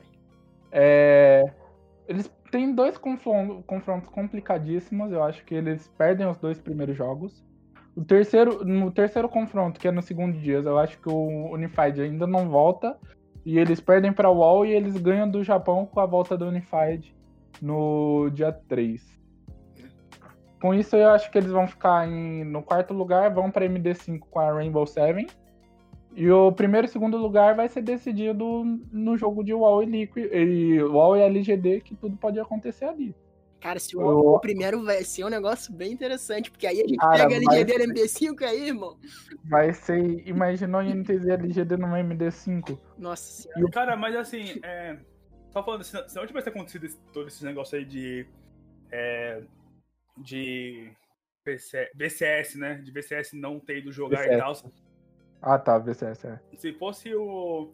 É, 0.70 1.52
Eles 2.06 2.30
têm 2.52 2.72
dois 2.72 2.96
confrontos 2.96 4.08
complicadíssimos. 4.08 5.10
Eu 5.10 5.24
acho 5.24 5.44
que 5.44 5.52
eles 5.52 5.88
perdem 5.98 6.28
os 6.28 6.38
dois 6.38 6.60
primeiros 6.60 6.96
jogos. 6.96 7.44
O 7.96 8.04
terceiro, 8.04 8.64
no 8.64 8.92
terceiro 8.92 9.28
confronto, 9.28 9.80
que 9.80 9.88
é 9.88 9.90
no 9.90 10.00
segundo 10.00 10.38
dia, 10.38 10.58
eu 10.58 10.78
acho 10.78 10.96
que 11.00 11.08
o 11.08 11.54
Unified 11.54 12.00
ainda 12.00 12.24
não 12.24 12.48
volta. 12.48 12.96
E 13.44 13.58
eles 13.58 13.80
perdem 13.80 14.12
para 14.12 14.30
o 14.30 14.36
UOL 14.36 14.64
e 14.64 14.70
eles 14.70 14.96
ganham 14.96 15.28
do 15.28 15.42
Japão 15.42 15.86
com 15.86 15.98
a 15.98 16.06
volta 16.06 16.38
do 16.38 16.46
Unified 16.46 17.12
no 17.60 18.30
dia 18.30 18.52
3. 18.52 19.17
Com 20.60 20.74
isso, 20.74 20.96
eu 20.96 21.10
acho 21.10 21.30
que 21.30 21.38
eles 21.38 21.50
vão 21.50 21.66
ficar 21.68 22.08
em- 22.08 22.44
no 22.44 22.62
quarto 22.62 22.92
lugar, 22.92 23.32
vão 23.32 23.50
para 23.50 23.64
MD5 23.64 24.26
com 24.28 24.40
a 24.40 24.52
Rainbow 24.52 24.86
Seven. 24.86 25.26
E 26.14 26.28
o 26.30 26.50
primeiro 26.50 26.86
e 26.86 26.90
segundo 26.90 27.16
lugar 27.16 27.54
vai 27.54 27.68
ser 27.68 27.82
decidido 27.82 28.64
no 28.90 29.16
jogo 29.16 29.44
de 29.44 29.54
UOL 29.54 29.82
e 29.82 29.86
Liquid, 29.86 30.28
e 30.32 30.82
UOL 30.82 31.16
e 31.16 31.20
LGD, 31.20 31.80
que 31.80 31.94
tudo 31.94 32.16
pode 32.16 32.40
acontecer 32.40 32.86
ali. 32.86 33.14
Cara, 33.60 33.78
se 33.78 33.96
o, 33.96 34.34
o 34.34 34.40
primeiro 34.40 34.84
vai 34.84 35.02
ser 35.02 35.24
um 35.24 35.28
negócio 35.28 35.72
bem 35.72 35.92
interessante, 35.92 36.50
porque 36.50 36.66
aí 36.66 36.80
a 36.80 36.86
gente 36.86 36.96
Cara, 36.96 37.28
pega 37.28 37.34
LGD 37.36 37.78
no 37.78 37.94
MD5 37.94 38.42
aí, 38.42 38.68
irmão. 38.68 38.96
Vai 39.44 39.72
ser, 39.72 40.26
imaginou 40.26 40.82
INTZ 40.82 41.24
e 41.24 41.30
LGD 41.30 41.76
no 41.76 41.88
MD5. 41.88 42.78
Nossa 42.96 43.42
senhora. 43.42 43.70
Cara, 43.72 43.96
mas 43.96 44.14
assim, 44.14 44.60
é, 44.62 44.96
só 45.50 45.62
falando, 45.64 45.82
se, 45.82 45.94
não 46.14 46.26
tivesse 46.26 46.48
acontecido 46.48 46.88
todo 47.12 47.28
esse 47.28 47.44
negócio 47.44 47.76
aí 47.76 47.84
de. 47.84 48.26
É, 48.92 49.42
de 50.22 50.90
BC, 51.44 51.90
BCS, 51.94 52.58
né? 52.58 52.74
De 52.76 52.90
BCS 52.92 53.34
não 53.34 53.58
ter 53.58 53.78
ido 53.78 53.90
jogar 53.92 54.24
e 54.26 54.28
BCS. 54.36 54.62
tal. 54.62 54.72
Ah 55.40 55.58
tá, 55.58 55.78
VCS, 55.78 56.24
é. 56.24 56.40
Se 56.56 56.72
fosse 56.72 57.14
o, 57.14 57.72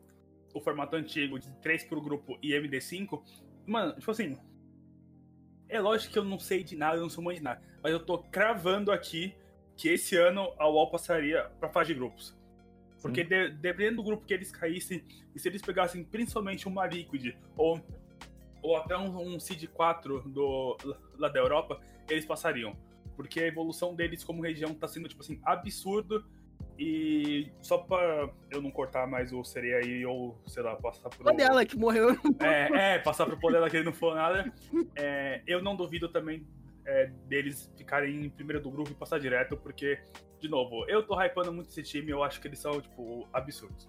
o 0.53 0.61
formato 0.61 0.97
antigo 0.97 1.39
de 1.39 1.51
3 1.63 1.85
pro 1.85 2.01
grupo 2.01 2.39
e 2.43 2.51
MD5, 2.53 3.23
mano, 3.67 3.95
tipo 3.99 4.11
assim. 4.11 4.39
É 5.69 5.81
lógico 5.81 6.13
que 6.13 6.19
eu 6.19 6.25
não 6.25 6.39
sei 6.39 6.63
de 6.63 6.77
nada, 6.77 6.99
eu 6.99 7.03
não 7.03 7.11
sou 7.11 7.25
mãe 7.25 7.37
de 7.37 7.43
nada. 7.43 7.61
Mas 7.83 7.93
eu 7.93 7.99
tô 8.05 8.19
cravando 8.19 8.93
aqui 8.93 9.35
que 9.77 9.89
esse 9.89 10.15
ano 10.17 10.53
a 10.59 10.69
UOL 10.69 10.91
passaria 10.91 11.51
pra 11.59 11.69
fase 11.69 11.89
de 11.93 11.99
grupos. 11.99 12.37
Porque 13.03 13.25
de- 13.25 13.51
dependendo 13.51 13.97
do 13.97 14.03
grupo 14.05 14.25
que 14.25 14.33
eles 14.33 14.53
caíssem, 14.53 15.03
e 15.35 15.39
se 15.39 15.49
eles 15.49 15.61
pegassem 15.63 16.05
principalmente 16.05 16.69
uma 16.69 16.87
Liquid 16.87 17.35
ou, 17.57 17.81
ou 18.65 18.77
até 18.77 18.97
um, 18.97 19.35
um 19.35 19.39
Seed 19.39 19.67
4 19.69 20.23
do, 20.27 20.75
lá 21.19 21.29
da 21.29 21.39
Europa, 21.39 21.79
eles 22.09 22.25
passariam. 22.25 22.75
Porque 23.15 23.41
a 23.41 23.47
evolução 23.47 23.95
deles 23.95 24.25
como 24.25 24.43
região 24.43 24.75
tá 24.75 24.89
sendo, 24.89 25.07
tipo 25.07 25.21
assim, 25.23 25.39
absurdo. 25.45 26.25
E 26.79 27.53
só 27.61 27.79
pra 27.79 28.31
eu 28.51 28.63
não 28.63 28.71
cortar 28.71 29.07
mais 29.07 29.33
o 29.33 29.45
seria 29.45 29.77
aí, 29.77 30.05
ou 30.07 30.41
sei 30.47 30.63
lá, 30.63 30.75
passar 30.77 31.11
por. 31.11 31.21
Uma 31.21 31.35
dela 31.35 31.65
que 31.65 31.77
morreu. 31.77 32.17
É, 32.41 32.95
é, 32.95 32.99
passar 32.99 33.27
pro 33.27 33.39
poder 33.39 33.71
que 33.71 33.77
ele 33.77 33.85
não 33.85 33.93
falou 33.93 34.15
nada. 34.15 34.53
É, 34.97 35.43
eu 35.47 35.63
não 35.63 35.77
duvido 35.77 36.09
também 36.09 36.45
é, 36.87 37.13
deles 37.29 37.71
ficarem 37.77 38.25
em 38.25 38.31
primeiro 38.31 38.63
do 38.63 38.71
grupo 38.71 38.91
e 38.91 38.95
passar 38.95 39.21
direto, 39.21 39.59
porque, 39.59 40.01
de 40.41 40.49
novo, 40.49 40.89
eu 40.89 41.07
tô 41.07 41.15
hypando 41.23 41.53
muito 41.53 41.69
esse 41.69 41.83
time, 41.83 42.11
eu 42.11 42.23
acho 42.23 42.41
que 42.41 42.49
eles 42.49 42.59
são, 42.59 42.81
tipo, 42.81 43.29
absurdos. 43.31 43.87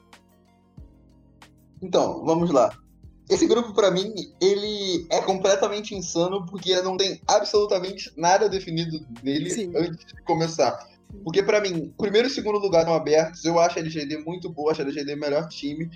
Então, 1.81 2.23
vamos 2.25 2.51
lá. 2.51 2.84
Esse 3.29 3.47
grupo, 3.47 3.73
pra 3.73 3.89
mim, 3.89 4.13
ele 4.39 5.07
é 5.09 5.19
completamente 5.21 5.95
insano 5.95 6.45
porque 6.45 6.79
não 6.81 6.95
tem 6.95 7.19
absolutamente 7.27 8.11
nada 8.15 8.47
definido 8.47 8.99
nele 9.23 9.49
Sim. 9.49 9.71
antes 9.75 10.05
de 10.05 10.21
começar. 10.23 10.77
Porque, 11.23 11.41
pra 11.41 11.61
mim, 11.61 11.93
primeiro 11.97 12.27
e 12.27 12.31
segundo 12.31 12.59
lugar 12.59 12.81
estão 12.81 12.93
abertos. 12.93 13.43
Eu 13.43 13.59
acho 13.59 13.79
a 13.79 13.81
LGD 13.81 14.19
muito 14.19 14.49
boa, 14.49 14.71
acho 14.71 14.81
a 14.81 14.83
LGD 14.83 15.13
o 15.13 15.19
melhor 15.19 15.47
time 15.47 15.89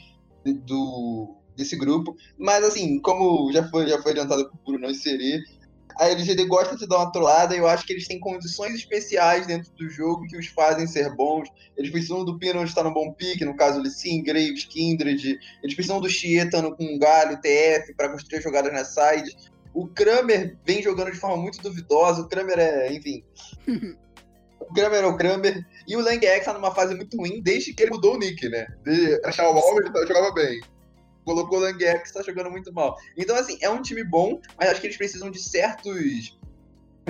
do, 0.43 1.35
desse 1.55 1.75
grupo. 1.75 2.15
Mas, 2.37 2.63
assim, 2.63 2.99
como 2.99 3.51
já 3.51 3.67
foi, 3.69 3.87
já 3.87 4.01
foi 4.01 4.11
adiantado 4.11 4.49
por 4.49 4.73
Bruno 4.73 4.89
e 4.89 4.95
Serê, 4.95 5.43
a 5.99 6.07
LGD 6.07 6.45
gosta 6.45 6.77
de 6.77 6.87
dar 6.87 6.99
uma 6.99 7.11
trollada 7.11 7.53
e 7.53 7.59
eu 7.59 7.67
acho 7.67 7.85
que 7.85 7.91
eles 7.91 8.07
têm 8.07 8.21
condições 8.21 8.73
especiais 8.73 9.45
dentro 9.45 9.69
do 9.73 9.89
jogo 9.89 10.25
que 10.27 10.37
os 10.37 10.47
fazem 10.47 10.87
ser 10.87 11.13
bons. 11.13 11.49
Eles 11.75 11.91
precisam 11.91 12.23
do 12.23 12.39
Pino 12.39 12.63
estar 12.63 12.85
no 12.85 12.93
bom 12.93 13.11
pique, 13.11 13.43
no 13.43 13.53
caso 13.53 13.81
Lissin, 13.81 14.23
Graves, 14.23 14.63
Kindred. 14.63 15.37
Eles 15.61 15.75
precisam 15.75 15.99
do 15.99 16.09
Xie 16.09 16.37
estando 16.37 16.73
com 16.73 16.97
Galho, 16.97 17.41
TF, 17.41 17.93
para 17.95 18.07
construir 18.07 18.41
jogadas 18.41 18.71
na 18.71 18.85
side. 18.85 19.35
O 19.73 19.87
Kramer 19.87 20.57
vem 20.65 20.81
jogando 20.81 21.11
de 21.11 21.17
forma 21.17 21.35
muito 21.35 21.61
duvidosa. 21.61 22.21
O 22.21 22.29
Kramer 22.29 22.59
é, 22.59 22.93
enfim. 22.93 23.21
o 24.57 24.73
Kramer 24.73 25.03
é 25.03 25.07
o 25.07 25.17
Kramer. 25.17 25.65
E 25.85 25.97
o 25.97 26.01
Lang 26.01 26.25
X 26.25 26.45
tá 26.45 26.53
numa 26.53 26.73
fase 26.73 26.95
muito 26.95 27.17
ruim 27.17 27.41
desde 27.41 27.73
que 27.73 27.83
ele 27.83 27.91
mudou 27.91 28.15
o 28.15 28.17
nick, 28.17 28.47
né? 28.47 28.67
De 28.85 29.19
achar 29.25 29.49
o 29.49 29.53
Wall, 29.53 29.81
ele 29.81 30.07
jogava 30.07 30.33
bem. 30.33 30.61
Colocou 31.29 31.59
o 31.59 31.61
Lang 31.61 31.85
X, 31.85 32.11
tá 32.11 32.23
jogando 32.23 32.49
muito 32.49 32.73
mal. 32.73 32.97
Então, 33.15 33.35
assim, 33.35 33.55
é 33.61 33.69
um 33.69 33.83
time 33.83 34.03
bom, 34.03 34.41
mas 34.57 34.67
acho 34.67 34.81
que 34.81 34.87
eles 34.87 34.97
precisam 34.97 35.29
de 35.29 35.39
certos. 35.39 36.35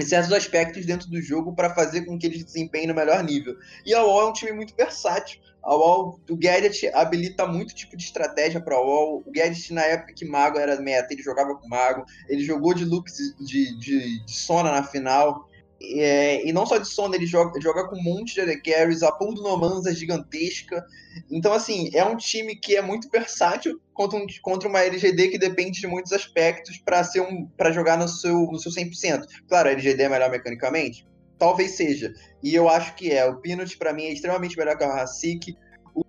certos 0.02 0.34
aspectos 0.34 0.86
dentro 0.86 1.10
do 1.10 1.22
jogo 1.22 1.56
para 1.56 1.74
fazer 1.74 2.02
com 2.02 2.20
que 2.20 2.28
eles 2.28 2.44
desempenhem 2.44 2.88
no 2.88 2.94
melhor 2.94 3.24
nível. 3.24 3.56
E 3.86 3.94
a 3.94 4.04
UOL 4.04 4.24
é 4.24 4.26
um 4.26 4.34
time 4.34 4.52
muito 4.52 4.76
versátil. 4.76 5.40
A 5.64 5.74
UOL, 5.74 6.20
o 6.30 6.36
Gadget 6.36 6.88
habilita 6.94 7.48
muito 7.48 7.74
tipo 7.74 7.96
de 7.96 8.04
estratégia 8.04 8.60
para 8.60 8.76
a 8.76 8.82
UOL. 8.82 9.24
O 9.26 9.32
Gadget, 9.32 9.74
na 9.74 9.86
época 9.86 10.14
que 10.14 10.26
Mago 10.26 10.60
era 10.60 10.82
meta, 10.82 11.14
ele 11.14 11.24
jogava 11.24 11.56
com 11.56 11.70
Mago. 11.70 12.04
Ele 12.28 12.44
jogou 12.44 12.74
de 12.74 12.84
Lux 12.84 13.14
de, 13.40 13.78
de, 13.78 14.26
de 14.26 14.32
Sona 14.36 14.70
na 14.70 14.84
final. 14.84 15.49
É, 15.82 16.46
e 16.46 16.52
não 16.52 16.66
só 16.66 16.78
de 16.78 16.88
Sona, 16.88 17.16
ele 17.16 17.26
joga, 17.26 17.60
joga 17.62 17.88
com 17.88 17.96
um 17.96 18.04
monte 18.04 18.36
de 18.36 18.62
Carries. 18.62 19.02
A 19.02 19.12
pool 19.12 19.34
do 19.34 19.42
Nomanza 19.42 19.90
é 19.90 19.96
gigantesca. 19.96 20.86
Então, 21.32 21.54
assim, 21.54 21.90
é 21.94 22.04
um 22.04 22.18
time 22.18 22.56
que 22.56 22.76
é 22.76 22.82
muito 22.82 23.10
versátil 23.10 23.80
contra, 23.94 24.20
um, 24.20 24.26
contra 24.42 24.68
uma 24.68 24.82
LGD 24.82 25.30
que 25.30 25.38
depende 25.38 25.80
de 25.80 25.88
muitos 25.88 26.12
aspectos 26.12 26.78
para 26.78 27.04
ser 27.04 27.22
um 27.22 27.46
para 27.58 27.72
jogar 27.72 27.98
no 27.98 28.08
seu, 28.08 28.42
no 28.52 28.60
seu 28.60 28.72
100%. 28.72 29.26
Claro, 29.48 29.70
a 29.70 29.72
LGD 29.72 30.04
é 30.04 30.10
melhor 30.10 30.30
mecanicamente? 30.30 31.06
Talvez 31.38 31.72
seja. 31.72 32.14
E 32.44 32.54
eu 32.54 32.68
acho 32.68 32.94
que 32.96 33.12
é. 33.12 33.26
O 33.26 33.38
Peanut, 33.38 33.78
para 33.78 33.94
mim, 33.94 34.04
é 34.04 34.12
extremamente 34.12 34.58
melhor 34.58 34.78
que 34.78 34.84
o 34.84 34.92
Hasik. 34.92 35.58
O, 35.96 36.04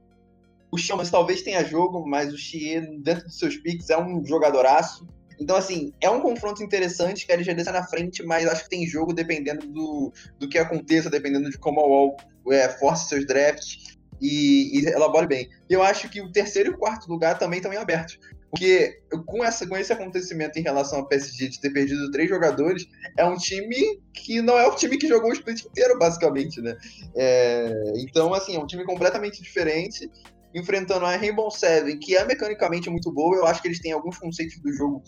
o 0.73 0.77
Chamas 0.77 1.11
talvez 1.11 1.43
tenha 1.43 1.65
jogo, 1.65 2.05
mas 2.05 2.33
o 2.35 2.37
Xie, 2.37 2.81
dentro 2.99 3.27
dos 3.27 3.39
seus 3.39 3.57
picks, 3.57 3.89
é 3.89 3.97
um 3.97 4.25
jogadoraço. 4.25 5.07
Então, 5.41 5.57
assim, 5.57 5.93
é 6.01 6.11
um 6.11 6.21
confronto 6.21 6.63
interessante 6.63 7.25
que 7.25 7.33
a 7.33 7.35
LGD 7.35 7.61
está 7.61 7.73
na 7.73 7.87
frente, 7.87 8.23
mas 8.23 8.47
acho 8.47 8.65
que 8.65 8.71
tem 8.71 8.87
jogo 8.87 9.15
dependendo 9.15 9.67
do, 9.67 10.13
do 10.39 10.49
que 10.49 10.59
aconteça, 10.59 11.09
dependendo 11.09 11.51
de 11.51 11.59
como 11.59 11.81
a 11.81 11.87
UOL 11.87 12.17
é, 12.53 12.69
force 12.69 13.09
seus 13.09 13.27
drafts. 13.27 13.97
e, 14.21 14.79
e 14.79 14.87
elabore 14.87 15.27
bem. 15.27 15.49
Eu 15.69 15.83
acho 15.83 16.09
que 16.11 16.21
o 16.21 16.31
terceiro 16.31 16.71
e 16.71 16.75
o 16.75 16.79
quarto 16.79 17.09
lugar 17.09 17.39
também 17.39 17.59
estão 17.59 17.73
em 17.73 17.77
aberto. 17.77 18.19
Porque 18.51 19.01
com, 19.27 19.45
essa, 19.45 19.67
com 19.67 19.77
esse 19.77 19.93
acontecimento 19.93 20.59
em 20.59 20.63
relação 20.63 20.99
ao 20.99 21.07
PSG 21.07 21.49
de 21.49 21.61
ter 21.61 21.71
perdido 21.71 22.11
três 22.11 22.29
jogadores, 22.29 22.85
é 23.17 23.25
um 23.25 23.37
time 23.37 24.01
que 24.13 24.43
não 24.43 24.59
é 24.59 24.67
o 24.67 24.75
time 24.75 24.99
que 24.99 25.07
jogou 25.07 25.31
o 25.31 25.33
split 25.33 25.65
inteiro, 25.65 25.97
basicamente, 25.99 26.61
né? 26.61 26.77
É, 27.15 27.93
então, 27.97 28.35
assim, 28.35 28.57
é 28.57 28.59
um 28.59 28.67
time 28.67 28.85
completamente 28.85 29.41
diferente, 29.41 30.11
enfrentando 30.53 31.07
a 31.07 31.17
Rainbow 31.17 31.49
Seven, 31.49 31.97
que 32.01 32.17
é 32.17 32.25
mecanicamente 32.25 32.91
muito 32.91 33.13
boa. 33.13 33.37
Eu 33.37 33.47
acho 33.47 33.63
que 33.63 33.69
eles 33.69 33.81
têm 33.81 33.93
alguns 33.93 34.19
conceitos 34.19 34.59
do 34.61 34.73
jogo 34.73 35.01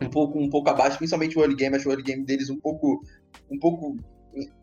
um 0.00 0.08
pouco, 0.10 0.38
um 0.38 0.50
pouco 0.50 0.68
abaixo, 0.68 0.98
principalmente 0.98 1.38
o 1.38 1.42
early 1.42 1.56
game. 1.56 1.76
Acho 1.76 1.88
o 1.88 1.92
early 1.92 2.02
game 2.02 2.24
deles 2.24 2.50
um 2.50 2.58
pouco, 2.58 3.02
um 3.50 3.58
pouco, 3.58 3.96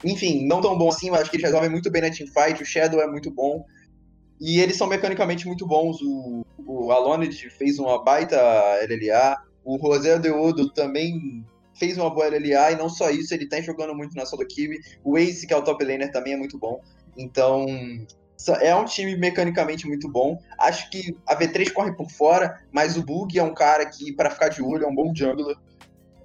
enfim, 0.04 0.46
não 0.46 0.62
tão 0.62 0.78
bom 0.78 0.90
assim, 0.90 1.10
mas 1.10 1.22
acho 1.22 1.32
que 1.32 1.38
eles 1.38 1.46
resolvem 1.46 1.70
muito 1.70 1.90
bem 1.92 2.02
na 2.02 2.12
teamfight. 2.12 2.62
O 2.62 2.66
Shadow 2.66 3.02
é 3.02 3.08
muito 3.08 3.32
bom. 3.32 3.66
E 4.40 4.60
eles 4.60 4.76
são 4.76 4.88
mecanicamente 4.88 5.48
muito 5.48 5.66
bons. 5.66 6.02
O, 6.02 6.46
o 6.66 6.92
Alonid 6.92 7.50
fez 7.52 7.80
uma 7.80 8.04
baita 8.04 8.38
LLA. 8.82 9.38
O 9.64 9.78
José 9.78 10.20
Deodo 10.20 10.70
também 10.72 11.46
fez 11.74 11.98
uma 11.98 12.10
boa 12.10 12.28
LLA. 12.28 12.72
E 12.72 12.76
não 12.76 12.90
só 12.90 13.10
isso, 13.10 13.34
ele 13.34 13.48
tá 13.48 13.62
jogando 13.62 13.96
muito 13.96 14.16
na 14.16 14.26
solo 14.26 14.46
queue. 14.46 14.80
O 15.04 15.18
Ace, 15.18 15.48
que 15.48 15.54
é 15.54 15.58
o 15.58 15.64
top 15.64 15.84
laner, 15.84 16.12
também 16.12 16.34
é 16.34 16.38
muito 16.38 16.58
bom. 16.58 16.82
Então, 17.18 17.66
é 18.60 18.76
um 18.76 18.86
time 18.86 19.16
mecanicamente 19.16 19.88
muito 19.88 20.10
bom. 20.10 20.40
Acho 20.60 20.90
que 20.90 21.16
a 21.26 21.36
V3 21.36 21.72
corre 21.72 21.94
por 21.94 22.10
fora, 22.10 22.62
mas 22.72 22.98
o 22.98 23.04
Bug 23.04 23.38
é 23.38 23.44
um 23.44 23.54
cara 23.54 23.86
que, 23.86 24.12
para 24.14 24.30
ficar 24.30 24.50
de 24.50 24.62
olho, 24.62 24.86
é 24.86 24.88
um 24.88 24.96
bom 24.96 25.14
jungler. 25.16 25.56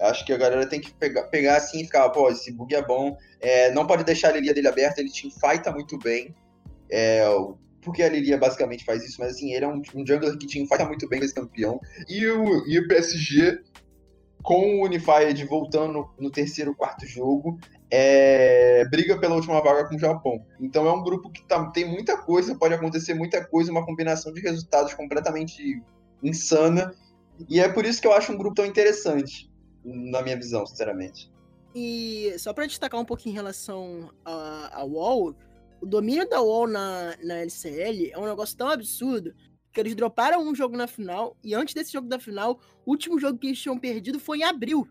Acho 0.01 0.25
que 0.25 0.33
a 0.33 0.37
galera 0.37 0.67
tem 0.67 0.81
que 0.81 0.93
pegar, 0.95 1.25
pegar 1.25 1.57
assim 1.57 1.81
e 1.81 1.85
ficar, 1.85 2.09
pô, 2.11 2.31
esse 2.31 2.53
Bug 2.53 2.75
é 2.75 2.83
bom. 2.83 3.17
É, 3.41 3.71
não 3.73 3.87
pode 3.87 4.05
deixar 4.05 4.29
a 4.29 4.33
lilia 4.33 4.55
dele 4.55 4.69
aberta, 4.69 5.01
ele 5.01 5.11
teamfighta 5.11 5.71
muito 5.73 5.99
bem. 5.99 6.35
É, 6.91 7.25
porque 7.81 8.03
a 8.03 8.09
Lilia 8.09 8.37
basicamente 8.37 8.85
faz 8.85 9.05
isso, 9.05 9.17
mas 9.19 9.31
assim, 9.31 9.55
ele 9.55 9.65
é 9.65 9.69
um, 9.69 9.81
um 9.95 10.07
jungler 10.07 10.37
que 10.37 10.47
teamfighta 10.47 10.85
muito 10.85 11.09
bem 11.09 11.21
esse 11.21 11.35
campeão. 11.35 11.81
E 12.09 12.27
o, 12.27 12.67
e 12.67 12.79
o 12.79 12.89
PSG, 12.89 13.61
com 14.43 14.81
o 14.81 14.85
Unified 14.85 15.45
voltando 15.45 16.09
no, 16.19 16.31
terceiro, 16.31 16.75
quarto 16.75 17.07
jogo, 17.07 17.59
é, 17.91 18.85
briga 18.91 19.19
pela 19.19 19.35
última 19.35 19.63
vaga 19.63 19.89
com 19.89 19.97
o 19.97 19.99
Japão. 19.99 20.45
Então 20.61 20.87
é 20.87 20.93
um 20.93 21.03
grupo 21.03 21.31
que 21.31 21.43
tá, 21.45 21.67
tem 21.71 21.85
muita 21.85 22.17
coisa, 22.17 22.55
pode 22.55 22.75
acontecer 22.75 23.15
muita 23.15 23.45
coisa, 23.45 23.71
uma 23.71 23.85
combinação 23.85 24.33
de 24.33 24.41
resultados 24.41 24.95
completamente 24.95 25.83
insana. 26.23 26.95
E 27.49 27.61
é 27.61 27.69
por 27.69 27.85
isso 27.85 28.01
que 28.01 28.07
eu 28.07 28.13
acho 28.13 28.33
um 28.33 28.39
grupo 28.39 28.57
tão 28.57 28.67
interessante, 28.67 29.51
na 29.85 30.23
minha 30.23 30.37
visão, 30.37 30.67
sinceramente. 30.67 31.31
E 31.75 32.35
só 32.39 32.53
para 32.53 32.67
destacar 32.67 33.01
um 33.01 33.05
pouquinho 33.05 33.35
em 33.35 33.37
relação 33.37 34.11
a 34.25 34.83
WoW, 34.85 35.37
o 35.81 35.87
domínio 35.87 36.29
da 36.29 36.41
WoW 36.41 36.67
na, 36.67 37.15
na 37.23 37.35
LCL 37.39 38.11
é 38.13 38.19
um 38.19 38.27
negócio 38.27 38.57
tão 38.57 38.69
absurdo 38.69 39.33
que 39.73 39.81
eles 39.81 39.95
droparam 39.95 40.43
um 40.43 40.55
jogo 40.55 40.77
na 40.77 40.87
final 40.87 41.37
e 41.43 41.55
antes 41.55 41.75
desse 41.75 41.93
jogo 41.93 42.09
da 42.09 42.19
final, 42.19 42.61
o 42.85 42.91
último 42.91 43.19
jogo 43.19 43.39
que 43.39 43.49
eles 43.49 43.61
tinham 43.61 43.79
perdido 43.79 44.19
foi 44.19 44.39
em 44.39 44.45
abril. 44.45 44.89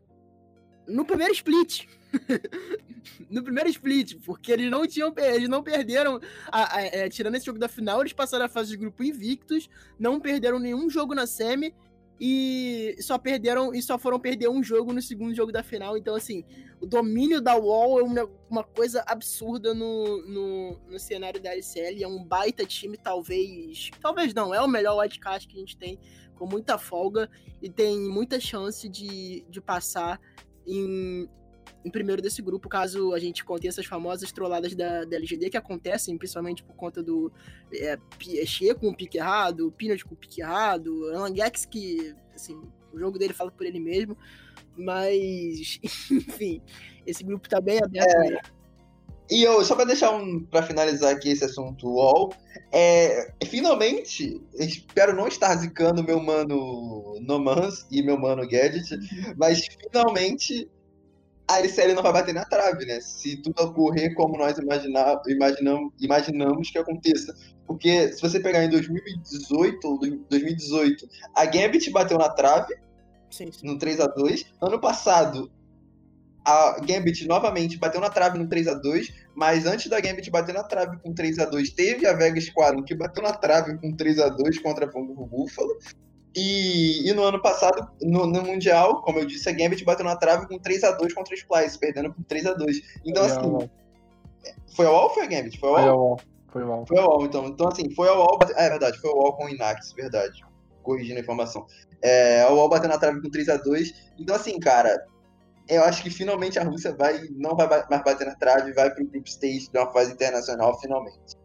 No 0.88 1.04
primeiro 1.04 1.34
split. 1.34 1.86
no 3.30 3.44
primeiro 3.44 3.70
split, 3.70 4.16
porque 4.26 4.52
eles 4.52 4.72
não 4.72 4.88
tinham 4.88 5.14
eles 5.18 5.50
não 5.50 5.62
perderam 5.62 6.20
a, 6.50 6.62
a, 6.62 6.76
a, 6.78 6.82
é, 6.84 7.10
tirando 7.10 7.36
esse 7.36 7.46
jogo 7.46 7.60
da 7.60 7.68
final, 7.68 8.02
eles 8.02 8.14
passaram 8.14 8.46
a 8.46 8.50
fase 8.50 8.70
de 8.70 8.78
grupo 8.78 9.04
invictos, 9.04 9.70
não 10.00 10.20
perderam 10.20 10.60
nenhum 10.60 10.90
jogo 10.90 11.14
na 11.14 11.28
semi 11.28 11.76
e 12.20 12.95
só 12.99 13.18
perderam 13.18 13.74
e 13.74 13.82
só 13.82 13.97
foram 13.97 14.20
perder 14.20 14.49
um 14.49 14.63
jogo 14.63 14.91
no 14.91 15.01
segundo 15.01 15.36
jogo 15.36 15.51
da 15.51 15.61
final. 15.61 15.97
Então, 15.97 16.15
assim, 16.15 16.43
o 16.82 16.86
domínio 16.86 17.39
da 17.39 17.55
Wall 17.55 17.99
é 17.99 18.03
uma, 18.03 18.30
uma 18.49 18.63
coisa 18.63 19.03
absurda 19.07 19.74
no, 19.74 20.26
no, 20.26 20.80
no, 20.89 20.99
cenário 20.99 21.41
da 21.41 21.51
LCL. 21.51 22.03
É 22.03 22.07
um 22.07 22.24
baita 22.24 22.65
time, 22.65 22.97
talvez. 22.97 23.91
Talvez 24.01 24.34
não, 24.34 24.53
é 24.53 24.61
o 24.61 24.68
melhor 24.68 24.97
wildcard 24.99 25.47
que 25.47 25.55
a 25.55 25.59
gente 25.59 25.78
tem, 25.78 25.99
com 26.36 26.47
muita 26.47 26.78
folga 26.78 27.30
e 27.61 27.70
tem 27.70 27.99
muita 27.99 28.39
chance 28.39 28.89
de, 28.89 29.45
de 29.49 29.61
passar 29.61 30.20
em, 30.65 31.30
em 31.86 31.90
primeiro 31.90 32.22
desse 32.22 32.42
grupo, 32.42 32.68
caso 32.68 33.14
a 33.14 33.20
gente 33.20 33.46
conte 33.46 33.68
essas 33.68 33.86
famosas 33.86 34.32
trolladas 34.32 34.76
da, 34.76 35.06
da 35.06 35.16
LGD 35.16 35.50
que 35.50 35.58
acontecem, 35.58 36.18
principalmente 36.18 36.64
por 36.64 36.76
conta 36.76 37.02
do 37.02 37.32
é, 37.74 37.98
Xê 38.46 38.74
com 38.74 38.90
o 38.90 38.96
pique 38.96 39.18
errado, 39.18 39.74
Peanut 39.78 40.04
com 40.04 40.14
o 40.14 40.18
pique 40.18 40.42
errado, 40.42 41.00
Langex 41.12 41.66
que, 41.66 42.16
assim, 42.36 42.62
o 42.92 43.00
jogo 43.00 43.18
dele 43.18 43.34
fala 43.34 43.52
por 43.52 43.66
ele 43.66 43.80
mesmo, 43.80 44.18
mas, 44.76 45.80
enfim, 46.12 46.62
esse 47.06 47.24
grupo 47.24 47.48
tá 47.48 47.62
bem 47.62 47.80
aberto 47.84 48.10
é. 48.10 48.20
mesmo. 48.20 48.58
E 49.30 49.44
eu, 49.44 49.64
só 49.66 49.76
para 49.76 49.86
deixar 49.86 50.12
um. 50.12 50.40
para 50.40 50.64
finalizar 50.64 51.14
aqui 51.14 51.30
esse 51.30 51.44
assunto 51.44 51.88
UOL, 51.88 52.34
é, 52.72 53.34
finalmente, 53.46 54.42
espero 54.54 55.14
não 55.14 55.28
estar 55.28 55.54
zicando 55.58 56.04
meu 56.04 56.20
mano 56.22 57.20
Nomans 57.22 57.86
e 57.92 58.02
meu 58.02 58.18
mano 58.18 58.48
Gadget, 58.48 58.98
mas 59.36 59.66
finalmente 59.66 60.70
a 61.48 61.60
LCL 61.60 61.93
não 61.93 62.04
vai 62.04 62.12
bater 62.12 62.34
na 62.34 62.43
trave, 62.43 62.86
né? 62.86 63.00
Se 63.00 63.38
tudo 63.38 63.64
ocorrer 63.64 64.14
como 64.16 64.38
nós 64.38 64.58
imaginar, 64.58 65.22
imaginamos, 65.28 65.93
imaginamos 66.00 66.70
que 66.70 66.78
aconteça. 66.78 67.34
Porque 67.66 68.12
se 68.12 68.22
você 68.22 68.39
pegar 68.39 68.64
em 68.64 68.70
2018 68.70 69.88
ou 69.88 70.00
2018, 70.00 71.08
a 71.34 71.45
Gambit 71.45 71.89
bateu 71.91 72.18
na 72.18 72.30
trave 72.30 72.76
sim, 73.30 73.52
sim. 73.52 73.66
no 73.66 73.78
3 73.78 74.00
a 74.00 74.08
2 74.08 74.45
Ano 74.62 74.80
passado, 74.80 75.50
a 76.45 76.80
Gambit 76.80 77.26
novamente 77.28 77.78
bateu 77.78 78.02
na 78.02 78.10
trave 78.10 78.38
no 78.38 78.48
3 78.48 78.68
a 78.68 78.74
2 78.74 79.14
mas 79.36 79.66
antes 79.66 79.89
da 79.89 80.00
Gambit 80.00 80.30
bater 80.30 80.54
na 80.54 80.64
trave 80.64 80.98
com 80.98 81.14
3 81.14 81.39
a 81.39 81.45
2 81.45 81.70
teve 81.72 82.08
a 82.08 82.14
Vegas 82.14 82.45
Squadron 82.45 82.84
que 82.84 82.95
bateu 82.95 83.22
na 83.22 83.34
trave 83.34 83.78
com 83.78 83.95
3 83.95 84.20
a 84.20 84.30
2 84.30 84.60
contra 84.60 84.86
a 84.86 84.91
Fungo 84.91 85.26
Buffalo. 85.26 85.78
E, 86.40 87.10
e, 87.10 87.14
no 87.14 87.24
ano 87.24 87.42
passado, 87.42 87.90
no, 88.00 88.28
no, 88.28 88.44
Mundial, 88.44 89.02
como 89.02 89.18
eu 89.18 89.26
disse, 89.26 89.50
a 89.50 89.52
Gambit 89.52 89.84
bateu 89.84 90.06
na 90.06 90.16
trave 90.16 90.48
com 90.48 90.60
3x2 90.60 91.12
contra 91.12 91.34
o 91.34 91.36
Splice, 91.36 91.80
perdendo 91.80 92.14
por 92.14 92.24
3x2. 92.26 92.76
Então, 93.04 93.28
foi 93.28 93.38
assim. 93.38 93.70
Foi 94.76 94.86
a 94.86 94.92
Wall 94.92 95.06
ou 95.06 95.10
foi 95.10 95.24
a 95.24 95.26
Gambit? 95.26 95.60
Foi 95.60 95.70
a 95.70 95.96
Wall. 95.96 96.20
Foi 96.52 96.62
a 96.62 96.66
Wall. 96.68 96.86
Foi 96.86 96.98
a 97.00 97.02
Wall, 97.02 97.26
então. 97.26 97.48
Então, 97.48 97.68
assim, 97.68 97.90
foi 97.90 98.08
a 98.08 98.14
Wall. 98.14 98.38
É, 98.56 98.68
é 98.68 98.70
verdade, 98.70 99.00
foi 99.00 99.10
a 99.10 99.16
Wall 99.16 99.34
com 99.34 99.46
o 99.46 99.50
Inax, 99.50 99.94
verdade. 99.94 100.46
Corrigindo 100.84 101.18
a 101.18 101.24
informação. 101.24 101.66
É, 102.04 102.44
a 102.44 102.50
Wall 102.50 102.70
bateu 102.70 102.88
na 102.88 103.00
trave 103.00 103.20
com 103.20 103.32
3x2. 103.32 103.96
Então, 104.20 104.36
assim, 104.36 104.60
cara, 104.60 105.08
eu 105.68 105.84
acho 105.86 106.04
que 106.04 106.12
finalmente 106.12 106.60
a 106.60 106.64
Rússia 106.64 106.96
vai, 106.96 107.20
não 107.32 107.56
vai 107.56 107.68
mais 107.68 108.04
bater 108.04 108.28
na 108.28 108.36
trave, 108.36 108.74
vai 108.74 108.94
pro 108.94 109.08
Group 109.08 109.26
Stage 109.26 109.72
de 109.72 109.78
uma 109.80 109.92
fase 109.92 110.14
internacional, 110.14 110.80
finalmente. 110.80 111.36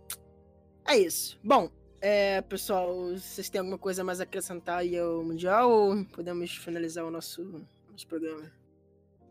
É 0.86 0.98
isso. 0.98 1.40
Bom, 1.42 1.70
é, 2.02 2.42
pessoal, 2.42 3.12
vocês 3.12 3.48
têm 3.48 3.60
alguma 3.60 3.78
coisa 3.78 4.02
mais 4.02 4.20
a 4.20 4.24
acrescentar 4.24 4.78
aí 4.78 4.98
ao 4.98 5.22
Mundial 5.22 5.70
ou 5.70 6.04
podemos 6.06 6.50
finalizar 6.56 7.04
o 7.04 7.10
nosso, 7.12 7.64
nosso 7.88 8.06
programa? 8.08 8.50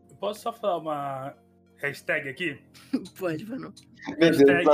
Eu 0.08 0.16
posso 0.16 0.40
só 0.40 0.52
falar 0.54 0.78
uma 0.78 1.34
hashtag 1.76 2.30
aqui? 2.30 2.58
Pode, 3.18 3.44
mano. 3.44 3.74
Hashtag, 4.18 4.66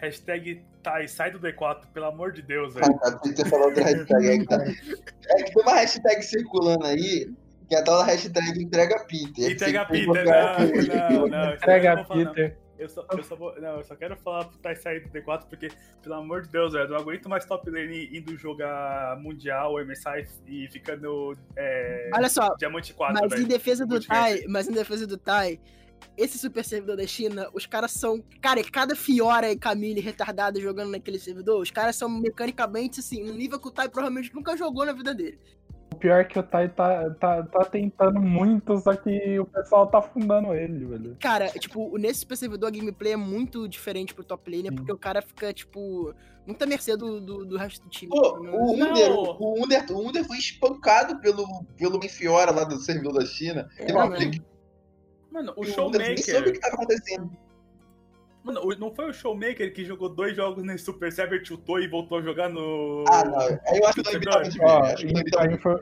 hashtag 0.00 0.64
Thais, 0.84 1.10
sai 1.10 1.32
do 1.32 1.40
D4, 1.40 1.86
pelo 1.92 2.06
amor 2.06 2.30
de 2.30 2.42
Deus, 2.42 2.74
velho. 2.74 2.96
Ah, 3.02 3.10
tem 3.10 3.32
que 3.34 3.42
ter 3.42 3.50
falado 3.50 3.70
outra 3.70 3.82
hashtag 3.82 4.28
aí, 4.28 4.46
tá? 4.46 4.58
É 5.28 5.42
que 5.42 5.52
tem 5.52 5.62
uma 5.64 5.74
hashtag 5.74 6.22
circulando 6.22 6.86
aí, 6.86 7.28
que 7.68 7.74
é 7.74 7.80
a 7.80 7.82
tal 7.82 8.04
hashtag 8.04 8.62
entrega 8.62 9.00
Peter. 9.00 9.50
Entrega 9.50 9.84
Peter, 9.86 10.24
não, 10.24 11.10
não, 11.10 11.26
não. 11.26 11.54
Entrega 11.54 12.04
Peter. 12.04 12.56
Eu 12.78 12.88
só, 12.88 13.06
eu 13.10 13.22
só, 13.22 13.34
vou, 13.34 13.58
não, 13.60 13.78
eu 13.78 13.84
só 13.84 13.96
quero 13.96 14.16
falar 14.16 14.44
pro 14.44 14.58
Thais 14.58 14.80
sair 14.80 15.00
do 15.00 15.08
D4, 15.08 15.46
porque, 15.48 15.68
pelo 16.02 16.14
amor 16.16 16.42
de 16.42 16.48
Deus, 16.48 16.72
velho, 16.72 16.84
eu 16.84 16.90
não 16.90 16.96
aguento 16.96 17.28
mais 17.28 17.44
top 17.44 17.70
lane 17.70 18.10
indo 18.12 18.36
jogar 18.36 19.18
Mundial, 19.18 19.74
MSI 19.84 20.26
e 20.46 20.68
ficando 20.68 21.36
é, 21.56 22.10
Olha 22.14 22.28
só, 22.28 22.54
Diamante 22.56 22.92
4, 22.92 23.28
mas 23.28 23.40
em 23.40 23.46
defesa 23.46 23.86
do 23.86 24.00
Tai, 24.00 24.44
mas 24.48 24.68
em 24.68 24.72
defesa 24.72 25.06
do 25.06 25.16
Tai, 25.16 25.58
esse 26.16 26.38
super 26.38 26.64
servidor 26.64 26.96
da 26.96 27.06
China, 27.06 27.48
os 27.52 27.66
caras 27.66 27.92
são. 27.92 28.22
Cara, 28.40 28.62
cada 28.64 28.96
Fiora 28.96 29.50
e 29.50 29.56
Camille 29.56 30.00
retardado 30.00 30.60
jogando 30.60 30.90
naquele 30.90 31.18
servidor, 31.18 31.60
os 31.60 31.70
caras 31.70 31.96
são 31.96 32.08
mecanicamente 32.08 33.00
assim, 33.00 33.28
um 33.30 33.34
nível 33.34 33.58
que 33.58 33.68
o 33.68 33.70
Tai 33.70 33.88
provavelmente 33.88 34.34
nunca 34.34 34.56
jogou 34.56 34.86
na 34.86 34.92
vida 34.92 35.14
dele. 35.14 35.38
O 35.96 35.98
pior 35.98 36.20
é 36.20 36.24
que 36.24 36.38
o 36.38 36.42
Tai 36.42 36.68
tá, 36.68 37.08
tá, 37.14 37.42
tá 37.44 37.64
tentando 37.64 38.20
muito, 38.20 38.76
só 38.76 38.94
que 38.94 39.40
o 39.40 39.46
pessoal 39.46 39.86
tá 39.86 39.98
afundando 39.98 40.52
ele, 40.52 40.84
velho. 40.84 41.16
Cara, 41.18 41.48
tipo, 41.48 41.96
nesse 41.96 42.20
Super 42.20 42.36
Servidor 42.36 42.68
a 42.68 42.70
gameplay 42.70 43.14
é 43.14 43.16
muito 43.16 43.66
diferente 43.66 44.12
pro 44.12 44.22
top 44.22 44.54
laner, 44.54 44.74
porque 44.74 44.92
o 44.92 44.98
cara 44.98 45.22
fica, 45.22 45.54
tipo, 45.54 46.14
muito 46.46 46.62
à 46.62 46.66
mercê 46.66 46.98
do, 46.98 47.18
do, 47.18 47.46
do 47.46 47.56
resto 47.56 47.82
do 47.82 47.88
time. 47.88 48.10
Pô, 48.10 48.38
o 48.40 48.74
Under, 48.74 49.10
o, 49.10 49.64
Under, 49.64 49.86
o 49.90 50.06
Under 50.06 50.24
foi 50.26 50.36
espancado 50.36 51.18
pelo, 51.18 51.46
pelo 51.78 51.98
Minfiora 51.98 52.50
lá 52.50 52.64
do 52.64 52.78
servidor 52.78 53.14
da 53.14 53.24
China. 53.24 53.66
É, 53.78 53.90
mano. 53.90 54.16
mano, 55.30 55.54
o, 55.56 55.62
o 55.62 55.64
Showmaker... 55.64 56.08
Nem 56.08 56.16
soube 56.18 56.50
o 56.50 56.52
que 56.52 56.60
tava 56.60 56.74
acontecendo. 56.74 57.30
Mano, 58.46 58.60
não 58.78 58.94
foi 58.94 59.10
o 59.10 59.12
Showmaker 59.12 59.74
que 59.74 59.84
jogou 59.84 60.08
dois 60.08 60.36
jogos 60.36 60.62
nesse 60.62 60.84
Super 60.84 61.10
Server, 61.10 61.44
chutou 61.44 61.80
e 61.80 61.88
voltou 61.88 62.18
a 62.18 62.22
jogar 62.22 62.48
no. 62.48 63.04
Ah, 63.08 63.24
não. 63.24 63.40
Eu 63.76 63.86
acho 63.88 64.00
que 64.00 64.16
o 64.16 64.20
tava 64.20 64.44
de 64.44 64.56
meme. 64.56 65.30
Ó, 65.66 65.78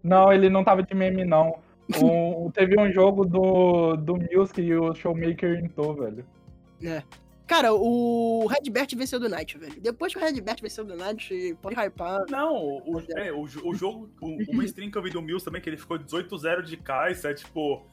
Não, 0.00 0.32
ele 0.32 0.48
não 0.48 0.62
tava 0.62 0.84
de 0.84 0.94
meme, 0.94 1.24
não. 1.24 1.58
teve 2.54 2.80
um 2.80 2.92
jogo 2.92 3.24
do, 3.24 3.96
do 3.96 4.14
Music 4.16 4.62
e 4.62 4.72
o 4.76 4.94
Showmaker 4.94 5.58
entrou, 5.58 5.92
velho. 5.92 6.24
É. 6.84 7.02
Cara, 7.48 7.74
o 7.74 8.46
Redbert 8.46 8.86
venceu 8.96 9.18
do 9.18 9.28
Knight, 9.28 9.58
velho. 9.58 9.80
Depois 9.80 10.12
que 10.14 10.20
o 10.20 10.22
Redbert 10.22 10.62
venceu 10.62 10.84
do 10.84 10.94
Knight, 10.96 11.58
pode 11.60 11.74
hypar. 11.74 12.24
Não, 12.30 12.54
o, 12.86 13.02
é, 13.16 13.32
o, 13.32 13.40
o 13.40 13.74
jogo, 13.74 14.08
o, 14.20 14.52
uma 14.52 14.64
stream 14.64 14.88
que 14.88 14.96
eu 14.96 15.02
vi 15.02 15.10
do 15.10 15.20
Mills 15.20 15.44
também, 15.44 15.60
que 15.60 15.68
ele 15.68 15.76
ficou 15.76 15.98
18-0 15.98 16.62
de 16.62 16.76
Kai'Sa, 16.76 17.34
tipo... 17.34 17.84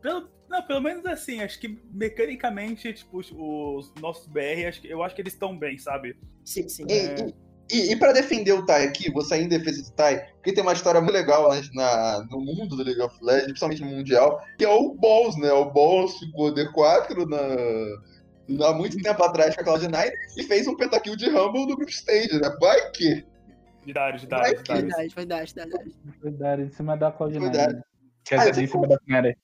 Pelo, 0.00 0.28
não, 0.48 0.62
pelo 0.62 0.80
menos 0.80 1.04
assim, 1.06 1.40
acho 1.40 1.58
que 1.60 1.78
mecanicamente, 1.92 2.92
tipo, 2.92 3.18
os, 3.18 3.30
os 3.32 3.92
nossos 4.00 4.26
BR, 4.26 4.66
acho 4.68 4.80
que, 4.80 4.88
eu 4.88 5.02
acho 5.02 5.14
que 5.14 5.22
eles 5.22 5.32
estão 5.32 5.56
bem, 5.56 5.78
sabe? 5.78 6.16
Sim, 6.44 6.68
sim. 6.68 6.86
E, 6.88 7.34
e, 7.70 7.92
e 7.92 7.96
para 7.96 8.12
defender 8.12 8.52
o 8.52 8.64
Tai 8.64 8.84
aqui, 8.84 9.10
vou 9.10 9.22
sair 9.22 9.44
em 9.44 9.48
defesa 9.48 9.82
do 9.82 9.94
Tai, 9.94 10.26
porque 10.34 10.52
tem 10.52 10.62
uma 10.62 10.72
história 10.72 11.00
muito 11.00 11.12
legal 11.12 11.50
né, 11.50 11.60
na, 11.74 12.26
no 12.30 12.40
mundo 12.40 12.76
do 12.76 12.82
League 12.82 13.00
of 13.00 13.14
Legends, 13.20 13.46
principalmente 13.46 13.84
no 13.84 13.90
Mundial, 13.90 14.42
que 14.56 14.64
é 14.64 14.68
o 14.68 14.94
Balls, 14.94 15.36
né? 15.36 15.52
O 15.52 15.70
Balls 15.70 16.18
ficou 16.18 16.54
D4 16.54 17.28
na, 17.28 18.66
há 18.66 18.72
muito 18.72 18.96
tempo 19.02 19.22
atrás 19.22 19.54
com 19.54 19.60
a 19.60 19.64
Cloud9 19.64 20.10
e 20.36 20.42
fez 20.44 20.66
um 20.66 20.76
pentakill 20.76 21.16
de 21.16 21.28
Rumble 21.28 21.66
no 21.66 21.76
Group 21.76 21.90
Stage, 21.90 22.40
né? 22.40 22.56
Vai 22.58 22.90
que. 22.92 23.26
Verdade, 23.84 24.18
verdade, 24.18 24.54
verdade. 24.54 24.82
Verdade, 24.82 25.14
verdade, 25.14 25.54
verdade. 25.54 25.96
Verdade, 26.22 26.62
em 26.62 26.70
cima 26.70 26.96
da 26.96 27.12
Cloud9. 27.12 27.40
Verdade. 27.40 27.82
Quer 28.28 28.40
Ah, 28.40 28.44
da. 28.44 28.50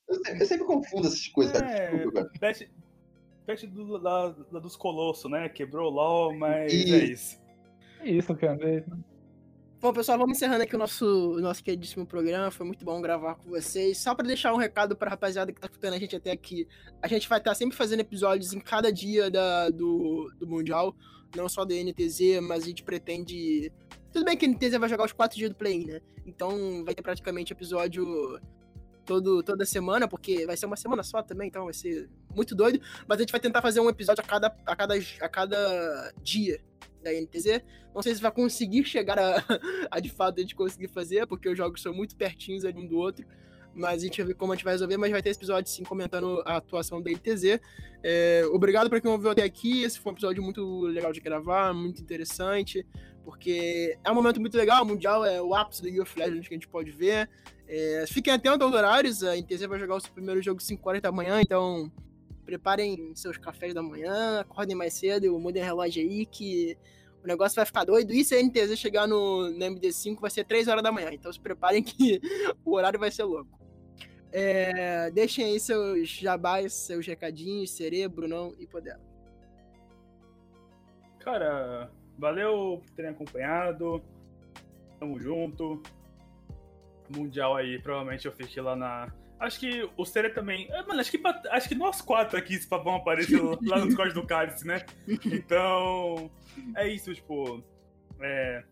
Eu 0.07 0.15
sempre, 0.15 0.41
eu 0.41 0.45
sempre 0.45 0.65
confundo 0.65 1.07
essas 1.07 1.27
coisas. 1.27 1.59
É, 1.61 1.91
Desculpa. 1.91 2.29
Pet, 2.39 2.69
pet 3.45 3.67
do, 3.67 3.97
da, 3.97 4.29
da 4.51 4.59
dos 4.59 4.75
Colossos, 4.75 5.29
né? 5.31 5.49
Quebrou 5.49 5.91
o 5.91 5.93
LOL, 5.95 6.33
mas 6.35 6.71
E- 6.71 6.93
é 6.93 6.97
isso. 7.05 7.37
É 8.01 8.09
Isso, 8.09 8.35
cara. 8.35 8.85
Bom, 9.81 9.93
pessoal, 9.93 10.17
vamos 10.17 10.37
encerrando 10.37 10.63
aqui 10.63 10.75
o 10.75 10.79
nosso, 10.79 11.37
nosso 11.39 11.63
queridíssimo 11.63 12.05
programa. 12.05 12.49
Foi 12.49 12.65
muito 12.65 12.83
bom 12.85 13.01
gravar 13.01 13.35
com 13.35 13.49
vocês. 13.49 13.97
Só 13.97 14.15
para 14.15 14.25
deixar 14.25 14.53
um 14.53 14.57
recado 14.57 14.95
pra 14.95 15.09
rapaziada 15.09 15.51
que 15.51 15.59
tá 15.59 15.67
escutando 15.67 15.93
a 15.93 15.99
gente 15.99 16.15
até 16.15 16.31
aqui. 16.31 16.67
A 17.01 17.07
gente 17.07 17.27
vai 17.29 17.37
estar 17.39 17.53
sempre 17.55 17.75
fazendo 17.75 17.99
episódios 17.99 18.53
em 18.53 18.59
cada 18.59 18.91
dia 18.91 19.29
da, 19.29 19.69
do, 19.69 20.31
do 20.39 20.47
Mundial. 20.47 20.95
Não 21.35 21.49
só 21.49 21.65
da 21.65 21.75
NTZ, 21.75 22.39
mas 22.41 22.63
a 22.63 22.67
gente 22.67 22.83
pretende. 22.83 23.71
Tudo 24.11 24.25
bem 24.25 24.37
que 24.37 24.45
a 24.45 24.49
NTZ 24.49 24.77
vai 24.79 24.87
jogar 24.89 25.05
os 25.05 25.11
quatro 25.11 25.37
dias 25.37 25.49
do 25.49 25.55
play-in, 25.55 25.85
né? 25.85 25.99
Então 26.25 26.83
vai 26.85 26.95
ter 26.95 27.01
praticamente 27.03 27.51
episódio 27.53 28.39
todo, 29.05 29.43
toda 29.43 29.65
semana, 29.65 30.07
porque 30.07 30.45
vai 30.45 30.57
ser 30.57 30.65
uma 30.65 30.75
semana 30.75 31.03
só 31.03 31.21
também, 31.21 31.47
então 31.47 31.65
vai 31.65 31.73
ser 31.73 32.09
muito 32.33 32.55
doido. 32.55 32.79
Mas 33.07 33.17
a 33.17 33.21
gente 33.21 33.31
vai 33.31 33.39
tentar 33.39 33.61
fazer 33.61 33.79
um 33.79 33.89
episódio 33.89 34.23
a 34.23 34.27
cada, 34.27 34.47
a 34.65 34.75
cada, 34.75 34.95
a 34.95 35.29
cada 35.29 36.13
dia 36.21 36.59
da 37.01 37.11
NTZ. 37.13 37.61
Não 37.93 38.01
sei 38.01 38.15
se 38.15 38.21
vai 38.21 38.31
conseguir 38.31 38.83
chegar 38.83 39.17
a, 39.17 39.43
a 39.89 39.99
de 39.99 40.09
fato 40.09 40.39
a 40.39 40.41
gente 40.41 40.55
conseguir 40.55 40.87
fazer, 40.87 41.25
porque 41.27 41.47
os 41.47 41.57
jogos 41.57 41.81
são 41.81 41.93
muito 41.93 42.15
pertinhos 42.15 42.65
ali 42.65 42.77
um 42.79 42.87
do 42.87 42.97
outro. 42.97 43.25
Mas 43.73 44.01
a 44.01 44.05
gente 44.05 44.17
vai 44.17 44.27
ver 44.27 44.33
como 44.35 44.53
a 44.53 44.55
gente 44.55 44.63
vai 44.63 44.73
resolver, 44.73 44.95
mas 44.97 45.11
vai 45.11 45.21
ter 45.21 45.29
esse 45.29 45.39
episódio 45.39 45.69
sim 45.69 45.83
comentando 45.83 46.41
a 46.45 46.57
atuação 46.57 47.01
da 47.01 47.11
NTZ. 47.11 47.59
É, 48.01 48.45
obrigado 48.51 48.89
para 48.89 49.01
quem 49.01 49.11
ouviu 49.11 49.29
até 49.29 49.43
aqui. 49.43 49.83
Esse 49.83 49.99
foi 49.99 50.13
um 50.13 50.15
episódio 50.15 50.41
muito 50.41 50.81
legal 50.83 51.11
de 51.11 51.19
gravar, 51.19 51.73
muito 51.73 52.01
interessante, 52.01 52.85
porque 53.25 53.97
é 54.01 54.09
um 54.09 54.15
momento 54.15 54.39
muito 54.39 54.55
legal. 54.55 54.83
O 54.83 54.85
Mundial 54.85 55.25
é 55.25 55.41
o 55.41 55.53
ápice 55.53 55.81
do 55.81 55.85
League 55.85 55.99
of 55.99 56.17
Legends 56.17 56.47
que 56.47 56.53
a 56.53 56.57
gente 56.57 56.69
pode 56.69 56.89
ver. 56.91 57.29
É, 57.67 58.05
fiquem 58.07 58.33
atentos 58.33 58.61
aos 58.61 58.73
horários. 58.73 59.23
A 59.23 59.35
NTZ 59.35 59.65
vai 59.67 59.79
jogar 59.79 59.95
o 59.95 59.99
seu 59.99 60.11
primeiro 60.11 60.41
jogo 60.41 60.59
às 60.59 60.65
5 60.65 60.87
horas 60.87 61.01
da 61.01 61.11
manhã, 61.11 61.41
então 61.41 61.91
preparem 62.45 63.11
seus 63.15 63.37
cafés 63.37 63.73
da 63.73 63.81
manhã, 63.81 64.39
acordem 64.39 64.75
mais 64.75 64.93
cedo, 64.93 65.37
mudem 65.39 65.63
o 65.63 65.65
relógio 65.65 66.03
aí 66.03 66.25
que 66.27 66.77
o 67.23 67.27
negócio 67.27 67.55
vai 67.55 67.65
ficar 67.65 67.83
doido. 67.83 68.13
E 68.13 68.23
se 68.23 68.35
a 68.35 68.43
NTZ 68.43 68.77
chegar 68.77 69.07
no, 69.07 69.49
no 69.49 69.59
MD5 69.59 70.19
vai 70.19 70.29
ser 70.29 70.45
3 70.45 70.67
horas 70.67 70.83
da 70.83 70.91
manhã, 70.91 71.09
então 71.11 71.33
se 71.33 71.39
preparem 71.39 71.81
que 71.81 72.21
o 72.63 72.75
horário 72.75 72.99
vai 72.99 73.09
ser 73.09 73.23
louco. 73.23 73.59
É, 74.31 75.09
deixem 75.11 75.45
aí 75.45 75.59
seus 75.59 76.09
jabás, 76.09 76.73
seus 76.73 77.07
recadinhos, 77.07 77.71
Cerebro, 77.71 78.27
não 78.27 78.53
e 78.59 78.67
Podela. 78.67 79.01
Cara, 81.19 81.89
valeu 82.17 82.81
por 82.83 82.89
terem 82.91 83.11
acompanhado. 83.11 84.03
Tamo 84.99 85.19
junto. 85.19 85.81
Mundial 87.09 87.55
aí, 87.55 87.79
provavelmente 87.79 88.25
eu 88.25 88.31
fiquei 88.31 88.61
lá 88.61 88.75
na. 88.75 89.11
Acho 89.39 89.59
que 89.59 89.89
o 89.97 90.05
Sere 90.05 90.29
também. 90.29 90.69
Ah, 90.71 90.83
Mano, 90.87 90.99
acho 90.99 91.11
que, 91.11 91.21
acho 91.49 91.67
que 91.67 91.75
nós 91.75 92.01
quatro 92.01 92.37
aqui 92.37 92.57
vão 92.57 92.95
aparecer 92.95 93.41
lá 93.67 93.79
no 93.79 93.87
Discord 93.87 94.13
do 94.13 94.25
Cálice, 94.25 94.65
né? 94.65 94.85
Então. 95.07 96.31
É 96.75 96.87
isso, 96.87 97.13
tipo. 97.13 97.63
É. 98.21 98.63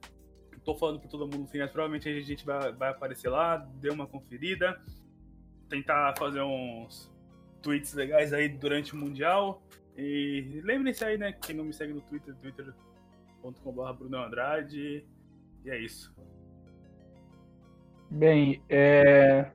Tô 0.63 0.73
falando 0.75 0.99
pra 0.99 1.09
todo 1.09 1.27
mundo 1.27 1.43
assim, 1.43 1.59
mas 1.59 1.71
provavelmente 1.71 2.07
a 2.07 2.21
gente 2.21 2.45
vai, 2.45 2.71
vai 2.71 2.89
aparecer 2.91 3.29
lá, 3.29 3.57
dê 3.57 3.89
uma 3.89 4.07
conferida. 4.07 4.81
Tentar 5.67 6.13
fazer 6.17 6.41
uns 6.41 7.11
tweets 7.61 7.93
legais 7.93 8.31
aí 8.31 8.47
durante 8.47 8.93
o 8.93 8.97
Mundial. 8.97 9.61
E 9.97 10.61
lembrem-se 10.63 11.03
aí, 11.03 11.17
né? 11.17 11.33
Quem 11.33 11.55
não 11.55 11.65
me 11.65 11.73
segue 11.73 11.93
no 11.93 12.01
Twitter, 12.01 12.33
twitter.com.br 12.35 13.93
Bruno 13.97 14.17
Andrade. 14.17 15.05
E 15.65 15.69
é 15.69 15.77
isso. 15.77 16.13
Bem, 18.13 18.61
é... 18.69 19.47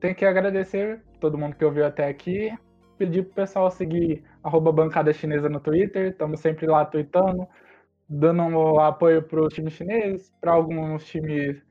tem 0.00 0.14
que 0.14 0.24
agradecer 0.24 1.02
todo 1.20 1.36
mundo 1.36 1.54
que 1.54 1.64
ouviu 1.64 1.84
até 1.84 2.08
aqui. 2.08 2.50
Pedir 2.96 3.24
pro 3.24 3.34
pessoal 3.34 3.70
seguir 3.70 4.24
arroba 4.42 4.72
bancada 4.72 5.12
chinesa 5.12 5.50
no 5.50 5.60
Twitter. 5.60 6.12
Estamos 6.12 6.40
sempre 6.40 6.66
lá 6.66 6.86
tweetando, 6.86 7.46
dando 8.08 8.42
um 8.42 8.80
apoio 8.80 9.22
pro 9.22 9.48
time 9.48 9.70
chinês, 9.70 10.32
para 10.40 10.52
alguns 10.52 11.04
times 11.04 11.62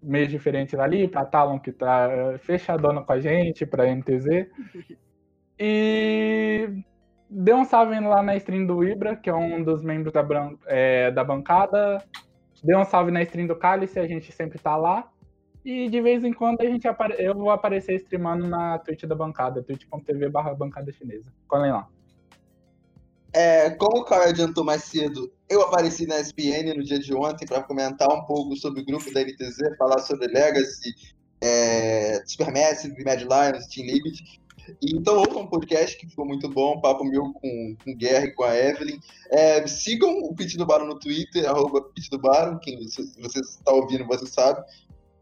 meio 0.00 0.28
diferentes 0.28 0.78
ali, 0.78 1.08
pra 1.08 1.24
Talon 1.24 1.58
que 1.58 1.72
tá 1.72 2.08
eh, 2.12 2.38
fechadona 2.38 3.02
com 3.02 3.12
a 3.12 3.20
gente, 3.20 3.66
pra 3.66 3.92
NTZ. 3.92 4.46
E 5.58 6.68
dê 7.28 7.52
um 7.52 7.64
salve 7.64 7.98
lá 7.98 8.22
na 8.22 8.36
stream 8.36 8.66
do 8.66 8.84
Ibra, 8.84 9.16
que 9.16 9.28
é 9.28 9.34
um 9.34 9.64
dos 9.64 9.82
membros 9.82 10.12
da, 10.12 10.24
eh, 10.66 11.10
da 11.10 11.24
bancada. 11.24 11.98
Dê 12.62 12.76
um 12.76 12.84
salve 12.84 13.10
na 13.10 13.22
stream 13.22 13.48
do 13.48 13.56
Cálice, 13.56 13.98
a 13.98 14.06
gente 14.06 14.30
sempre 14.30 14.60
tá 14.60 14.76
lá. 14.76 15.10
E 15.66 15.88
de 15.90 16.00
vez 16.00 16.22
em 16.22 16.32
quando 16.32 16.60
a 16.60 16.64
gente 16.64 16.86
apare- 16.86 17.16
eu 17.18 17.34
vou 17.34 17.50
aparecer 17.50 17.96
streamando 17.96 18.46
na 18.46 18.78
Twitch 18.78 19.02
da 19.02 19.16
bancada, 19.16 19.64
twitch.tv 19.64 20.28
barra 20.28 20.54
bancada 20.54 20.92
chinesa. 20.92 21.32
Colhem 21.48 21.72
lá. 21.72 21.88
É, 23.32 23.70
como 23.70 23.98
o 23.98 24.04
Caio 24.04 24.28
adiantou 24.30 24.62
mais 24.62 24.84
cedo, 24.84 25.28
eu 25.50 25.62
apareci 25.62 26.06
na 26.06 26.20
SPN 26.20 26.72
no 26.72 26.84
dia 26.84 27.00
de 27.00 27.12
ontem 27.12 27.44
para 27.46 27.64
comentar 27.64 28.08
um 28.08 28.24
pouco 28.24 28.54
sobre 28.54 28.82
o 28.82 28.84
grupo 28.86 29.12
da 29.12 29.22
NTZ, 29.22 29.76
falar 29.76 29.98
sobre 29.98 30.28
Legacy, 30.28 30.94
é, 31.40 32.22
Supermassive, 32.24 33.02
Mad 33.04 33.22
Lions, 33.22 33.66
Team. 33.66 33.88
E, 33.88 34.12
Então 34.94 35.18
ouçam 35.18 35.42
um 35.42 35.46
podcast 35.48 35.98
que 35.98 36.06
ficou 36.08 36.24
muito 36.24 36.48
bom, 36.48 36.80
papo 36.80 37.04
meu 37.04 37.32
com, 37.32 37.76
com 37.84 37.90
o 37.90 37.96
Guerra 37.96 38.26
e 38.26 38.34
com 38.34 38.44
a 38.44 38.56
Evelyn. 38.56 39.00
É, 39.30 39.66
sigam 39.66 40.16
o 40.20 40.32
Pit 40.32 40.56
do 40.56 40.64
Baron 40.64 40.86
no 40.86 40.98
Twitter, 40.98 41.44
arroba 41.44 41.82
Pit 41.82 42.08
do 42.08 42.18
Baron, 42.20 42.56
quem 42.60 42.78
você 42.78 43.40
está 43.40 43.72
ouvindo, 43.72 44.06
você 44.06 44.26
sabe. 44.26 44.64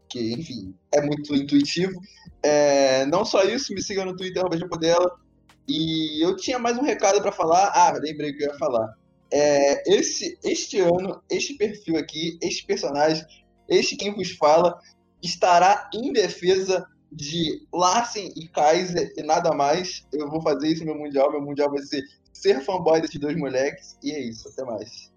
Que, 0.09 0.33
enfim, 0.33 0.75
é 0.93 1.01
muito 1.01 1.33
intuitivo. 1.35 1.99
É, 2.43 3.05
não 3.07 3.25
só 3.25 3.43
isso, 3.43 3.73
me 3.73 3.81
sigam 3.81 4.05
no 4.05 4.15
Twitter, 4.15 4.43
Japodela. 4.57 5.19
E 5.67 6.23
eu 6.23 6.35
tinha 6.35 6.59
mais 6.59 6.77
um 6.77 6.83
recado 6.83 7.21
para 7.21 7.31
falar. 7.31 7.71
Ah, 7.73 7.91
lembrei 7.93 8.33
que 8.33 8.43
eu 8.43 8.51
ia 8.51 8.57
falar. 8.57 8.93
É, 9.31 9.95
esse, 9.95 10.37
este 10.43 10.79
ano, 10.79 11.21
este 11.29 11.55
perfil 11.55 11.97
aqui, 11.97 12.37
este 12.41 12.65
personagem, 12.65 13.25
este 13.67 13.95
quem 13.95 14.13
vos 14.13 14.31
fala, 14.31 14.79
estará 15.21 15.89
em 15.93 16.13
defesa 16.13 16.85
de 17.11 17.65
Larsen 17.73 18.31
e 18.35 18.47
Kaiser 18.47 19.11
e 19.17 19.23
nada 19.23 19.53
mais. 19.53 20.05
Eu 20.13 20.29
vou 20.29 20.41
fazer 20.41 20.67
isso 20.67 20.85
no 20.85 20.93
meu 20.93 21.03
Mundial. 21.03 21.31
Meu 21.31 21.41
Mundial 21.41 21.71
vai 21.71 21.81
ser 21.81 22.03
ser 22.31 22.61
fanboy 22.61 23.01
desses 23.01 23.19
dois 23.19 23.35
moleques. 23.35 23.97
E 24.03 24.11
é 24.11 24.19
isso, 24.19 24.47
até 24.49 24.63
mais. 24.63 25.11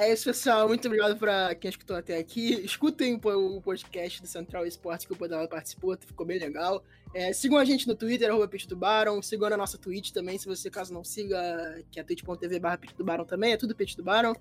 É 0.00 0.12
isso, 0.12 0.26
pessoal. 0.26 0.68
Muito 0.68 0.86
obrigado 0.86 1.16
pra 1.18 1.52
quem 1.56 1.68
escutou 1.70 1.96
até 1.96 2.18
aqui. 2.18 2.52
Escutem 2.64 3.14
o 3.14 3.18
po- 3.18 3.32
o 3.32 3.60
podcast 3.60 4.22
do 4.22 4.28
Central 4.28 4.64
Esportes 4.64 5.04
que 5.04 5.12
o 5.12 5.16
Podala 5.16 5.48
participou, 5.48 5.96
ficou 5.98 6.24
bem 6.24 6.38
legal. 6.38 6.84
É, 7.12 7.32
sigam 7.32 7.58
a 7.58 7.64
gente 7.64 7.88
no 7.88 7.96
Twitter, 7.96 8.30
arroba 8.30 8.46
Pitch 8.46 8.66
do 8.66 8.76
Baron. 8.76 9.20
Sigam 9.20 9.50
na 9.50 9.56
nossa 9.56 9.76
Twitch 9.76 10.12
também, 10.12 10.38
se 10.38 10.46
você 10.46 10.70
caso 10.70 10.94
não 10.94 11.02
siga, 11.02 11.82
que 11.90 11.98
é 11.98 12.04
twitch.tv 12.04 12.60
barra 12.60 12.78
Pitch 12.78 12.94
do 12.94 13.02
Baron 13.04 13.24
também, 13.24 13.54
é 13.54 13.56
tudo 13.56 13.74
Pitch 13.74 13.96
do 13.96 14.04
Baron. 14.04 14.34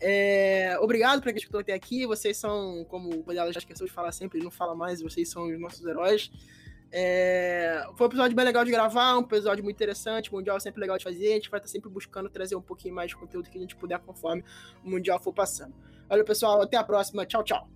É, 0.00 0.76
obrigado 0.80 1.22
pra 1.22 1.30
quem 1.32 1.38
escutou 1.38 1.60
até 1.60 1.72
aqui. 1.72 2.04
Vocês 2.04 2.36
são, 2.36 2.84
como 2.88 3.08
o 3.10 3.22
Podala 3.22 3.52
já 3.52 3.60
esqueceu 3.60 3.86
de 3.86 3.92
falar 3.92 4.10
sempre, 4.10 4.42
não 4.42 4.50
fala 4.50 4.74
mais, 4.74 5.00
vocês 5.00 5.28
são 5.28 5.46
os 5.46 5.60
nossos 5.60 5.86
heróis. 5.86 6.32
É, 6.92 7.84
foi 7.96 8.06
um 8.06 8.10
episódio 8.10 8.36
bem 8.36 8.44
legal 8.44 8.64
de 8.64 8.70
gravar, 8.70 9.18
um 9.18 9.22
episódio 9.22 9.62
muito 9.62 9.76
interessante. 9.76 10.32
Mundial 10.32 10.56
é 10.56 10.60
sempre 10.60 10.80
legal 10.80 10.96
de 10.96 11.04
fazer. 11.04 11.28
A 11.28 11.34
gente 11.34 11.50
vai 11.50 11.58
estar 11.58 11.68
sempre 11.68 11.90
buscando 11.90 12.28
trazer 12.28 12.56
um 12.56 12.62
pouquinho 12.62 12.94
mais 12.94 13.10
de 13.10 13.16
conteúdo 13.16 13.50
que 13.50 13.58
a 13.58 13.60
gente 13.60 13.76
puder 13.76 13.98
conforme 14.00 14.44
o 14.84 14.90
Mundial 14.90 15.20
for 15.20 15.32
passando. 15.32 15.74
Valeu, 16.08 16.24
pessoal. 16.24 16.62
Até 16.62 16.76
a 16.76 16.84
próxima. 16.84 17.26
Tchau, 17.26 17.42
tchau. 17.42 17.75